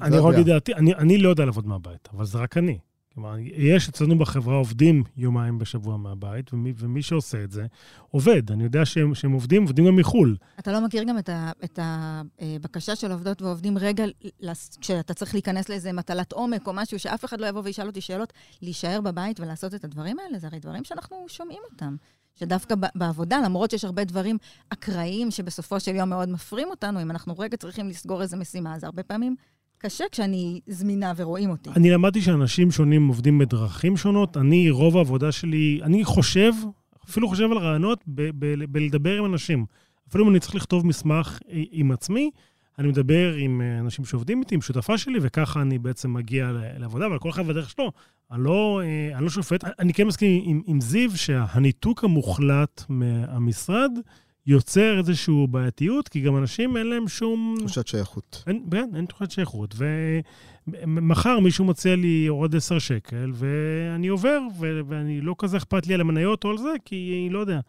אני 0.00 0.16
יכול. 0.16 0.32
להגיד 0.32 0.46
דעתי, 0.46 0.74
אני, 0.74 0.94
אני 0.94 1.18
לא 1.18 1.28
יודע 1.28 1.44
לעבוד 1.44 1.66
מהבית, 1.66 2.08
אבל 2.12 2.24
זה 2.24 2.38
רק 2.38 2.56
אני. 2.56 2.78
כלומר, 3.14 3.34
יש 3.56 3.88
אצלנו 3.88 4.18
בחברה 4.18 4.56
עובדים 4.56 5.04
יומיים 5.16 5.58
בשבוע 5.58 5.96
מהבית, 5.96 6.52
ומי, 6.52 6.72
ומי 6.76 7.02
שעושה 7.02 7.44
את 7.44 7.50
זה, 7.50 7.66
עובד. 8.10 8.50
אני 8.50 8.64
יודע 8.64 8.84
שהם, 8.84 9.14
שהם 9.14 9.32
עובדים, 9.32 9.62
עובדים 9.62 9.86
גם 9.86 9.96
מחו"ל. 9.96 10.36
אתה 10.58 10.72
לא 10.72 10.80
מכיר 10.80 11.04
גם 11.04 11.18
את 11.18 11.28
ה- 11.28 11.50
את 11.64 11.78
הבקשה 11.82 12.96
של 12.96 13.12
עובדות 13.12 13.42
ועובדים 13.42 13.78
רגע, 13.78 14.04
כשאתה 14.80 15.14
צריך 15.14 15.34
להיכנס 15.34 15.68
לאיזה 15.68 15.92
מטלת 15.92 16.32
עומק 16.32 16.66
או 16.66 16.72
משהו, 16.72 16.98
שאף 16.98 17.24
אחד 17.24 17.40
לא 17.40 17.46
יבוא 17.46 17.62
וישאל 17.64 17.86
אותי 17.86 18.00
שאלות, 18.00 18.32
להישאר 18.62 19.00
בבית 19.00 19.40
ולעשות 19.40 19.74
את 19.74 19.84
הדברים 19.84 20.16
האלה? 20.18 20.38
זה 20.38 20.46
הרי 20.46 20.58
דברים 20.58 20.84
שאנחנו 20.84 21.24
שומעים 21.28 21.60
אותם. 21.72 21.96
שדווקא 22.36 22.74
בעבודה, 22.94 23.38
למרות 23.44 23.70
שיש 23.70 23.84
הרבה 23.84 24.04
דברים 24.04 24.38
אקראיים 24.68 25.30
שבסופו 25.30 25.80
של 25.80 25.94
יום 25.94 26.08
מאוד 26.10 26.28
מפרים 26.28 26.68
אותנו, 26.70 27.02
אם 27.02 27.10
אנחנו 27.10 27.34
רגע 27.38 27.56
צריכים 27.56 27.88
לסגור 27.88 28.22
איזו 28.22 28.36
משימה, 28.36 28.74
אז 28.74 28.84
הרבה 28.84 29.02
פעמים 29.02 29.36
קשה 29.86 30.04
כשאני 30.12 30.60
זמינה 30.66 31.12
ורואים 31.16 31.50
אותי. 31.50 31.70
אני 31.76 31.90
למדתי 31.90 32.22
שאנשים 32.22 32.70
שונים 32.70 33.08
עובדים 33.08 33.38
בדרכים 33.38 33.96
שונות. 33.96 34.36
אני, 34.36 34.70
רוב 34.70 34.96
העבודה 34.96 35.32
שלי, 35.32 35.80
אני 35.82 36.04
חושב, 36.04 36.52
אפילו 37.10 37.28
חושב 37.28 37.44
על 37.44 37.58
רעיונות 37.58 38.04
בלדבר 38.68 39.18
עם 39.18 39.24
אנשים. 39.24 39.66
אפילו 40.08 40.24
אם 40.24 40.30
אני 40.30 40.40
צריך 40.40 40.54
לכתוב 40.54 40.86
מסמך 40.86 41.38
עם 41.48 41.92
עצמי, 41.92 42.30
אני 42.78 42.88
מדבר 42.88 43.34
עם 43.34 43.60
אה, 43.60 43.78
אנשים 43.78 44.04
שעובדים 44.04 44.40
איתי, 44.40 44.54
עם 44.54 44.60
שותפה 44.60 44.98
שלי, 44.98 45.18
וככה 45.22 45.62
אני 45.62 45.78
בעצם 45.78 46.12
מגיע 46.12 46.50
לעבודה, 46.78 47.06
אבל 47.06 47.18
כל 47.18 47.30
אחד 47.30 47.46
בדרך 47.46 47.70
שלו. 47.70 47.92
אני 48.32 48.44
לא, 48.44 48.80
אה, 48.84 49.16
אני 49.16 49.24
לא 49.24 49.30
שופט. 49.30 49.64
אני 49.78 49.94
כן 49.94 50.06
מסכים 50.06 50.42
עם, 50.44 50.62
עם 50.66 50.80
זיו 50.80 51.16
שהניתוק 51.16 52.04
המוחלט 52.04 52.82
מהמשרד 52.88 53.90
יוצר 54.46 54.98
איזושהי 54.98 55.46
בעייתיות, 55.50 56.08
כי 56.08 56.20
גם 56.20 56.36
אנשים 56.36 56.76
אין 56.76 56.86
להם 56.86 57.08
שום... 57.08 57.54
תחושת 57.58 57.86
שייכות. 57.86 58.42
אין, 58.46 58.64
אין, 58.74 58.90
אין 58.96 59.06
תחושת 59.06 59.30
שייכות. 59.30 59.74
ומחר 59.78 61.38
מישהו 61.40 61.64
מציע 61.64 61.96
לי 61.96 62.26
עוד 62.26 62.54
10 62.56 62.78
שקל, 62.78 63.30
ואני 63.34 64.08
עובר, 64.08 64.38
ו- 64.60 64.80
ואני 64.88 65.20
לא 65.20 65.34
כזה 65.38 65.56
אכפת 65.56 65.86
לי 65.86 65.94
על 65.94 66.00
המניות 66.00 66.44
או 66.44 66.50
על 66.50 66.58
זה, 66.58 66.72
כי 66.84 67.28
לא 67.30 67.38
יודע. 67.38 67.60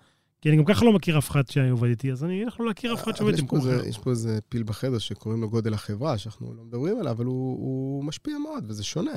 כי 0.41 0.49
אני 0.49 0.57
גם 0.57 0.65
ככה 0.65 0.85
לא 0.85 0.93
מכיר 0.93 1.17
אף 1.17 1.29
אחד 1.29 1.47
שעובד 1.49 1.89
איתי, 1.89 2.11
אז 2.11 2.23
אני 2.23 2.43
אלך 2.43 2.59
לא 2.59 2.65
להכיר 2.65 2.93
אף 2.93 3.03
אחד 3.03 3.15
שעובד 3.15 3.39
פה 3.39 3.47
כוח. 3.47 3.65
איזה- 3.67 3.87
יש 3.87 3.97
פה 3.97 4.09
איזה 4.09 4.39
פיל 4.49 4.63
בחדר 4.63 4.97
שקוראים 4.97 5.41
לו 5.41 5.49
גודל 5.49 5.73
החברה, 5.73 6.17
שאנחנו 6.17 6.53
לא 6.53 6.63
מדברים 6.63 6.99
עליו, 6.99 7.11
אבל 7.11 7.25
הוא, 7.25 7.57
הוא 7.59 8.03
משפיע 8.03 8.37
מאוד, 8.37 8.63
וזה 8.67 8.83
שונה. 8.83 9.11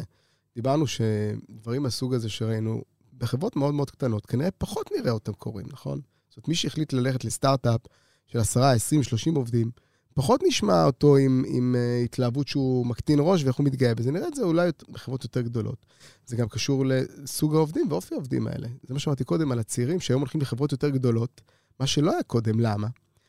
דיברנו 0.55 0.85
שדברים 0.87 1.83
מהסוג 1.83 2.15
הזה 2.15 2.29
שראינו, 2.29 2.83
בחברות 3.19 3.57
מאוד 3.57 3.75
מאוד 3.75 3.91
קטנות, 3.91 4.27
כנראה 4.27 4.51
פחות 4.51 4.91
נראה 4.99 5.11
אותם 5.13 5.33
קורים, 5.33 5.67
נכון? 5.73 6.01
זאת 6.29 6.37
אומרת, 6.37 6.49
מי 6.49 6.55
שהחליט 6.55 6.93
ללכת 6.93 7.25
לסטארט-אפ 7.25 7.81
של 8.27 8.39
10, 8.39 8.63
20, 8.63 9.03
30 9.03 9.35
עובדים, 9.35 9.71
פחות 10.15 10.41
נשמע 10.47 10.85
אותו 10.85 11.17
עם, 11.17 11.45
עם 11.47 11.77
uh, 11.79 12.05
התלהבות 12.05 12.49
שהוא 12.49 12.87
מקטין 12.87 13.19
ראש 13.23 13.45
ואיך 13.45 13.57
הוא 13.57 13.67
מתגאה 13.67 13.95
בזה. 13.95 14.11
נראה 14.11 14.29
את 14.29 14.35
זה 14.35 14.43
אולי 14.43 14.71
בחברות 14.89 15.25
יותר 15.25 15.41
גדולות. 15.41 15.87
זה 16.27 16.37
גם 16.37 16.49
קשור 16.49 16.85
לסוג 16.87 17.55
העובדים 17.55 17.87
ואופי 17.91 18.15
העובדים 18.15 18.47
האלה. 18.47 18.69
זה 18.83 18.95
מה 18.95 19.01
שאמרתי 19.01 19.25
קודם 19.25 19.53
על 19.53 19.59
הצעירים, 19.59 20.01
שהיום 20.01 20.21
הולכים 20.21 20.41
לחברות 20.41 20.73
יותר 20.73 20.89
גדולות, 20.89 21.41
מה 21.81 21.87
שלא 21.87 22.13
היה 22.13 22.23
קודם, 22.23 22.61
למה? 22.61 22.89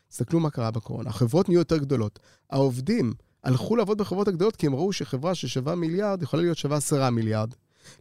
תסתכלו 0.09 0.39
מה 0.39 0.49
קרה 0.49 0.71
בקורונה. 0.71 1.09
החברות 1.09 1.49
נהיו 1.49 1.59
יותר 1.59 1.77
גדולות. 1.77 2.19
העובדים 2.49 3.13
הלכו 3.43 3.75
לעבוד 3.75 3.97
בחברות 3.97 4.27
הגדולות 4.27 4.55
כי 4.55 4.67
הם 4.67 4.75
ראו 4.75 4.93
שחברה 4.93 5.35
ששווה 5.35 5.75
מיליארד 5.75 6.23
יכולה 6.23 6.43
להיות 6.43 6.57
שווה 6.57 6.77
עשרה 6.77 7.09
מיליארד. 7.09 7.53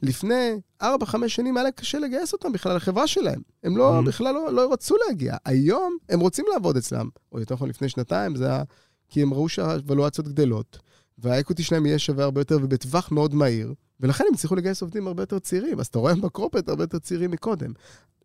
לפני 0.02 0.50
4-5 0.82 0.86
שנים 1.26 1.56
היה 1.56 1.70
קשה 1.70 1.98
לגייס 1.98 2.32
אותם 2.32 2.52
בכלל 2.52 2.76
לחברה 2.76 3.06
שלהם. 3.06 3.40
הם 3.64 3.76
לא, 3.76 3.98
Mhm. 4.00 4.06
בכלל 4.06 4.34
לא, 4.34 4.52
לא 4.52 4.72
רצו 4.72 4.94
להגיע. 5.08 5.36
היום 5.44 5.96
הם 6.08 6.20
רוצים 6.20 6.44
לעבוד 6.52 6.76
אצלם. 6.76 7.08
או 7.32 7.40
יותר 7.40 7.54
נכון, 7.54 7.68
לפני 7.68 7.88
שנתיים 7.88 8.36
זה 8.36 8.46
היה 8.46 8.62
כי 9.08 9.22
הם 9.22 9.34
ראו 9.34 9.48
שהוולואציות 9.48 10.28
גדלות, 10.28 10.78
והאקוטי 11.18 11.62
שלהם 11.62 11.86
יהיה 11.86 11.98
שווה 11.98 12.24
הרבה 12.24 12.40
יותר 12.40 12.58
ובטווח 12.62 13.10
מאוד 13.12 13.34
מהיר, 13.34 13.74
ולכן 14.00 14.24
הם 14.28 14.34
הצליחו 14.34 14.54
לגייס 14.56 14.82
עובדים 14.82 15.06
הרבה 15.06 15.22
יותר 15.22 15.38
צעירים. 15.38 15.80
אז 15.80 15.86
אתה 15.86 15.98
רואה 15.98 16.14
בקרופט 16.24 16.68
הרבה 16.68 16.82
יותר 16.82 16.98
צעירים 16.98 17.30
מקודם. 17.30 17.72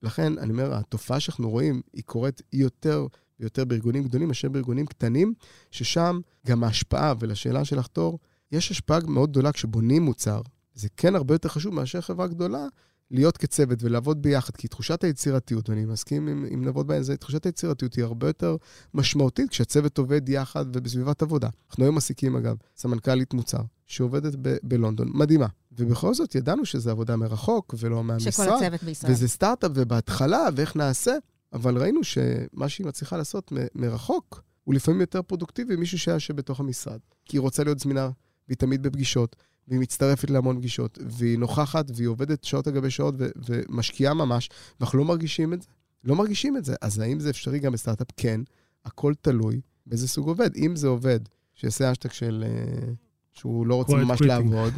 לכן, 0.04 0.38
אני 0.38 0.52
אומר, 0.52 0.74
התופעה 0.76 1.20
שאנחנו 1.20 1.50
רואים, 1.50 1.82
היא 1.94 2.04
קורית 2.04 2.42
יותר 2.54 3.08
ויותר 3.40 3.66
בארגונים 3.66 4.04
גדולים 4.04 4.28
מאשר 4.28 4.50
בארגונים 4.50 4.86
קטנים, 4.86 5.34
ששם 5.72 6.20
גם 6.48 6.64
ההשפעה, 6.64 7.14
ולשאלה 7.20 7.66
שלך, 7.66 7.88
תור, 7.88 8.20
יש 8.52 8.72
השפעה 8.72 9.00
מאוד 9.08 9.32
גדולה 9.32 9.52
כשבונים 9.52 10.04
מוצר. 10.04 10.42
זה 10.74 10.88
כן 10.98 11.16
הרבה 11.16 11.34
יותר 11.34 11.50
חשוב 11.50 11.74
מאשר 11.74 12.02
חברה 12.02 12.28
גדולה, 12.28 12.66
להיות 13.12 13.38
כצוות 13.38 13.84
ולעבוד 13.84 14.22
ביחד, 14.22 14.56
כי 14.56 14.68
תחושת 14.68 15.04
היצירתיות, 15.04 15.70
ואני 15.70 15.86
מסכים 15.86 16.28
עם, 16.28 16.46
עם 16.50 16.66
נבות 16.66 16.88
זה, 17.02 17.18
תחושת 17.18 17.46
היצירתיות 17.46 17.94
היא 17.94 18.04
הרבה 18.04 18.28
יותר 18.28 18.56
משמעותית 18.94 19.50
כשהצוות 19.50 19.98
עובד 19.98 20.30
יחד 20.30 20.66
ובסביבת 20.74 21.22
עבודה. 21.22 21.50
אנחנו 21.70 21.84
היום 21.84 21.96
מעסיקים, 21.96 22.36
אגב, 22.36 22.56
סמנכ"לית 22.78 23.34
מוצר, 23.34 23.62
שעובדת 23.88 24.36
ב- 24.42 24.56
בלונדון, 24.64 25.12
מדהימה. 25.14 25.48
ובכל 25.72 26.14
זאת 26.14 26.36
ידענו 26.36 26.66
שזה 26.66 26.92
עבודה 26.92 27.16
מרחוק 27.16 27.76
ולא 27.80 28.04
מהמשרד. 28.04 28.32
שכל 28.48 28.56
הצוות 28.56 28.84
בישראל. 28.84 29.12
וזה 29.12 29.28
סטארט-אפ, 29.28 29.72
ובהתחלה, 29.76 30.48
ואיך 30.56 30.76
נעשה, 30.76 31.14
אבל 31.54 31.78
ראינו 31.78 32.04
שמה 32.04 32.70
שהיא 32.70 32.88
מצליחה 32.88 33.18
לעשות 33.18 33.52
מ- 33.52 33.58
מרחוק, 33.76 34.42
הוא 34.64 34.74
לפעמים 34.76 35.02
יותר 35.02 35.22
פרודוקטיבי 35.22 35.76
ממישהו 35.76 36.00
שהיה 36.00 36.16
יושב 36.16 36.36
בתוך 36.36 36.60
המשרד. 36.60 37.00
כי 37.26 37.38
היא 37.38 37.42
רוצה 37.42 37.64
להיות 37.64 37.80
זמינה, 37.80 38.10
והיא 38.48 38.58
תמיד 38.58 38.84
בפגישות, 38.84 39.36
והיא 39.68 39.80
מצטרפת 39.80 40.30
להמון 40.30 40.58
פגישות, 40.58 41.00
והיא 41.10 41.40
נוכחת, 41.40 41.86
והיא 41.96 42.08
עובדת 42.08 42.44
שעות 42.44 42.68
על 42.68 42.74
גבי 42.74 42.90
שעות, 42.90 43.16
ו- 43.18 43.30
ומשקיעה 43.50 44.14
ממש, 44.14 44.50
ואנחנו 44.80 45.00
לא 45.00 45.06
מרגישים 45.06 45.54
את 45.54 45.62
זה. 45.62 45.68
לא 46.04 46.16
מרגישים 46.16 46.58
את 46.58 46.66
זה. 46.66 46.76
אז 46.82 47.00
האם 47.00 47.20
זה 47.20 47.30
אפשרי 47.30 47.60
גם 47.60 47.72
בסטארט-אפ? 47.72 48.08
כן. 48.18 48.42
הכל 48.86 49.14
תלוי 49.22 49.62
באיזה 49.86 50.08
סוג 50.08 50.28
עובד. 50.28 50.56
אם 50.56 50.76
זה 50.76 50.88
עובד 50.88 51.20
שיעשה 51.56 51.92
אשטג 51.92 52.12
של... 52.12 52.44
אה, 52.48 52.94
שהוא 53.34 53.68
לא 53.68 53.76
רוצה 53.76 53.96
ממש. 53.96 54.22
לעבוד, 54.22 54.74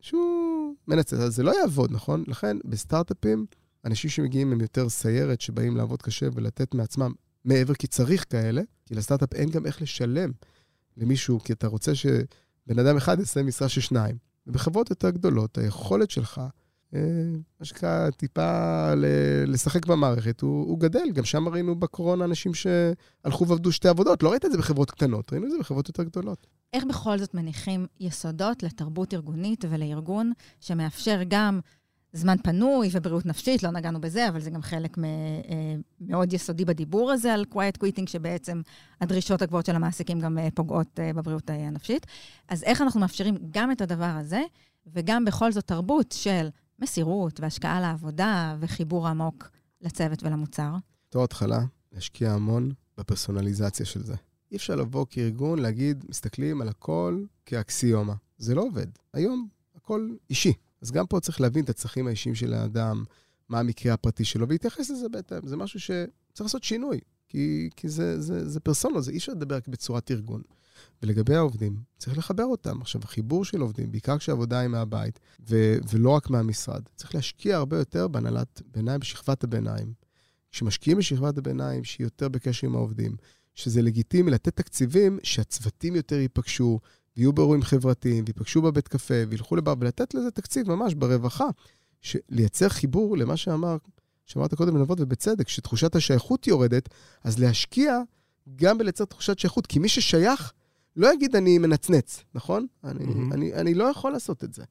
שהוא 0.00 0.74
מנצל, 0.88 1.16
אז 1.16 1.34
זה 1.34 1.42
לא 1.42 1.52
יעבוד, 1.60 1.92
נכון? 1.92 2.24
לכן, 2.26 2.56
בסטארט-אפים, 2.64 3.46
אנשים 3.84 4.10
שמגיעים 4.10 4.52
הם 4.52 4.60
יותר 4.60 4.88
סיירת, 4.88 5.40
שבאים 5.40 5.76
לעבוד 5.76 6.02
קשה 6.02 6.26
ולתת 6.34 6.74
מעצמם 6.74 7.12
מעבר, 7.44 7.74
כי 7.74 7.86
צריך 7.86 8.24
כאלה, 8.30 8.62
כי 8.86 8.94
לסטארט-אפ 8.94 9.34
אין 9.34 9.50
גם 9.50 9.66
איך 9.66 9.82
לשלם 9.82 10.30
למישהו, 10.96 11.40
כי 11.40 11.52
אתה 11.52 11.66
רוצה 11.66 11.92
שבן 12.68 12.78
אדם 12.78 12.96
אחד 12.96 13.18
יעשה 13.18 13.42
משרה 13.42 13.68
של 13.68 13.80
שניים. 13.80 14.16
ובחברות 14.46 14.90
יותר 14.90 15.10
גדולות, 15.10 15.58
היכולת 15.58 16.10
שלך, 16.10 16.40
אה, 16.94 17.00
מה 17.60 17.66
שנקרא, 17.66 18.10
טיפה 18.10 18.94
ל- 18.94 19.06
לשחק 19.46 19.86
במערכת, 19.86 20.40
הוא, 20.40 20.66
הוא 20.68 20.80
גדל. 20.80 21.10
גם 21.12 21.24
שם 21.24 21.48
ראינו 21.48 21.74
בקורונה 21.80 22.24
אנשים 22.24 22.52
שהלכו 22.54 23.48
ועבדו 23.48 23.72
שתי 23.72 23.88
עבודות. 23.88 24.22
לא 24.22 24.30
ראית 24.30 24.44
את 24.44 24.52
זה 24.52 24.58
בחברות 24.58 24.90
קטנות, 24.90 25.32
ראינו 25.32 25.46
את 25.46 25.50
זה 25.50 25.58
בחברות 25.58 25.88
יותר 25.88 26.02
גדולות. 26.02 26.46
איך 26.72 26.84
בכל 26.84 27.18
זאת 27.18 27.34
מניחים 27.34 27.86
יסודות 28.00 28.62
לתרבות 28.62 29.14
ארגונית 29.14 29.64
ולארגון 29.70 30.32
שמאפשר 30.60 31.20
גם 31.28 31.60
זמן 32.14 32.36
פנוי 32.42 32.88
ובריאות 32.92 33.26
נפשית, 33.26 33.62
לא 33.62 33.70
נגענו 33.70 34.00
בזה, 34.00 34.28
אבל 34.28 34.40
זה 34.40 34.50
גם 34.50 34.62
חלק 34.62 34.98
אה, 34.98 35.04
מאוד 36.00 36.32
יסודי 36.32 36.64
בדיבור 36.64 37.12
הזה 37.12 37.34
על 37.34 37.44
quiet 37.54 37.84
quitting, 37.84 38.06
שבעצם 38.06 38.60
הדרישות 39.00 39.42
הגבוהות 39.42 39.66
של 39.66 39.76
המעסיקים 39.76 40.20
גם 40.20 40.38
אה, 40.38 40.48
פוגעות 40.54 41.00
אה, 41.00 41.12
בבריאות 41.12 41.50
הנפשית. 41.50 42.06
אז 42.48 42.62
איך 42.62 42.82
אנחנו 42.82 43.00
מאפשרים 43.00 43.36
גם 43.50 43.70
את 43.70 43.80
הדבר 43.80 44.04
הזה, 44.04 44.42
וגם 44.86 45.24
בכל 45.24 45.52
זאת 45.52 45.66
תרבות 45.66 46.12
של 46.12 46.48
מסירות 46.78 47.40
והשקעה 47.40 47.80
לעבודה 47.80 48.56
וחיבור 48.60 49.08
עמוק 49.08 49.50
לצוות 49.80 50.22
ולמוצר? 50.22 50.70
בתור 51.08 51.24
התחלה, 51.24 51.60
להשקיע 51.92 52.32
המון 52.32 52.72
בפרסונליזציה 52.98 53.86
של 53.86 54.02
זה. 54.02 54.14
אי 54.52 54.56
אפשר 54.56 54.74
לבוא 54.74 55.06
כארגון, 55.10 55.58
להגיד, 55.58 56.04
מסתכלים 56.08 56.60
על 56.60 56.68
הכל 56.68 57.24
כאקסיומה. 57.46 58.14
זה 58.38 58.54
לא 58.54 58.62
עובד. 58.62 58.86
היום 59.12 59.48
הכל 59.76 60.08
אישי. 60.30 60.52
אז 60.84 60.90
גם 60.90 61.06
פה 61.06 61.20
צריך 61.20 61.40
להבין 61.40 61.64
את 61.64 61.70
הצרכים 61.70 62.06
האישיים 62.06 62.34
של 62.34 62.54
האדם, 62.54 63.04
מה 63.48 63.58
המקרה 63.60 63.92
הפרטי 63.92 64.24
שלו, 64.24 64.48
ולהתייחס 64.48 64.90
לזה 64.90 65.08
בהתאם. 65.08 65.46
זה 65.46 65.56
משהו 65.56 65.80
שצריך 65.80 66.40
לעשות 66.40 66.64
שינוי, 66.64 67.00
כי, 67.28 67.70
כי 67.76 67.88
זה, 67.88 68.20
זה, 68.20 68.48
זה 68.48 68.60
פרסונות, 68.60 69.04
זה 69.04 69.10
אי 69.10 69.16
אפשר 69.16 69.32
לדבר 69.32 69.56
רק 69.56 69.68
בצורת 69.68 70.10
ארגון. 70.10 70.42
ולגבי 71.02 71.34
העובדים, 71.34 71.76
צריך 71.98 72.18
לחבר 72.18 72.44
אותם. 72.44 72.80
עכשיו, 72.80 73.00
החיבור 73.04 73.44
של 73.44 73.60
עובדים, 73.60 73.90
בעיקר 73.90 74.18
כשהעבודה 74.18 74.58
היא 74.58 74.68
מהבית, 74.68 75.20
ו- 75.48 75.76
ולא 75.90 76.10
רק 76.10 76.30
מהמשרד, 76.30 76.82
צריך 76.96 77.14
להשקיע 77.14 77.56
הרבה 77.56 77.78
יותר 77.78 78.08
בהנהלת 78.08 78.62
ביניים, 78.72 79.00
בשכבת 79.00 79.44
הביניים. 79.44 79.92
כשמשקיעים 80.50 80.98
בשכבת 80.98 81.38
הביניים, 81.38 81.84
שהיא 81.84 82.06
יותר 82.06 82.28
בקשר 82.28 82.66
עם 82.66 82.74
העובדים, 82.74 83.16
שזה 83.54 83.82
לגיטימי 83.82 84.30
לתת 84.30 84.56
תקציבים 84.56 85.18
שהצוותים 85.22 85.96
יותר 85.96 86.16
ייפגשו, 86.16 86.80
ויהיו 87.16 87.32
באירועים 87.32 87.62
חברתיים, 87.62 88.24
ויפגשו 88.26 88.62
בבית 88.62 88.88
קפה, 88.88 89.14
וילכו 89.28 89.56
לבר, 89.56 89.74
ולתת 89.80 90.14
לזה 90.14 90.30
תקציב 90.30 90.68
ממש 90.68 90.94
ברווחה. 90.94 91.46
לייצר 92.28 92.68
חיבור 92.68 93.16
למה 93.16 93.36
שאמר, 93.36 93.76
שאמרת 94.26 94.54
קודם 94.54 94.76
לנבות, 94.76 95.00
ובצדק, 95.00 95.48
שתחושת 95.48 95.96
השייכות 95.96 96.46
יורדת, 96.46 96.88
אז 97.24 97.38
להשקיע 97.38 97.98
גם 98.56 98.78
בלייצר 98.78 99.04
תחושת 99.04 99.38
שייכות, 99.38 99.66
כי 99.66 99.78
מי 99.78 99.88
ששייך, 99.88 100.52
לא 100.96 101.12
יגיד 101.12 101.36
אני 101.36 101.58
מנצנץ, 101.58 102.24
נכון? 102.34 102.66
אני, 102.84 103.04
mm-hmm. 103.04 103.34
אני, 103.34 103.54
אני 103.54 103.74
לא 103.74 103.84
יכול 103.84 104.12
לעשות 104.12 104.44
את 104.44 104.54
זה. 104.54 104.64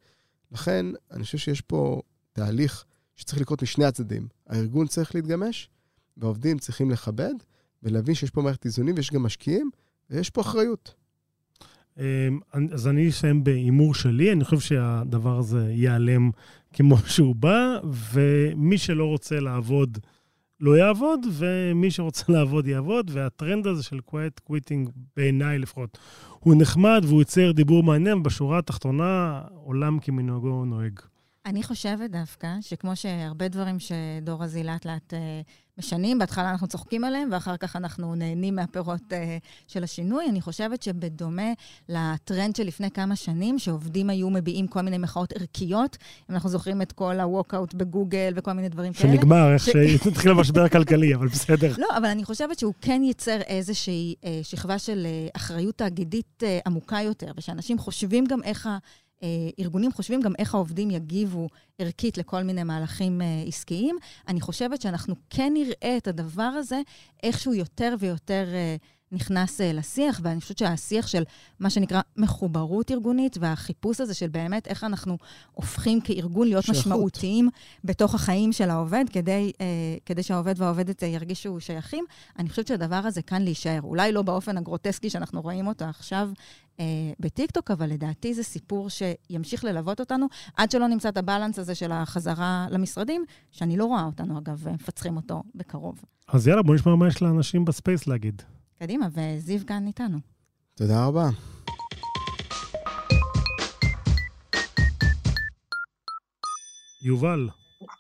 לכן, 0.52 0.86
אני 1.12 1.24
חושב 1.24 1.38
שיש 1.38 1.62
פה 1.62 2.02
תהליך 2.34 2.86
שצריך 3.16 3.42
לקרות 3.42 3.62
משני 3.62 3.86
הצדדים. 3.86 4.28
הארגון 4.48 4.88
צריך 4.88 5.16
להתגמש, 5.16 5.70
והעובדים 6.18 6.60
צריכים 6.60 6.92
לכבד, 6.92 7.34
ולהבין 7.84 8.16
שיש 8.16 8.30
פה 8.30 8.42
מערכת 8.42 8.66
איזונים 8.66 8.96
ויש 8.96 9.12
גם 9.12 9.24
משקיעים, 9.24 9.70
ויש 10.10 10.30
פה 10.30 10.42
אחריות. 10.42 10.94
אמ, 12.00 12.40
אז 12.72 12.88
אני 12.88 13.10
אסיים 13.10 13.44
בהימור 13.44 13.96
שלי, 13.96 14.32
אני 14.32 14.44
חושב 14.44 14.60
שהדבר 14.60 15.38
הזה 15.38 15.72
ייעלם 15.72 16.32
כמו 16.74 16.98
שהוא 17.14 17.36
בא, 17.36 17.78
ומי 18.14 18.78
שלא 18.78 19.06
רוצה 19.06 19.40
לעבוד, 19.40 19.98
לא 20.60 20.78
יעבוד, 20.78 21.20
ומי 21.32 21.92
שרוצה 21.92 22.24
לעבוד 22.34 22.68
יעבוד, 22.68 23.12
והטרנד 23.14 23.68
הזה 23.68 23.84
של 23.84 24.00
quiet 24.12 24.52
quitting, 24.52 24.90
בעיניי 25.18 25.60
לפחות, 25.60 25.98
הוא 26.40 26.56
נחמד 26.58 27.02
והוא 27.08 27.22
יוצר 27.22 27.52
דיבור 27.52 27.84
מעניין, 27.84 28.24
בשורה 28.24 28.60
התחתונה, 28.60 29.42
עולם 29.54 30.00
כמנהגו 30.00 30.66
נוהג. 30.66 31.00
אני 31.46 31.64
חושבת 31.64 32.10
דווקא 32.10 32.48
שכמו 32.62 32.96
שהרבה 32.96 33.48
דברים 33.48 33.78
שדור 33.80 34.44
הזי 34.44 34.64
לאט 34.64 34.86
לאט 34.86 35.14
אה, 35.14 35.42
משנים, 35.78 36.20
בהתחלה 36.20 36.52
אנחנו 36.52 36.68
צוחקים 36.68 37.04
עליהם, 37.04 37.30
ואחר 37.32 37.58
כך 37.58 37.76
אנחנו 37.76 38.16
נהנים 38.16 38.56
מהפירות 38.56 39.14
אה, 39.14 39.38
של 39.68 39.84
השינוי. 39.84 40.26
אני 40.30 40.42
חושבת 40.42 40.84
שבדומה 40.84 41.54
לטרנד 41.90 42.56
של 42.56 42.64
לפני 42.64 42.92
כמה 42.92 43.16
שנים, 43.16 43.60
שעובדים 43.60 44.10
היו 44.10 44.30
מביעים 44.30 44.68
כל 44.68 44.82
מיני 44.82 44.98
מחאות 44.98 45.34
ערכיות, 45.34 45.98
אם 46.30 46.36
אנחנו 46.36 46.50
זוכרים 46.50 46.82
את 46.82 46.92
כל 46.92 47.20
ה-walkout 47.20 47.76
בגוגל 47.76 48.34
וכל 48.36 48.54
מיני 48.54 48.70
דברים 48.70 48.94
כאלה. 48.94 49.14
שנגמר, 49.14 49.54
איך 49.54 49.64
שהתחיל 49.64 50.32
המשבר 50.32 50.64
הכלכלי, 50.64 51.16
אבל 51.16 51.28
בסדר. 51.28 51.74
לא, 51.78 51.88
אבל 51.98 52.06
אני 52.06 52.24
חושבת 52.24 52.60
שהוא 52.60 52.74
כן 52.82 53.02
ייצר 53.04 53.42
איזושהי 53.42 54.16
אה, 54.26 54.40
שכבה 54.44 54.80
של 54.80 55.08
אחריות 55.36 55.76
תאגידית 55.76 56.44
עמוקה 56.66 57.02
יותר, 57.02 57.32
ושאנשים 57.38 57.80
חושבים 57.80 58.26
גם 58.26 58.44
איך 58.44 58.68
ה... 58.68 58.78
ארגונים 59.60 59.92
חושבים 59.92 60.22
גם 60.22 60.34
איך 60.40 60.56
העובדים 60.56 60.92
יגיבו 60.92 61.48
ערכית 61.80 62.18
לכל 62.18 62.44
מיני 62.44 62.64
מהלכים 62.64 63.22
אה, 63.22 63.44
עסקיים. 63.48 63.98
אני 64.28 64.42
חושבת 64.42 64.82
שאנחנו 64.82 65.16
כן 65.30 65.54
נראה 65.54 65.98
את 65.98 66.08
הדבר 66.08 66.44
הזה 66.44 66.82
איכשהו 67.24 67.54
יותר 67.54 67.96
ויותר 68.00 68.46
אה, 68.54 68.76
נכנס 69.12 69.62
לשיח, 69.62 70.20
ואני 70.24 70.42
חושבת 70.42 70.58
שהשיח 70.58 71.08
של 71.08 71.24
מה 71.60 71.70
שנקרא 71.70 72.02
מחוברות 72.18 72.92
ארגונית, 72.92 73.38
והחיפוש 73.40 74.02
הזה 74.02 74.14
של 74.14 74.28
באמת 74.28 74.68
איך 74.68 74.84
אנחנו 74.84 75.18
הופכים 75.52 76.02
כארגון 76.02 76.48
להיות 76.48 76.64
שייכות. 76.64 76.82
משמעותיים 76.86 77.50
בתוך 77.84 78.16
החיים 78.16 78.52
של 78.52 78.70
העובד, 78.70 79.06
כדי, 79.12 79.52
כדי 80.06 80.24
שהעובד 80.24 80.54
והעובדת 80.58 81.02
ירגישו 81.02 81.60
שייכים, 81.60 82.06
אני 82.40 82.50
חושבת 82.50 82.68
שהדבר 82.68 82.96
הזה 82.96 83.22
כאן 83.22 83.42
להישאר. 83.42 83.80
אולי 83.84 84.12
לא 84.12 84.22
באופן 84.22 84.58
הגרוטסקי 84.58 85.10
שאנחנו 85.10 85.42
רואים 85.42 85.68
אותו 85.68 85.86
עכשיו 85.86 86.30
אה, 86.80 86.86
בטיקטוק, 87.20 87.72
אבל 87.72 87.90
לדעתי 87.90 88.34
זה 88.34 88.44
סיפור 88.44 88.88
שימשיך 88.90 89.64
ללוות 89.64 90.00
אותנו 90.00 90.26
עד 90.58 90.72
שלא 90.72 90.88
נמצא 90.88 91.10
את 91.10 91.18
הבלנס 91.18 91.60
הזה 91.60 91.76
של 91.76 91.92
החזרה 91.92 92.68
למשרדים, 92.72 93.26
שאני 93.52 93.78
לא 93.78 93.86
רואה 93.86 94.06
אותנו, 94.06 94.38
אגב, 94.38 94.68
מפצחים 94.70 95.18
אותו 95.18 95.44
בקרוב. 95.56 96.02
אז 96.28 96.48
יאללה, 96.48 96.62
בוא 96.62 96.76
נשמע 96.76 96.96
מה 96.96 97.08
יש 97.08 97.22
לאנשים 97.22 97.66
בספייס 97.66 98.08
להגיד. 98.08 98.42
קדימה, 98.80 99.08
וזיו 99.14 99.60
כאן 99.68 99.88
איתנו. 99.88 100.18
תודה 100.76 101.06
רבה. 101.06 101.30
יובל, 107.06 107.48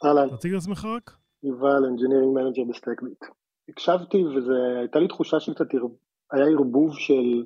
אהלן. 0.05 0.35
תציג 0.35 0.53
את 0.53 0.61
עצמך 0.61 0.85
רק. 0.95 1.17
יובל, 1.43 1.83
engineering 1.83 2.37
manager 2.37 2.69
ב-Stackbit. 2.69 3.25
הקשבתי 3.69 4.23
והייתה 4.25 4.99
לי 4.99 5.07
תחושה 5.07 5.39
שקצת 5.39 5.65
היה 6.31 6.45
ערבוב 6.45 6.95
של 6.99 7.43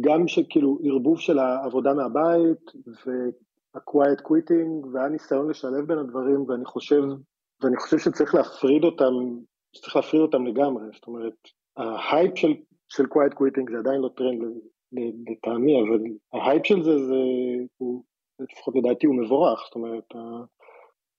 גם 0.00 0.28
שכאילו 0.28 0.78
ערבוב 0.84 1.20
של 1.20 1.38
העבודה 1.38 1.94
מהבית 1.94 2.70
וה-quiet 2.86 4.20
quitting 4.20 4.86
והיה 4.92 5.08
ניסיון 5.08 5.50
לשלב 5.50 5.86
בין 5.86 5.98
הדברים 5.98 6.44
ואני 6.48 6.64
חושב, 6.64 7.02
ואני 7.62 7.76
חושב 7.76 7.98
שצריך 7.98 8.34
להפריד 8.34 8.84
אותם, 8.84 9.12
שצריך 9.72 9.96
להפריד 9.96 10.22
אותם 10.22 10.46
לגמרי, 10.46 10.84
זאת 10.94 11.06
אומרת, 11.06 11.34
ההייפ 11.76 12.38
של, 12.38 12.54
של 12.88 13.04
quiet 13.04 13.32
quitting 13.32 13.72
זה 13.72 13.78
עדיין 13.78 14.00
לא 14.00 14.10
טרנד 14.16 14.40
לטעמי, 15.28 15.82
אבל 15.82 16.00
ההייפ 16.32 16.66
של 16.66 16.82
זה, 16.82 16.98
זה 16.98 17.14
הוא, 17.76 18.02
לפחות 18.40 18.74
לדעתי 18.76 19.06
הוא 19.06 19.16
מבורך, 19.24 19.60
זאת 19.64 19.74
אומרת, 19.74 20.04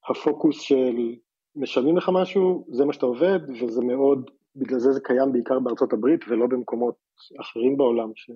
הפוקוס 0.09 0.61
של 0.61 1.15
משלמים 1.55 1.97
לך 1.97 2.09
משהו, 2.13 2.65
זה 2.69 2.85
מה 2.85 2.93
שאתה 2.93 3.05
עובד, 3.05 3.39
וזה 3.61 3.81
מאוד, 3.81 4.31
בגלל 4.55 4.79
זה 4.79 4.91
זה 4.91 4.99
קיים 5.03 5.31
בעיקר 5.31 5.59
בארצות 5.59 5.93
הברית 5.93 6.21
ולא 6.27 6.47
במקומות 6.47 6.95
אחרים 7.39 7.77
בעולם, 7.77 8.11
ש, 8.15 8.31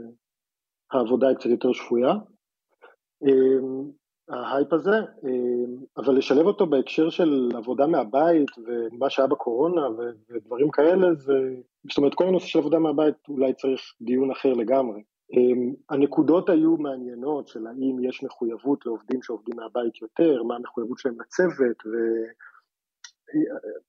העבודה 0.92 1.28
היא 1.28 1.36
קצת 1.36 1.50
יותר 1.50 1.74
שפויה, 1.74 2.14
אמ, 3.24 3.90
ההייפ 4.30 4.74
הזה, 4.74 4.98
אמ, 5.24 5.76
אבל 5.98 6.18
לשלב 6.18 6.46
אותו 6.46 6.66
בהקשר 6.66 7.10
של 7.10 7.52
עבודה 7.56 7.88
מהבית 7.88 8.52
ומה 8.58 9.10
שהיה 9.10 9.28
בקורונה 9.28 9.82
ודברים 10.30 10.72
כאלה, 10.72 11.14
זה, 11.14 11.34
זאת 11.90 11.98
אומרת 11.98 12.14
כל 12.14 12.28
הנושא 12.28 12.48
של 12.48 12.60
עבודה 12.60 12.80
מהבית 12.80 13.16
אולי 13.30 13.54
צריך 13.54 13.82
דיון 14.02 14.32
אחר 14.32 14.54
לגמרי. 14.54 15.04
אמ, 15.34 15.74
הנקודות 15.90 16.50
היו 16.50 16.78
מעניינות 16.78 17.48
של 17.48 17.68
האם 17.68 18.04
יש 18.04 18.24
מחויבות 18.24 18.86
לעובדים 18.86 19.22
שעובדים 19.22 19.56
מהבית 19.56 20.02
יותר, 20.02 20.44
מה 20.44 20.56
המחויבות 20.56 20.98
שלהם 20.98 21.16
לצוות, 21.22 21.84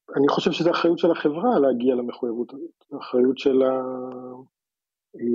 ואני 0.09 0.29
חושב 0.29 0.53
שזו 0.53 0.71
אחריות 0.71 0.99
של 0.99 1.11
החברה 1.11 1.59
להגיע 1.59 1.95
למחויבות 1.95 2.53
אחריות 2.99 3.39
של 3.39 3.63
ה... 3.63 3.83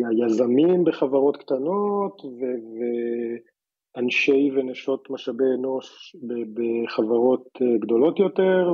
היזמים 0.09 0.83
בחברות 0.83 1.37
קטנות 1.37 2.21
ואנשי 3.95 4.51
ונשות 4.55 5.09
משאבי 5.09 5.43
אנוש 5.59 6.15
בחברות 6.53 7.47
אה, 7.61 7.77
גדולות 7.77 8.19
יותר 8.19 8.71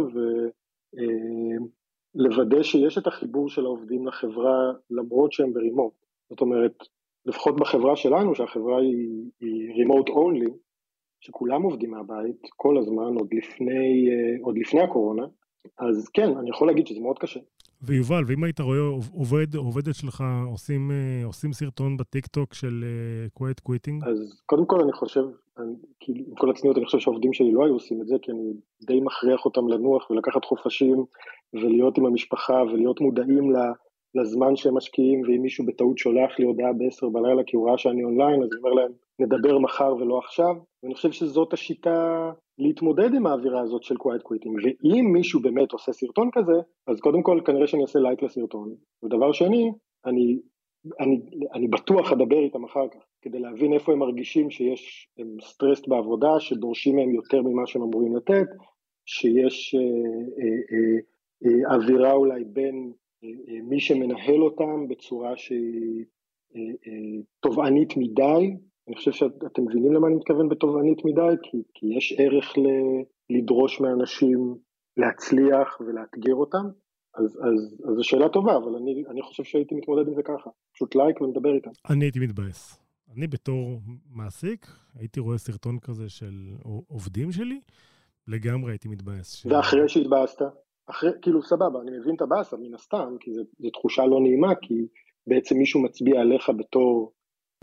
ולוודא 2.16 2.58
אה, 2.58 2.64
שיש 2.64 2.97
את 2.97 3.08
החיבור 3.08 3.49
של 3.49 3.66
העובדים 3.66 4.08
לחברה 4.08 4.74
למרות 4.91 5.32
שהם 5.32 5.53
ברימוט. 5.53 5.93
זאת 6.30 6.41
אומרת, 6.41 6.74
לפחות 7.26 7.55
בחברה 7.60 7.95
שלנו, 7.95 8.36
שהחברה 8.36 8.82
היא, 8.82 9.32
היא 9.41 9.86
remote 9.86 10.10
only, 10.10 10.51
שכולם 11.20 11.62
עובדים 11.64 11.91
מהבית 11.91 12.41
כל 12.55 12.78
הזמן, 12.78 13.16
עוד 13.20 13.34
לפני, 13.34 14.10
אה, 14.10 14.36
עוד 14.41 14.58
לפני 14.58 14.82
הקורונה, 14.82 15.24
אז 15.80 16.10
כן, 16.10 16.38
אני 16.38 16.49
יכול 16.49 16.68
להגיד 16.68 16.88
שזה 16.88 17.01
מאוד 17.01 17.20
קשה. 17.20 17.39
ויובל, 17.82 18.23
ואם 18.28 18.43
היית 18.43 18.59
רואה 18.59 18.80
עובד 19.13 19.55
עובדת 19.55 19.95
שלך 19.95 20.23
עושים, 20.51 20.91
אה, 20.91 21.25
עושים 21.25 21.53
סרטון 21.53 21.97
בטיקטוק 21.97 22.53
של 22.53 22.86
quiet 23.34 23.59
uh, 23.59 23.63
quitting? 23.63 24.03
אז 24.03 24.41
קודם 24.45 24.65
כל 24.65 24.82
אני 24.82 24.93
חושב, 24.93 25.23
אני, 25.59 25.73
כאילו, 25.99 26.23
עם 26.28 26.36
כל 26.36 26.49
הצניעות, 26.49 26.78
אני 26.78 26.86
חושב 26.86 26.99
שהעובדים 26.99 27.34
שלי 27.34 27.51
לא 27.51 27.65
היו 27.65 27.73
עושים 27.73 28.01
את 28.01 28.07
זה, 28.07 28.15
כי 28.21 28.32
אני 28.32 28.53
די 28.88 28.99
מכריח 28.99 29.45
אותם 29.45 29.67
לנוח 29.67 30.11
ולקחת 30.11 30.45
חופשים 30.45 31.05
ולהיות 31.53 31.97
עם 31.97 32.05
המשפחה 32.05 32.53
ולהיות 32.53 33.01
מודעים 33.01 33.51
לזמן 34.16 34.55
שהם 34.55 34.78
משקיעים, 34.78 35.22
ואם 35.22 35.41
מישהו 35.41 35.66
בטעות 35.66 35.97
שולח 35.97 36.39
לי 36.39 36.45
הודעה 36.45 36.74
ב-10 36.74 37.10
בלילה 37.12 37.43
כי 37.43 37.55
הוא 37.55 37.70
ראה 37.70 37.78
שאני 37.78 38.03
אונליין, 38.03 38.43
אז 38.43 38.49
אני 38.51 38.60
אומר 38.60 38.74
להם, 38.74 38.91
נדבר 39.20 39.60
מחר 39.60 39.95
ולא 39.95 40.18
עכשיו. 40.18 40.55
ואני 40.84 40.95
חושב 40.95 41.12
שזאת 41.12 41.53
השיטה 41.53 42.32
להתמודד 42.58 43.14
עם 43.14 43.28
האווירה 43.28 43.62
הזאת 43.62 43.84
של 43.84 43.95
quiet 43.95 44.22
quitting. 44.22 44.51
ואם 44.64 45.05
מישהו 45.14 45.41
באמת 45.41 45.72
עושה 45.72 45.91
סרטון 45.91 46.30
כזה, 46.34 46.62
אז 46.88 46.99
קודם 46.99 47.24
כל 47.24 47.41
כנראה 47.45 47.68
שאני 47.68 47.82
אעשה 47.82 47.99
לייק 47.99 48.24
לסרטון. 48.24 48.76
ודבר 49.03 49.32
שני, 49.32 49.72
אני, 50.05 50.39
אני, 50.99 51.22
אני 51.53 51.68
בטוח 51.68 52.12
אדבר 52.12 52.39
איתם 52.39 52.64
אחר 52.64 52.88
כך, 52.88 53.05
כדי 53.22 53.39
להבין 53.39 53.74
איפה 53.74 53.91
הם 53.91 53.99
מרגישים 53.99 54.51
שיש 54.51 55.10
הם 55.18 55.28
stressed 55.41 55.88
בעבודה, 55.88 56.39
שדורשים 56.39 56.95
מהם 56.95 57.16
יותר 57.16 57.41
ממה 57.41 57.68
שהם 57.68 57.82
אמורים 57.82 58.16
לתת, 58.16 58.47
שיש 59.05 59.76
אה, 59.76 59.82
אה, 60.39 60.60
אה, 60.72 60.99
אה, 61.45 61.76
אווירה 61.76 62.14
אולי 62.14 62.43
בין 62.43 62.91
מי 63.63 63.80
שמנהל 63.80 64.41
אותם 64.41 64.88
בצורה 64.88 65.38
שהיא 65.38 66.05
אה, 66.55 66.61
אה, 66.61 67.22
תובענית 67.39 67.97
מדי, 67.97 68.57
אני 68.88 68.95
חושב 68.95 69.11
שאתם 69.11 69.63
מבינים 69.65 69.93
למה 69.93 70.07
אני 70.07 70.15
מתכוון 70.15 70.49
בתובענית 70.49 71.05
מדי, 71.05 71.36
כי, 71.43 71.57
כי 71.74 71.86
יש 71.97 72.15
ערך 72.18 72.57
ל, 72.57 72.68
לדרוש 73.30 73.82
מאנשים 73.82 74.55
להצליח 74.97 75.82
ולאתגר 75.82 76.36
אותם, 76.36 76.65
אז, 77.15 77.26
אז, 77.26 77.82
אז 77.89 77.95
זו 77.95 78.03
שאלה 78.03 78.30
טובה, 78.30 78.57
אבל 78.57 78.76
אני, 78.76 79.03
אני 79.09 79.22
חושב 79.22 79.43
שהייתי 79.43 79.76
מתמודד 79.76 80.07
עם 80.07 80.15
זה 80.15 80.22
ככה, 80.24 80.49
פשוט 80.74 80.95
לייק 80.95 81.22
ומדבר 81.22 81.55
איתם. 81.55 81.70
אני 81.89 82.05
הייתי 82.05 82.20
מתבאס. 82.20 82.80
אני 83.15 83.28
בתור 83.28 83.80
מעסיק, 84.09 84.68
הייתי 84.95 85.20
רואה 85.20 85.38
סרטון 85.38 85.80
כזה 85.80 86.09
של 86.09 86.34
עובדים 86.88 87.32
שלי, 87.32 87.59
לגמרי 88.28 88.72
הייתי 88.72 88.88
מתבאס. 88.88 89.45
ואחרי 89.45 89.89
שהתבאסת? 89.89 90.41
אחרי, 90.89 91.11
כאילו 91.21 91.43
סבבה, 91.43 91.81
אני 91.81 91.91
מבין 91.99 92.15
את 92.15 92.21
הבאסה 92.21 92.57
מן 92.57 92.73
הסתם, 92.73 93.15
כי 93.19 93.33
זו 93.33 93.43
תחושה 93.73 94.05
לא 94.05 94.19
נעימה, 94.21 94.55
כי 94.61 94.88
בעצם 95.27 95.55
מישהו 95.57 95.83
מצביע 95.83 96.21
עליך 96.21 96.49
בתור 96.57 97.13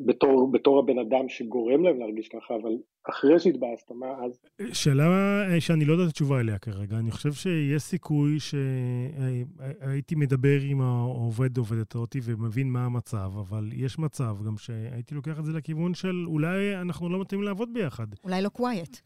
בתור, 0.01 0.53
בתור 0.53 0.79
הבן 0.79 0.99
אדם 0.99 1.29
שגורם 1.29 1.85
להם 1.85 1.99
להרגיש 1.99 2.29
ככה, 2.29 2.55
אבל 2.63 2.73
אחרי 3.11 3.39
שהתבאסת, 3.41 3.91
מה 3.91 4.07
אז? 4.25 4.41
שאלה 4.73 5.61
שאני 5.61 5.85
לא 5.85 5.93
יודע 5.93 6.05
את 6.05 6.09
התשובה 6.09 6.41
אליה 6.41 6.59
כרגע. 6.59 6.99
אני 6.99 7.11
חושב 7.11 7.33
שיש 7.33 7.83
סיכוי 7.83 8.37
שהייתי 8.41 10.15
מדבר 10.15 10.61
עם 10.61 10.81
העובד, 10.81 11.57
עובדת 11.57 11.95
אותי, 11.95 12.21
ומבין 12.23 12.71
מה 12.71 12.85
המצב, 12.85 13.33
אבל 13.41 13.71
יש 13.73 13.99
מצב 13.99 14.37
גם 14.47 14.57
שהייתי 14.59 15.15
לוקח 15.15 15.39
את 15.39 15.45
זה 15.45 15.53
לכיוון 15.53 15.95
של 15.95 16.25
אולי 16.27 16.77
אנחנו 16.77 17.09
לא 17.09 17.21
מתאים 17.21 17.43
לעבוד 17.43 17.69
ביחד. 17.73 18.07
אולי 18.25 18.43
לא 18.43 18.49
quiet. 18.49 18.97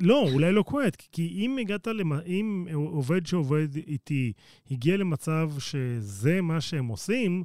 לא, 0.00 0.26
אולי 0.32 0.52
לא 0.52 0.62
quiet, 0.62 0.96
כי 1.12 1.28
אם 1.36 1.56
הגעת, 1.60 1.86
למ... 1.86 2.12
אם 2.12 2.66
עובד 2.74 3.26
שעובד 3.26 3.68
איתי 3.76 4.32
הגיע 4.70 4.96
למצב 4.96 5.50
שזה 5.58 6.40
מה 6.40 6.60
שהם 6.60 6.86
עושים, 6.86 7.44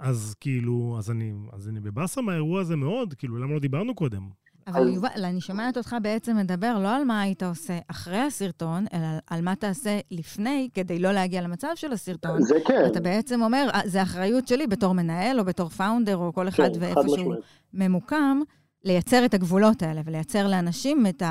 אז 0.00 0.34
כאילו, 0.40 0.96
אז 0.98 1.10
אני, 1.10 1.32
אז 1.52 1.68
אני 1.68 1.80
בבאסה 1.80 2.20
מהאירוע 2.20 2.60
הזה 2.60 2.76
מאוד, 2.76 3.14
כאילו, 3.14 3.36
למה 3.38 3.54
לא 3.54 3.60
דיברנו 3.60 3.94
קודם? 3.94 4.28
אבל 4.66 4.88
יובל, 4.88 5.24
אני 5.24 5.40
שומעת 5.40 5.76
אותך 5.76 5.96
בעצם 6.02 6.36
מדבר 6.36 6.78
לא 6.82 6.96
על 6.96 7.04
מה 7.04 7.20
היית 7.20 7.42
עושה 7.42 7.78
אחרי 7.88 8.18
הסרטון, 8.18 8.84
אלא 8.94 9.06
על 9.30 9.40
מה 9.40 9.56
תעשה 9.56 9.98
לפני, 10.10 10.68
כדי 10.74 10.98
לא 10.98 11.12
להגיע 11.12 11.42
למצב 11.42 11.68
של 11.74 11.92
הסרטון. 11.92 12.42
זה 12.42 12.54
כן. 12.66 12.82
אתה 12.86 13.00
בעצם 13.00 13.42
אומר, 13.42 13.68
אה, 13.74 13.80
זה 13.84 14.02
אחריות 14.02 14.48
שלי 14.48 14.66
בתור 14.66 14.92
מנהל, 14.92 15.40
או 15.40 15.44
בתור 15.44 15.68
פאונדר, 15.68 16.16
או 16.16 16.32
כל 16.32 16.48
אחד 16.48 16.74
כן, 16.74 16.80
ואיפה 16.80 17.02
שהוא 17.16 17.34
ממוקם, 17.74 18.40
לייצר 18.84 19.24
את 19.24 19.34
הגבולות 19.34 19.82
האלה, 19.82 20.00
ולייצר 20.04 20.48
לאנשים 20.48 21.06
את 21.06 21.22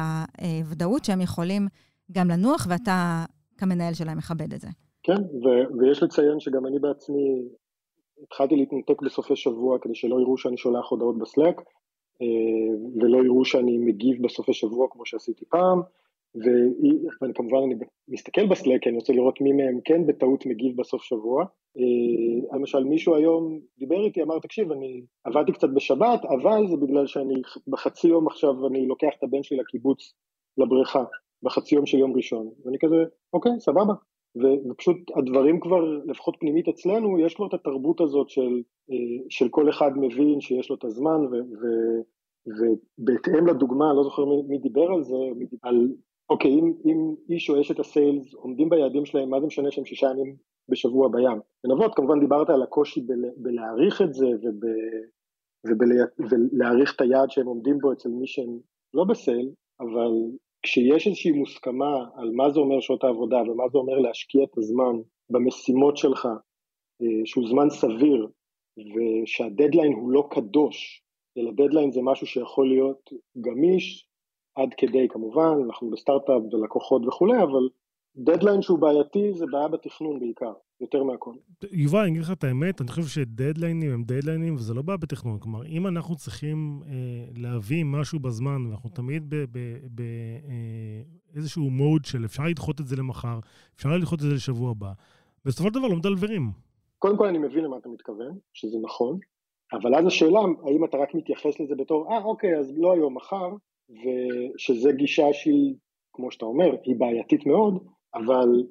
הוודאות 0.42 1.06
שהם 1.06 1.22
יכולים 1.22 1.68
גם 2.12 2.30
לנוח, 2.30 2.68
ואתה 2.70 3.26
כמנהל 3.58 3.94
שלהם 3.94 4.18
מכבד 4.18 4.54
את 4.54 4.62
זה. 4.62 4.68
כן, 5.04 5.22
ו- 5.22 5.80
ויש 5.80 6.04
לציין 6.04 6.40
שגם 6.40 6.66
אני 6.68 6.80
בעצמי 6.80 7.42
התחלתי 8.24 8.56
להתנתק 8.56 9.02
בסופי 9.02 9.36
שבוע 9.36 9.80
כדי 9.80 9.96
שלא 9.96 10.20
יראו 10.20 10.38
שאני 10.38 10.58
שולח 10.58 10.90
הודעות 10.90 11.18
בסלאק, 11.18 11.62
אה, 12.22 12.76
ולא 13.02 13.24
יראו 13.26 13.46
שאני 13.46 13.78
מגיב 13.78 14.24
בסופי 14.24 14.54
שבוע 14.54 14.88
כמו 14.92 15.06
שעשיתי 15.06 15.46
פעם, 15.46 15.82
ואני 16.36 17.34
כמובן 17.34 17.58
אני 17.66 17.76
מסתכל 18.08 18.48
בסלאק, 18.48 18.84
כי 18.84 18.90
אני 18.90 18.98
רוצה 18.98 19.14
לראות 19.14 19.42
מי 19.42 19.52
מהם 19.52 19.80
כן 19.86 20.06
בטעות 20.06 20.46
מגיב 20.46 20.78
בסוף 20.78 21.04
שבוע. 21.04 21.46
אה, 21.78 22.58
למשל 22.58 22.84
מישהו 22.84 23.16
היום 23.16 23.60
דיבר 23.78 24.04
איתי, 24.06 24.22
אמר 24.22 24.40
תקשיב, 24.40 24.72
אני 24.72 25.02
עבדתי 25.24 25.52
קצת 25.52 25.70
בשבת, 25.70 26.26
אבל 26.26 26.68
זה 26.70 26.78
בגלל 26.78 27.08
שאני 27.08 27.42
בחצי 27.68 28.08
יום 28.08 28.28
עכשיו 28.28 28.68
אני 28.68 28.88
לוקח 28.88 29.10
את 29.20 29.24
הבן 29.24 29.44
שלי 29.44 29.58
לקיבוץ, 29.58 30.14
לבריכה, 30.58 31.04
בחצי 31.44 31.76
יום 31.76 31.86
של 31.86 31.98
יום 31.98 32.16
ראשון, 32.16 32.50
ואני 32.66 32.78
כזה, 32.80 32.96
אוקיי, 33.34 33.52
סבבה, 33.60 33.94
ופשוט 34.36 34.98
הדברים 35.18 35.60
כבר, 35.60 35.82
לפחות 36.06 36.36
פנימית 36.40 36.68
אצלנו, 36.68 37.20
יש 37.20 37.36
כבר 37.36 37.48
את 37.48 37.54
התרבות 37.54 38.02
הזאת 38.02 38.30
של, 38.30 38.62
אה, 38.92 39.24
של 39.30 39.50
כל 39.50 39.70
אחד 39.70 39.92
מבין 39.96 40.42
שיש 40.42 40.70
לו 40.70 40.76
את 40.76 40.84
הזמן, 40.84 41.26
ו, 41.32 41.32
ו, 41.32 41.66
ובהתאם 42.48 43.48
לדוגמה, 43.48 43.94
לא 43.94 44.04
זוכר 44.04 44.26
מי, 44.26 44.42
מי 44.48 44.58
דיבר 44.58 44.92
על 44.92 45.04
זה, 45.04 45.16
על, 45.62 45.88
אוקיי, 46.30 46.52
אם, 46.52 46.74
אם 46.86 47.16
איש 47.30 47.50
או 47.50 47.62
אשת 47.62 47.80
הסיילס 47.80 48.34
עומדים 48.34 48.70
ביעדים 48.70 49.06
שלהם, 49.06 49.30
מה 49.30 49.40
זה 49.40 49.48
משנה 49.48 49.72
שהם 49.72 49.86
שישה 49.86 50.08
ימים 50.08 50.36
בשבוע 50.70 51.10
בים? 51.10 51.40
בנבות 51.64 51.96
כמובן 51.96 52.20
דיברת 52.20 52.50
על 52.50 52.64
הקושי 52.64 53.02
ב, 53.02 53.14
בלהעריך 53.38 54.02
את 54.02 54.14
זה 54.14 54.28
וב, 54.28 54.62
ובלה, 55.68 56.06
ולהעריך 56.30 56.96
את 56.96 57.02
היעד 57.02 57.32
שהם 57.32 57.46
עומדים 57.46 57.78
בו 57.78 57.92
אצל 57.92 58.10
מי 58.10 58.28
שהם 58.28 58.60
לא 58.94 59.04
בסייל, 59.04 59.50
אבל 59.80 60.12
כשיש 60.64 61.08
איזושהי 61.08 61.32
מוסכמה 61.32 62.06
על 62.16 62.32
מה 62.32 62.52
זה 62.52 62.60
אומר 62.60 62.80
שעות 62.80 63.04
העבודה 63.04 63.38
ומה 63.38 63.64
זה 63.72 63.78
אומר 63.78 64.00
להשקיע 64.00 64.44
את 64.44 64.58
הזמן 64.58 64.96
במשימות 65.30 65.98
שלך, 65.98 66.26
אה, 67.02 67.26
שהוא 67.26 67.50
זמן 67.50 67.70
סביר, 67.70 68.28
ושה-deadline 68.78 69.94
הוא 69.94 70.12
לא 70.12 70.28
קדוש, 70.32 71.04
אלא 71.38 71.52
דדליין 71.52 71.92
זה 71.92 72.02
משהו 72.04 72.28
שיכול 72.28 72.70
להיות 72.70 73.10
גמיש, 73.42 74.08
עד 74.56 74.74
כדי 74.78 75.08
כמובן, 75.10 75.54
אנחנו 75.66 75.90
בסטארט-אפ 75.90 76.54
ולקוחות 76.54 77.02
וכולי, 77.08 77.38
אבל 77.38 77.70
דדליין 78.16 78.62
שהוא 78.62 78.80
בעייתי 78.80 79.34
זה 79.34 79.46
בעיה 79.52 79.68
בתכנון 79.68 80.20
בעיקר. 80.20 80.54
יותר 80.84 81.04
מהכל. 81.04 81.34
יובל, 81.72 82.00
אני 82.00 82.10
אגיד 82.10 82.22
לך 82.22 82.32
את 82.32 82.44
האמת, 82.44 82.82
אני 82.82 82.90
חושב 82.90 83.04
שדדליינים 83.04 83.92
הם 83.92 84.04
דדליינים, 84.04 84.56
וזה 84.56 84.74
לא 84.74 84.82
בעיה 84.82 84.98
בתכנון. 84.98 85.40
כלומר, 85.40 85.66
אם 85.66 85.88
אנחנו 85.88 86.16
צריכים 86.16 86.82
אה, 86.86 86.92
להביא 87.36 87.84
משהו 87.84 88.20
בזמן, 88.20 88.66
ואנחנו 88.66 88.90
תמיד 88.90 89.34
באיזשהו 91.34 91.66
אה, 91.66 91.70
מוד 91.70 92.06
של 92.06 92.26
אפשר 92.26 92.44
לדחות 92.44 92.82
את 92.82 92.88
זה 92.88 92.96
למחר, 92.96 93.40
אפשר 93.76 93.90
לדחות 93.98 94.20
את 94.20 94.26
זה 94.26 94.34
לשבוע 94.34 94.72
הבא, 94.72 94.92
בסופו 95.46 95.70
של 95.70 95.74
דבר 95.74 95.88
לא 95.88 95.96
מדלברים. 95.96 96.52
קודם 97.00 97.18
כל 97.18 97.28
אני 97.28 97.38
מבין 97.38 97.64
למה 97.64 97.78
אתה 97.78 97.90
מתכוון, 97.90 98.38
שזה 98.54 98.78
נכון, 98.84 99.20
אבל 99.74 99.96
אז 99.96 100.06
השאלה, 100.06 100.40
האם 100.40 100.86
אתה 100.86 100.98
רק 100.98 101.14
מתייחס 101.14 101.60
לזה 101.60 101.76
בתור, 101.76 102.12
אה, 102.12 102.24
אוקיי, 102.24 102.60
אז 102.60 102.74
לא 102.78 102.94
היום, 102.94 103.16
מחר, 103.18 103.50
ושזה 103.90 104.92
גישה 104.92 105.34
שהיא, 105.34 105.76
כמו 106.14 106.32
שאתה 106.32 106.46
אומר, 106.46 106.76
היא 106.84 106.96
בעייתית 106.96 107.46
מאוד, 107.46 107.84
אבל 108.16 108.64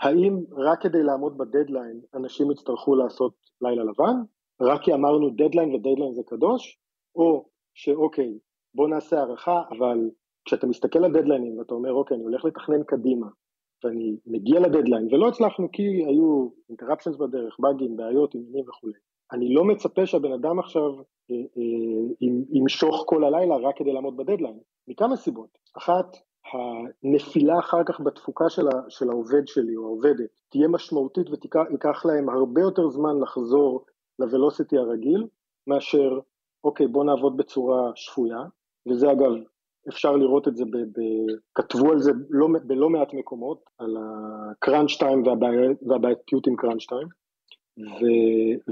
האם 0.00 0.44
רק 0.56 0.82
כדי 0.82 1.02
לעמוד 1.02 1.38
בדדליין 1.38 2.00
אנשים 2.14 2.50
יצטרכו 2.50 2.94
לעשות 2.94 3.34
לילה 3.60 3.84
לבן? 3.84 4.16
רק 4.60 4.82
כי 4.82 4.94
אמרנו 4.94 5.30
דדליין 5.30 5.74
ודדליין 5.74 6.14
זה 6.14 6.22
קדוש? 6.26 6.78
או 7.16 7.48
שאוקיי, 7.74 8.38
בוא 8.74 8.88
נעשה 8.88 9.18
הערכה, 9.18 9.62
אבל 9.70 10.10
כשאתה 10.44 10.66
מסתכל 10.66 11.04
על 11.04 11.12
דדליינים 11.12 11.58
ואתה 11.58 11.74
אומר 11.74 11.92
אוקיי, 11.92 12.14
אני 12.14 12.24
הולך 12.24 12.44
לתכנן 12.44 12.82
קדימה, 12.82 13.26
ואני 13.84 14.16
מגיע 14.26 14.60
לדדליין, 14.60 15.08
ולא 15.14 15.28
הצלחנו 15.28 15.68
כי 15.72 16.04
היו 16.06 16.48
אינטראפשנס 16.68 17.16
בדרך, 17.16 17.56
באגים, 17.60 17.96
בעיות, 17.96 18.34
עניינים 18.34 18.68
וכולי. 18.68 18.98
אני 19.32 19.54
לא 19.54 19.64
מצפה 19.64 20.06
שהבן 20.06 20.32
אדם 20.32 20.58
עכשיו 20.58 20.90
אה, 21.30 21.36
אה, 21.36 22.28
ימשוך 22.52 23.04
כל 23.06 23.24
הלילה 23.24 23.56
רק 23.56 23.76
כדי 23.78 23.92
לעמוד 23.92 24.16
בדדליין, 24.16 24.58
מכמה 24.88 25.16
סיבות. 25.16 25.58
אחת, 25.76 26.16
הנפילה 26.52 27.58
אחר 27.58 27.84
כך 27.86 28.00
בתפוקה 28.00 28.50
של, 28.50 28.68
ה, 28.68 28.80
של 28.88 29.10
העובד 29.10 29.46
שלי 29.46 29.76
או 29.76 29.84
העובדת 29.84 30.40
תהיה 30.48 30.68
משמעותית 30.68 31.26
וייקח 31.30 32.04
להם 32.04 32.28
הרבה 32.28 32.60
יותר 32.60 32.88
זמן 32.88 33.20
לחזור 33.20 33.84
ל-velocity 34.18 34.78
הרגיל 34.78 35.26
מאשר 35.66 36.18
אוקיי 36.64 36.86
בוא 36.86 37.04
נעבוד 37.04 37.36
בצורה 37.36 37.90
שפויה. 37.94 38.38
וזה 38.88 39.12
אגב 39.12 39.32
אפשר 39.88 40.16
לראות 40.16 40.48
את 40.48 40.56
זה, 40.56 40.64
ב, 40.64 40.76
ב, 40.76 41.00
כתבו 41.54 41.90
על 41.90 41.98
זה 41.98 42.12
לא, 42.30 42.48
בלא 42.64 42.90
מעט 42.90 43.14
מקומות 43.14 43.64
על 43.78 43.96
ה-crunch 44.00 44.96
time 44.98 45.22
והבעייתיות 45.86 46.46
עם 46.46 46.56
crunch 46.56 46.86
time 46.86 47.08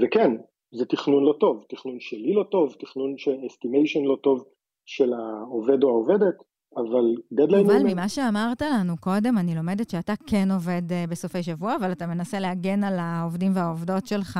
וכן 0.01 0.31
זה 0.71 0.85
תכנון 0.85 1.23
לא 1.23 1.33
טוב, 1.39 1.65
תכנון 1.69 1.99
שלי 1.99 2.33
לא 2.33 2.43
טוב, 2.43 2.75
תכנון 2.79 3.17
של 3.17 3.35
estimation 3.47 4.03
לא 4.03 4.17
טוב 4.23 4.45
של 4.85 5.13
העובד 5.13 5.83
או 5.83 5.89
העובדת 5.89 6.43
אבל 6.77 7.15
דדליין... 7.31 7.65
יובל, 7.65 7.83
ממה 7.83 8.09
שאמרת 8.09 8.61
לנו 8.61 8.97
קודם, 8.97 9.37
אני 9.37 9.55
לומדת 9.55 9.89
שאתה 9.89 10.13
כן 10.27 10.51
עובד 10.51 10.81
uh, 10.89 11.09
בסופי 11.09 11.43
שבוע, 11.43 11.75
אבל 11.75 11.91
אתה 11.91 12.07
מנסה 12.07 12.39
להגן 12.39 12.83
על 12.83 12.99
העובדים 12.99 13.51
והעובדות 13.55 14.07
שלך 14.07 14.39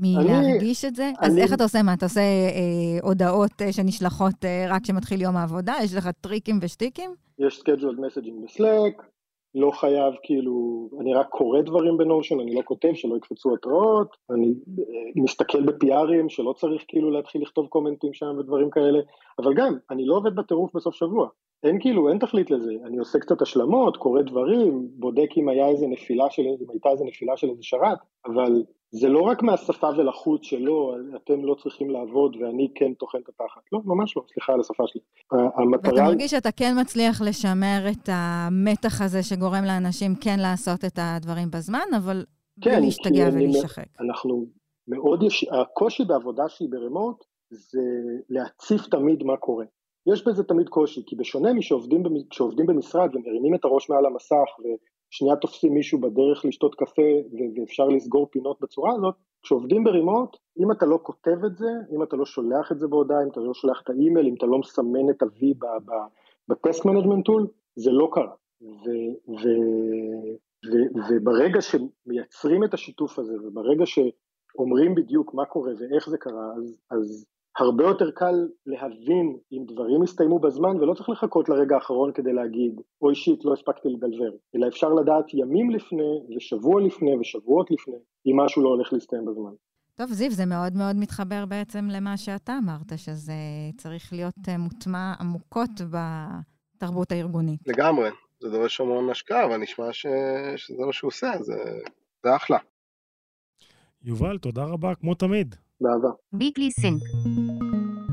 מלהרגיש 0.00 0.84
את 0.84 0.96
זה. 0.96 1.10
אני... 1.20 1.28
אז 1.28 1.38
איך 1.38 1.52
אתה 1.52 1.62
עושה? 1.62 1.82
מה, 1.82 1.94
אתה 1.94 2.06
עושה 2.06 2.20
אה, 2.20 2.98
הודעות 3.02 3.62
אה, 3.62 3.72
שנשלחות 3.72 4.44
אה, 4.44 4.66
רק 4.68 4.82
כשמתחיל 4.82 5.20
יום 5.20 5.36
העבודה? 5.36 5.74
יש 5.82 5.94
לך 5.94 6.08
טריקים 6.20 6.58
ושטיקים? 6.62 7.10
יש 7.38 7.60
scheduled 7.60 7.98
messaging 7.98 8.44
בסלאק, 8.44 9.02
לא 9.54 9.70
חייב 9.70 10.14
כאילו, 10.22 10.88
אני 11.00 11.14
רק 11.14 11.28
קורא 11.28 11.60
דברים 11.60 11.96
בנושן, 11.96 12.40
אני 12.40 12.54
לא 12.54 12.62
כותב, 12.64 12.90
שלא 12.94 13.16
יקפצו 13.16 13.54
התראות, 13.54 14.16
אני 14.30 14.54
אה, 14.78 15.22
מסתכל 15.22 15.62
ב-PRים 15.62 16.28
שלא 16.28 16.52
צריך 16.52 16.84
כאילו 16.88 17.10
להתחיל 17.10 17.42
לכתוב 17.42 17.66
קומנטים 17.66 18.14
שם 18.14 18.36
ודברים 18.38 18.70
כאלה, 18.70 18.98
אבל 19.38 19.54
גם, 19.54 19.74
אני 19.90 20.06
לא 20.06 20.16
עובד 20.16 20.34
בטירוף 20.34 20.76
בסוף 20.76 20.94
שבוע. 20.94 21.28
אין 21.62 21.80
כאילו, 21.80 22.08
אין 22.08 22.18
תכלית 22.18 22.50
לזה, 22.50 22.72
אני 22.84 22.98
עושה 22.98 23.18
קצת 23.18 23.42
השלמות, 23.42 23.96
קורא 23.96 24.22
דברים, 24.22 24.88
בודק 24.92 25.28
אם 25.36 25.48
היה 25.48 25.68
איזה 25.68 25.86
נפילה 25.86 26.30
של, 26.30 26.42
אם 26.42 26.70
הייתה 26.70 26.88
איזה 26.88 27.04
נפילה 27.04 27.36
של 27.36 27.50
איזה 27.50 27.62
שרת, 27.62 27.98
אבל 28.26 28.62
זה 28.92 29.08
לא 29.08 29.20
רק 29.20 29.42
מהשפה 29.42 29.88
ולחוץ 29.96 30.42
שלא, 30.42 30.94
אתם 31.16 31.44
לא 31.44 31.54
צריכים 31.54 31.90
לעבוד 31.90 32.36
ואני 32.36 32.68
כן 32.74 32.94
טוחן 32.94 33.18
את 33.18 33.28
התחת. 33.28 33.60
לא, 33.72 33.80
ממש 33.84 34.16
לא, 34.16 34.22
סליחה 34.32 34.52
על 34.52 34.60
השפה 34.60 34.84
שלי. 34.86 35.00
המטרה... 35.30 35.92
ואתה 35.92 36.02
מרגיש 36.02 36.30
שאתה 36.30 36.52
כן 36.52 36.74
מצליח 36.80 37.22
לשמר 37.22 37.84
את 37.90 38.08
המתח 38.12 39.00
הזה 39.02 39.22
שגורם 39.22 39.64
לאנשים 39.64 40.14
כן 40.14 40.38
לעשות 40.38 40.84
את 40.84 40.98
הדברים 40.98 41.50
בזמן, 41.50 41.88
אבל 41.96 42.24
כן, 42.60 42.82
להשתגע 42.82 43.28
ולהישחק. 43.32 43.86
אנחנו 44.00 44.46
מאוד 44.88 45.22
יש... 45.22 45.46
הקושי 45.50 46.04
בעבודה 46.04 46.48
שהיא 46.48 46.68
ברמוט 46.70 47.24
זה 47.50 47.82
להציף 48.28 48.86
תמיד 48.86 49.22
מה 49.22 49.36
קורה. 49.36 49.64
יש 50.12 50.26
בזה 50.26 50.44
תמיד 50.44 50.68
קושי, 50.68 51.02
כי 51.06 51.16
בשונה 51.16 51.52
משעובדים 51.52 52.66
במשרד 52.66 53.16
ומרימים 53.16 53.54
את 53.54 53.64
הראש 53.64 53.90
מעל 53.90 54.06
המסך 54.06 54.48
ושנייה 55.10 55.36
תופסים 55.36 55.74
מישהו 55.74 56.00
בדרך 56.00 56.44
לשתות 56.44 56.74
קפה 56.74 57.10
ואפשר 57.56 57.84
לסגור 57.84 58.28
פינות 58.30 58.60
בצורה 58.60 58.92
הזאת, 58.94 59.14
כשעובדים 59.42 59.84
ב-remote, 59.84 60.36
אם 60.58 60.72
אתה 60.72 60.86
לא 60.86 60.98
כותב 61.02 61.44
את 61.46 61.56
זה, 61.56 61.70
אם 61.94 62.02
אתה 62.02 62.16
לא 62.16 62.24
שולח 62.24 62.72
את 62.72 62.78
זה 62.78 62.88
בהודעה, 62.88 63.22
אם 63.22 63.28
אתה 63.28 63.40
לא 63.40 63.54
שולח 63.54 63.80
את 63.84 63.90
האימייל, 63.90 64.26
אם 64.26 64.34
אתה 64.34 64.46
לא 64.46 64.58
מסמן 64.58 65.10
את 65.10 65.22
ה-V 65.22 65.66
ב-task 66.48 66.84
management 66.84 67.24
tool, 67.24 67.46
זה 67.76 67.90
לא 67.90 68.08
קרה. 68.12 68.34
ו- 68.62 69.32
ו- 69.40 70.36
ו- 70.70 70.90
וברגע 71.08 71.60
שמייצרים 71.60 72.64
את 72.64 72.74
השיתוף 72.74 73.18
הזה, 73.18 73.34
וברגע 73.42 73.84
שאומרים 73.86 74.94
בדיוק 74.94 75.34
מה 75.34 75.44
קורה 75.44 75.72
ואיך 75.78 76.10
זה 76.10 76.18
קרה, 76.18 76.52
אז, 76.56 76.80
אז 76.90 77.26
הרבה 77.58 77.84
יותר 77.84 78.10
קל 78.10 78.48
להבין 78.66 79.36
אם 79.52 79.64
דברים 79.66 80.02
הסתיימו 80.02 80.38
בזמן 80.38 80.76
ולא 80.76 80.94
צריך 80.94 81.08
לחכות 81.08 81.48
לרגע 81.48 81.74
האחרון 81.74 82.12
כדי 82.12 82.32
להגיד 82.32 82.80
אוי 83.02 83.14
shit 83.14 83.44
לא 83.44 83.52
הספקתי 83.52 83.88
לדלבר 83.88 84.30
אלא 84.56 84.68
אפשר 84.68 84.88
לדעת 84.88 85.24
ימים 85.34 85.70
לפני 85.70 86.36
ושבוע 86.36 86.80
לפני 86.80 87.18
ושבועות 87.20 87.70
לפני 87.70 87.96
אם 88.26 88.40
משהו 88.40 88.62
לא 88.62 88.68
הולך 88.68 88.92
להסתיים 88.92 89.24
בזמן. 89.24 89.52
טוב, 89.94 90.12
זיו, 90.12 90.30
זה 90.30 90.46
מאוד 90.46 90.76
מאוד 90.76 90.96
מתחבר 90.96 91.46
בעצם 91.46 91.88
למה 91.90 92.16
שאתה 92.16 92.58
אמרת, 92.58 92.98
שזה 92.98 93.32
צריך 93.76 94.12
להיות 94.12 94.34
אה, 94.48 94.58
מוטמע 94.58 95.12
עמוקות 95.20 95.70
בתרבות 95.80 97.12
הארגונית. 97.12 97.60
לגמרי, 97.66 98.10
זה 98.40 98.50
דורש 98.50 98.80
המון 98.80 99.10
השקעה, 99.10 99.44
אבל 99.44 99.56
נשמע 99.56 99.92
ש... 99.92 100.06
שזה 100.56 100.84
מה 100.86 100.92
שהוא 100.92 101.08
עושה, 101.08 101.32
זה, 101.40 101.54
זה 102.22 102.36
אחלה. 102.36 102.58
יובל, 104.02 104.38
תודה 104.38 104.64
רבה, 104.64 104.94
כמו 104.94 105.14
תמיד. 105.14 105.54
באהבה. 105.80 106.08
Weekly 106.34 106.82
Sync. 106.82 107.28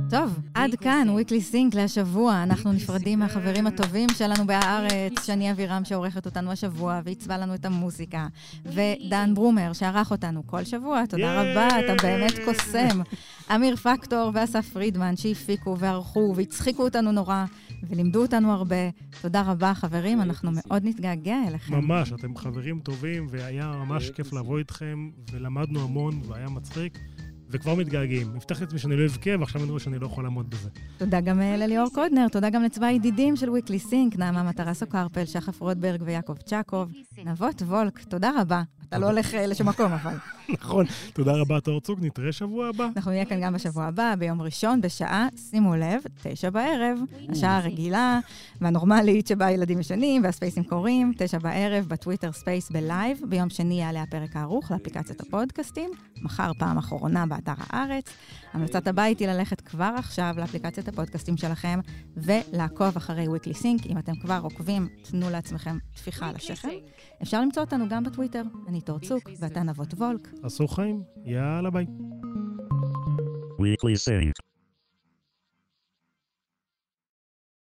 טוב, 0.09 0.39
עד 0.53 0.75
כאן, 0.75 1.07
weekly 1.19 1.53
sync 1.53 1.75
להשבוע. 1.75 2.43
אנחנו 2.43 2.71
נפרדים 2.71 3.19
מהחברים 3.19 3.67
הטובים 3.67 4.09
שלנו 4.09 4.47
בהארץ, 4.47 5.25
שני 5.25 5.51
אבירם 5.51 5.85
שעורכת 5.85 6.25
אותנו 6.25 6.51
השבוע 6.51 7.01
ועיצבה 7.03 7.37
לנו 7.37 7.55
את 7.55 7.65
המוזיקה, 7.65 8.27
ודן 8.65 9.31
ברומר 9.35 9.73
שערך 9.73 10.11
אותנו 10.11 10.47
כל 10.47 10.63
שבוע, 10.63 11.05
תודה 11.05 11.41
רבה, 11.41 11.67
אתה 11.67 12.03
באמת 12.03 12.33
קוסם. 12.45 13.01
אמיר 13.55 13.75
פקטור 13.75 14.31
ואסף 14.33 14.69
פרידמן 14.73 15.17
שהפיקו 15.17 15.79
וערכו 15.79 16.33
והצחיקו 16.35 16.83
אותנו 16.83 17.11
נורא 17.11 17.45
ולימדו 17.89 18.21
אותנו 18.21 18.51
הרבה. 18.51 18.89
תודה 19.21 19.41
רבה, 19.41 19.73
חברים, 19.73 20.21
אנחנו 20.21 20.51
מאוד 20.53 20.85
נתגעגע 20.85 21.37
אליכם. 21.47 21.73
ממש, 21.75 22.13
אתם 22.13 22.37
חברים 22.37 22.79
טובים, 22.79 23.27
והיה 23.29 23.71
ממש 23.85 24.09
כיף 24.09 24.33
לבוא 24.33 24.59
איתכם, 24.59 25.09
ולמדנו 25.31 25.83
המון, 25.83 26.21
והיה 26.27 26.49
מצחיק. 26.49 26.97
וכבר 27.49 27.75
מתגעגעים. 27.75 28.27
הבטחתי 28.35 28.63
לעצמי 28.63 28.79
שאני 28.79 28.95
לא 28.95 29.05
אבכה, 29.05 29.29
ועכשיו 29.39 29.61
אני 29.61 29.69
רואה 29.69 29.79
שאני 29.79 29.99
לא 29.99 30.05
יכול 30.05 30.23
לעמוד 30.23 30.49
בזה. 30.49 30.69
תודה 30.97 31.21
גם 31.21 31.41
אה, 31.41 31.57
לליאור 31.57 31.89
קודנר, 31.93 32.27
תודה 32.27 32.49
גם 32.49 32.63
לצבא 32.63 32.85
הידידים 32.85 33.35
של 33.35 33.49
וויקלי 33.49 33.79
סינק, 33.79 34.15
נעמה 34.15 34.43
מטרסו 34.43 34.87
קרפל, 34.87 35.25
שחף 35.25 35.61
רוטברג 35.61 36.01
ויעקב 36.05 36.37
צ'קוב. 36.45 36.91
נבות 37.25 37.61
וולק, 37.61 38.03
תודה 38.03 38.31
רבה. 38.41 38.63
אתה 38.89 38.97
לא 38.97 39.05
הולך 39.05 39.33
אה, 39.33 39.47
לשום 39.47 39.69
מקום, 39.69 39.91
אבל. 39.91 40.13
נכון. 40.59 40.85
תודה 41.13 41.31
רבה, 41.31 41.59
תור 41.59 41.81
צוק, 41.81 41.99
נתראה 42.01 42.31
שבוע 42.31 42.67
הבא. 42.67 42.87
אנחנו 42.95 43.11
נהיה 43.11 43.25
כאן 43.25 43.41
גם 43.41 43.53
בשבוע 43.53 43.85
הבא, 43.85 44.15
ביום 44.19 44.41
ראשון, 44.41 44.81
בשעה, 44.81 45.27
שימו 45.49 45.75
לב, 45.75 46.01
תשע 46.23 46.49
בערב, 46.49 46.99
השעה 47.29 47.57
הרגילה 47.57 48.19
והנורמלית 48.61 49.27
שבה 49.27 49.45
הילדים 49.45 49.79
ישנים 49.79 50.23
והספייסים 50.23 50.63
קורים, 50.63 51.13
תשע 51.17 51.37
בערב 51.37 51.85
בטוויטר 51.87 52.31
ספייס 52.31 52.71
ב-live, 52.71 53.21
ביום 53.29 53.49
שני 53.49 53.81
יעלה 53.81 54.01
הפרק 54.01 54.35
הערוך 54.35 54.71
לאפליקציית 54.71 55.21
הפודקאסטים, 55.21 55.91
מחר 56.21 56.51
פעם 56.59 56.77
אחרונה 56.77 57.25
באתר 57.25 57.53
הארץ. 57.57 58.13
המלצת 58.57 58.87
הבית 58.87 59.19
היא 59.19 59.27
ללכת 59.27 59.61
כבר 59.61 59.93
עכשיו 59.97 60.35
לאפליקציית 60.37 60.87
הפודקאסטים 60.87 61.37
שלכם 61.37 61.79
ולעקוב 62.17 62.95
אחרי 62.97 63.25
weekly 63.25 63.63
sync. 63.63 63.89
אם 63.89 63.97
אתם 63.97 64.15
כבר 64.15 64.39
עוקבים, 64.43 64.87
תנו 65.01 65.29
לעצמכם 65.29 65.77
טפיחה 65.95 66.29
על 66.29 66.35
השכם. 66.35 66.69
אפשר 67.21 67.41
למצוא 67.41 67.63
אותנו 67.63 67.89
גם 67.89 68.03
בטוויטר, 68.03 68.43
אני 68.67 68.81
תור 68.81 68.99
צוק 68.99 69.29
ואתה 69.39 69.63
נבות 69.63 69.93
וולק. 69.93 70.27
עשו 70.43 70.67
חיים, 70.67 71.03
יאללה 71.25 71.69
ביי. 71.69 71.85
Weekly 73.59 73.97
Sync. 74.05 74.56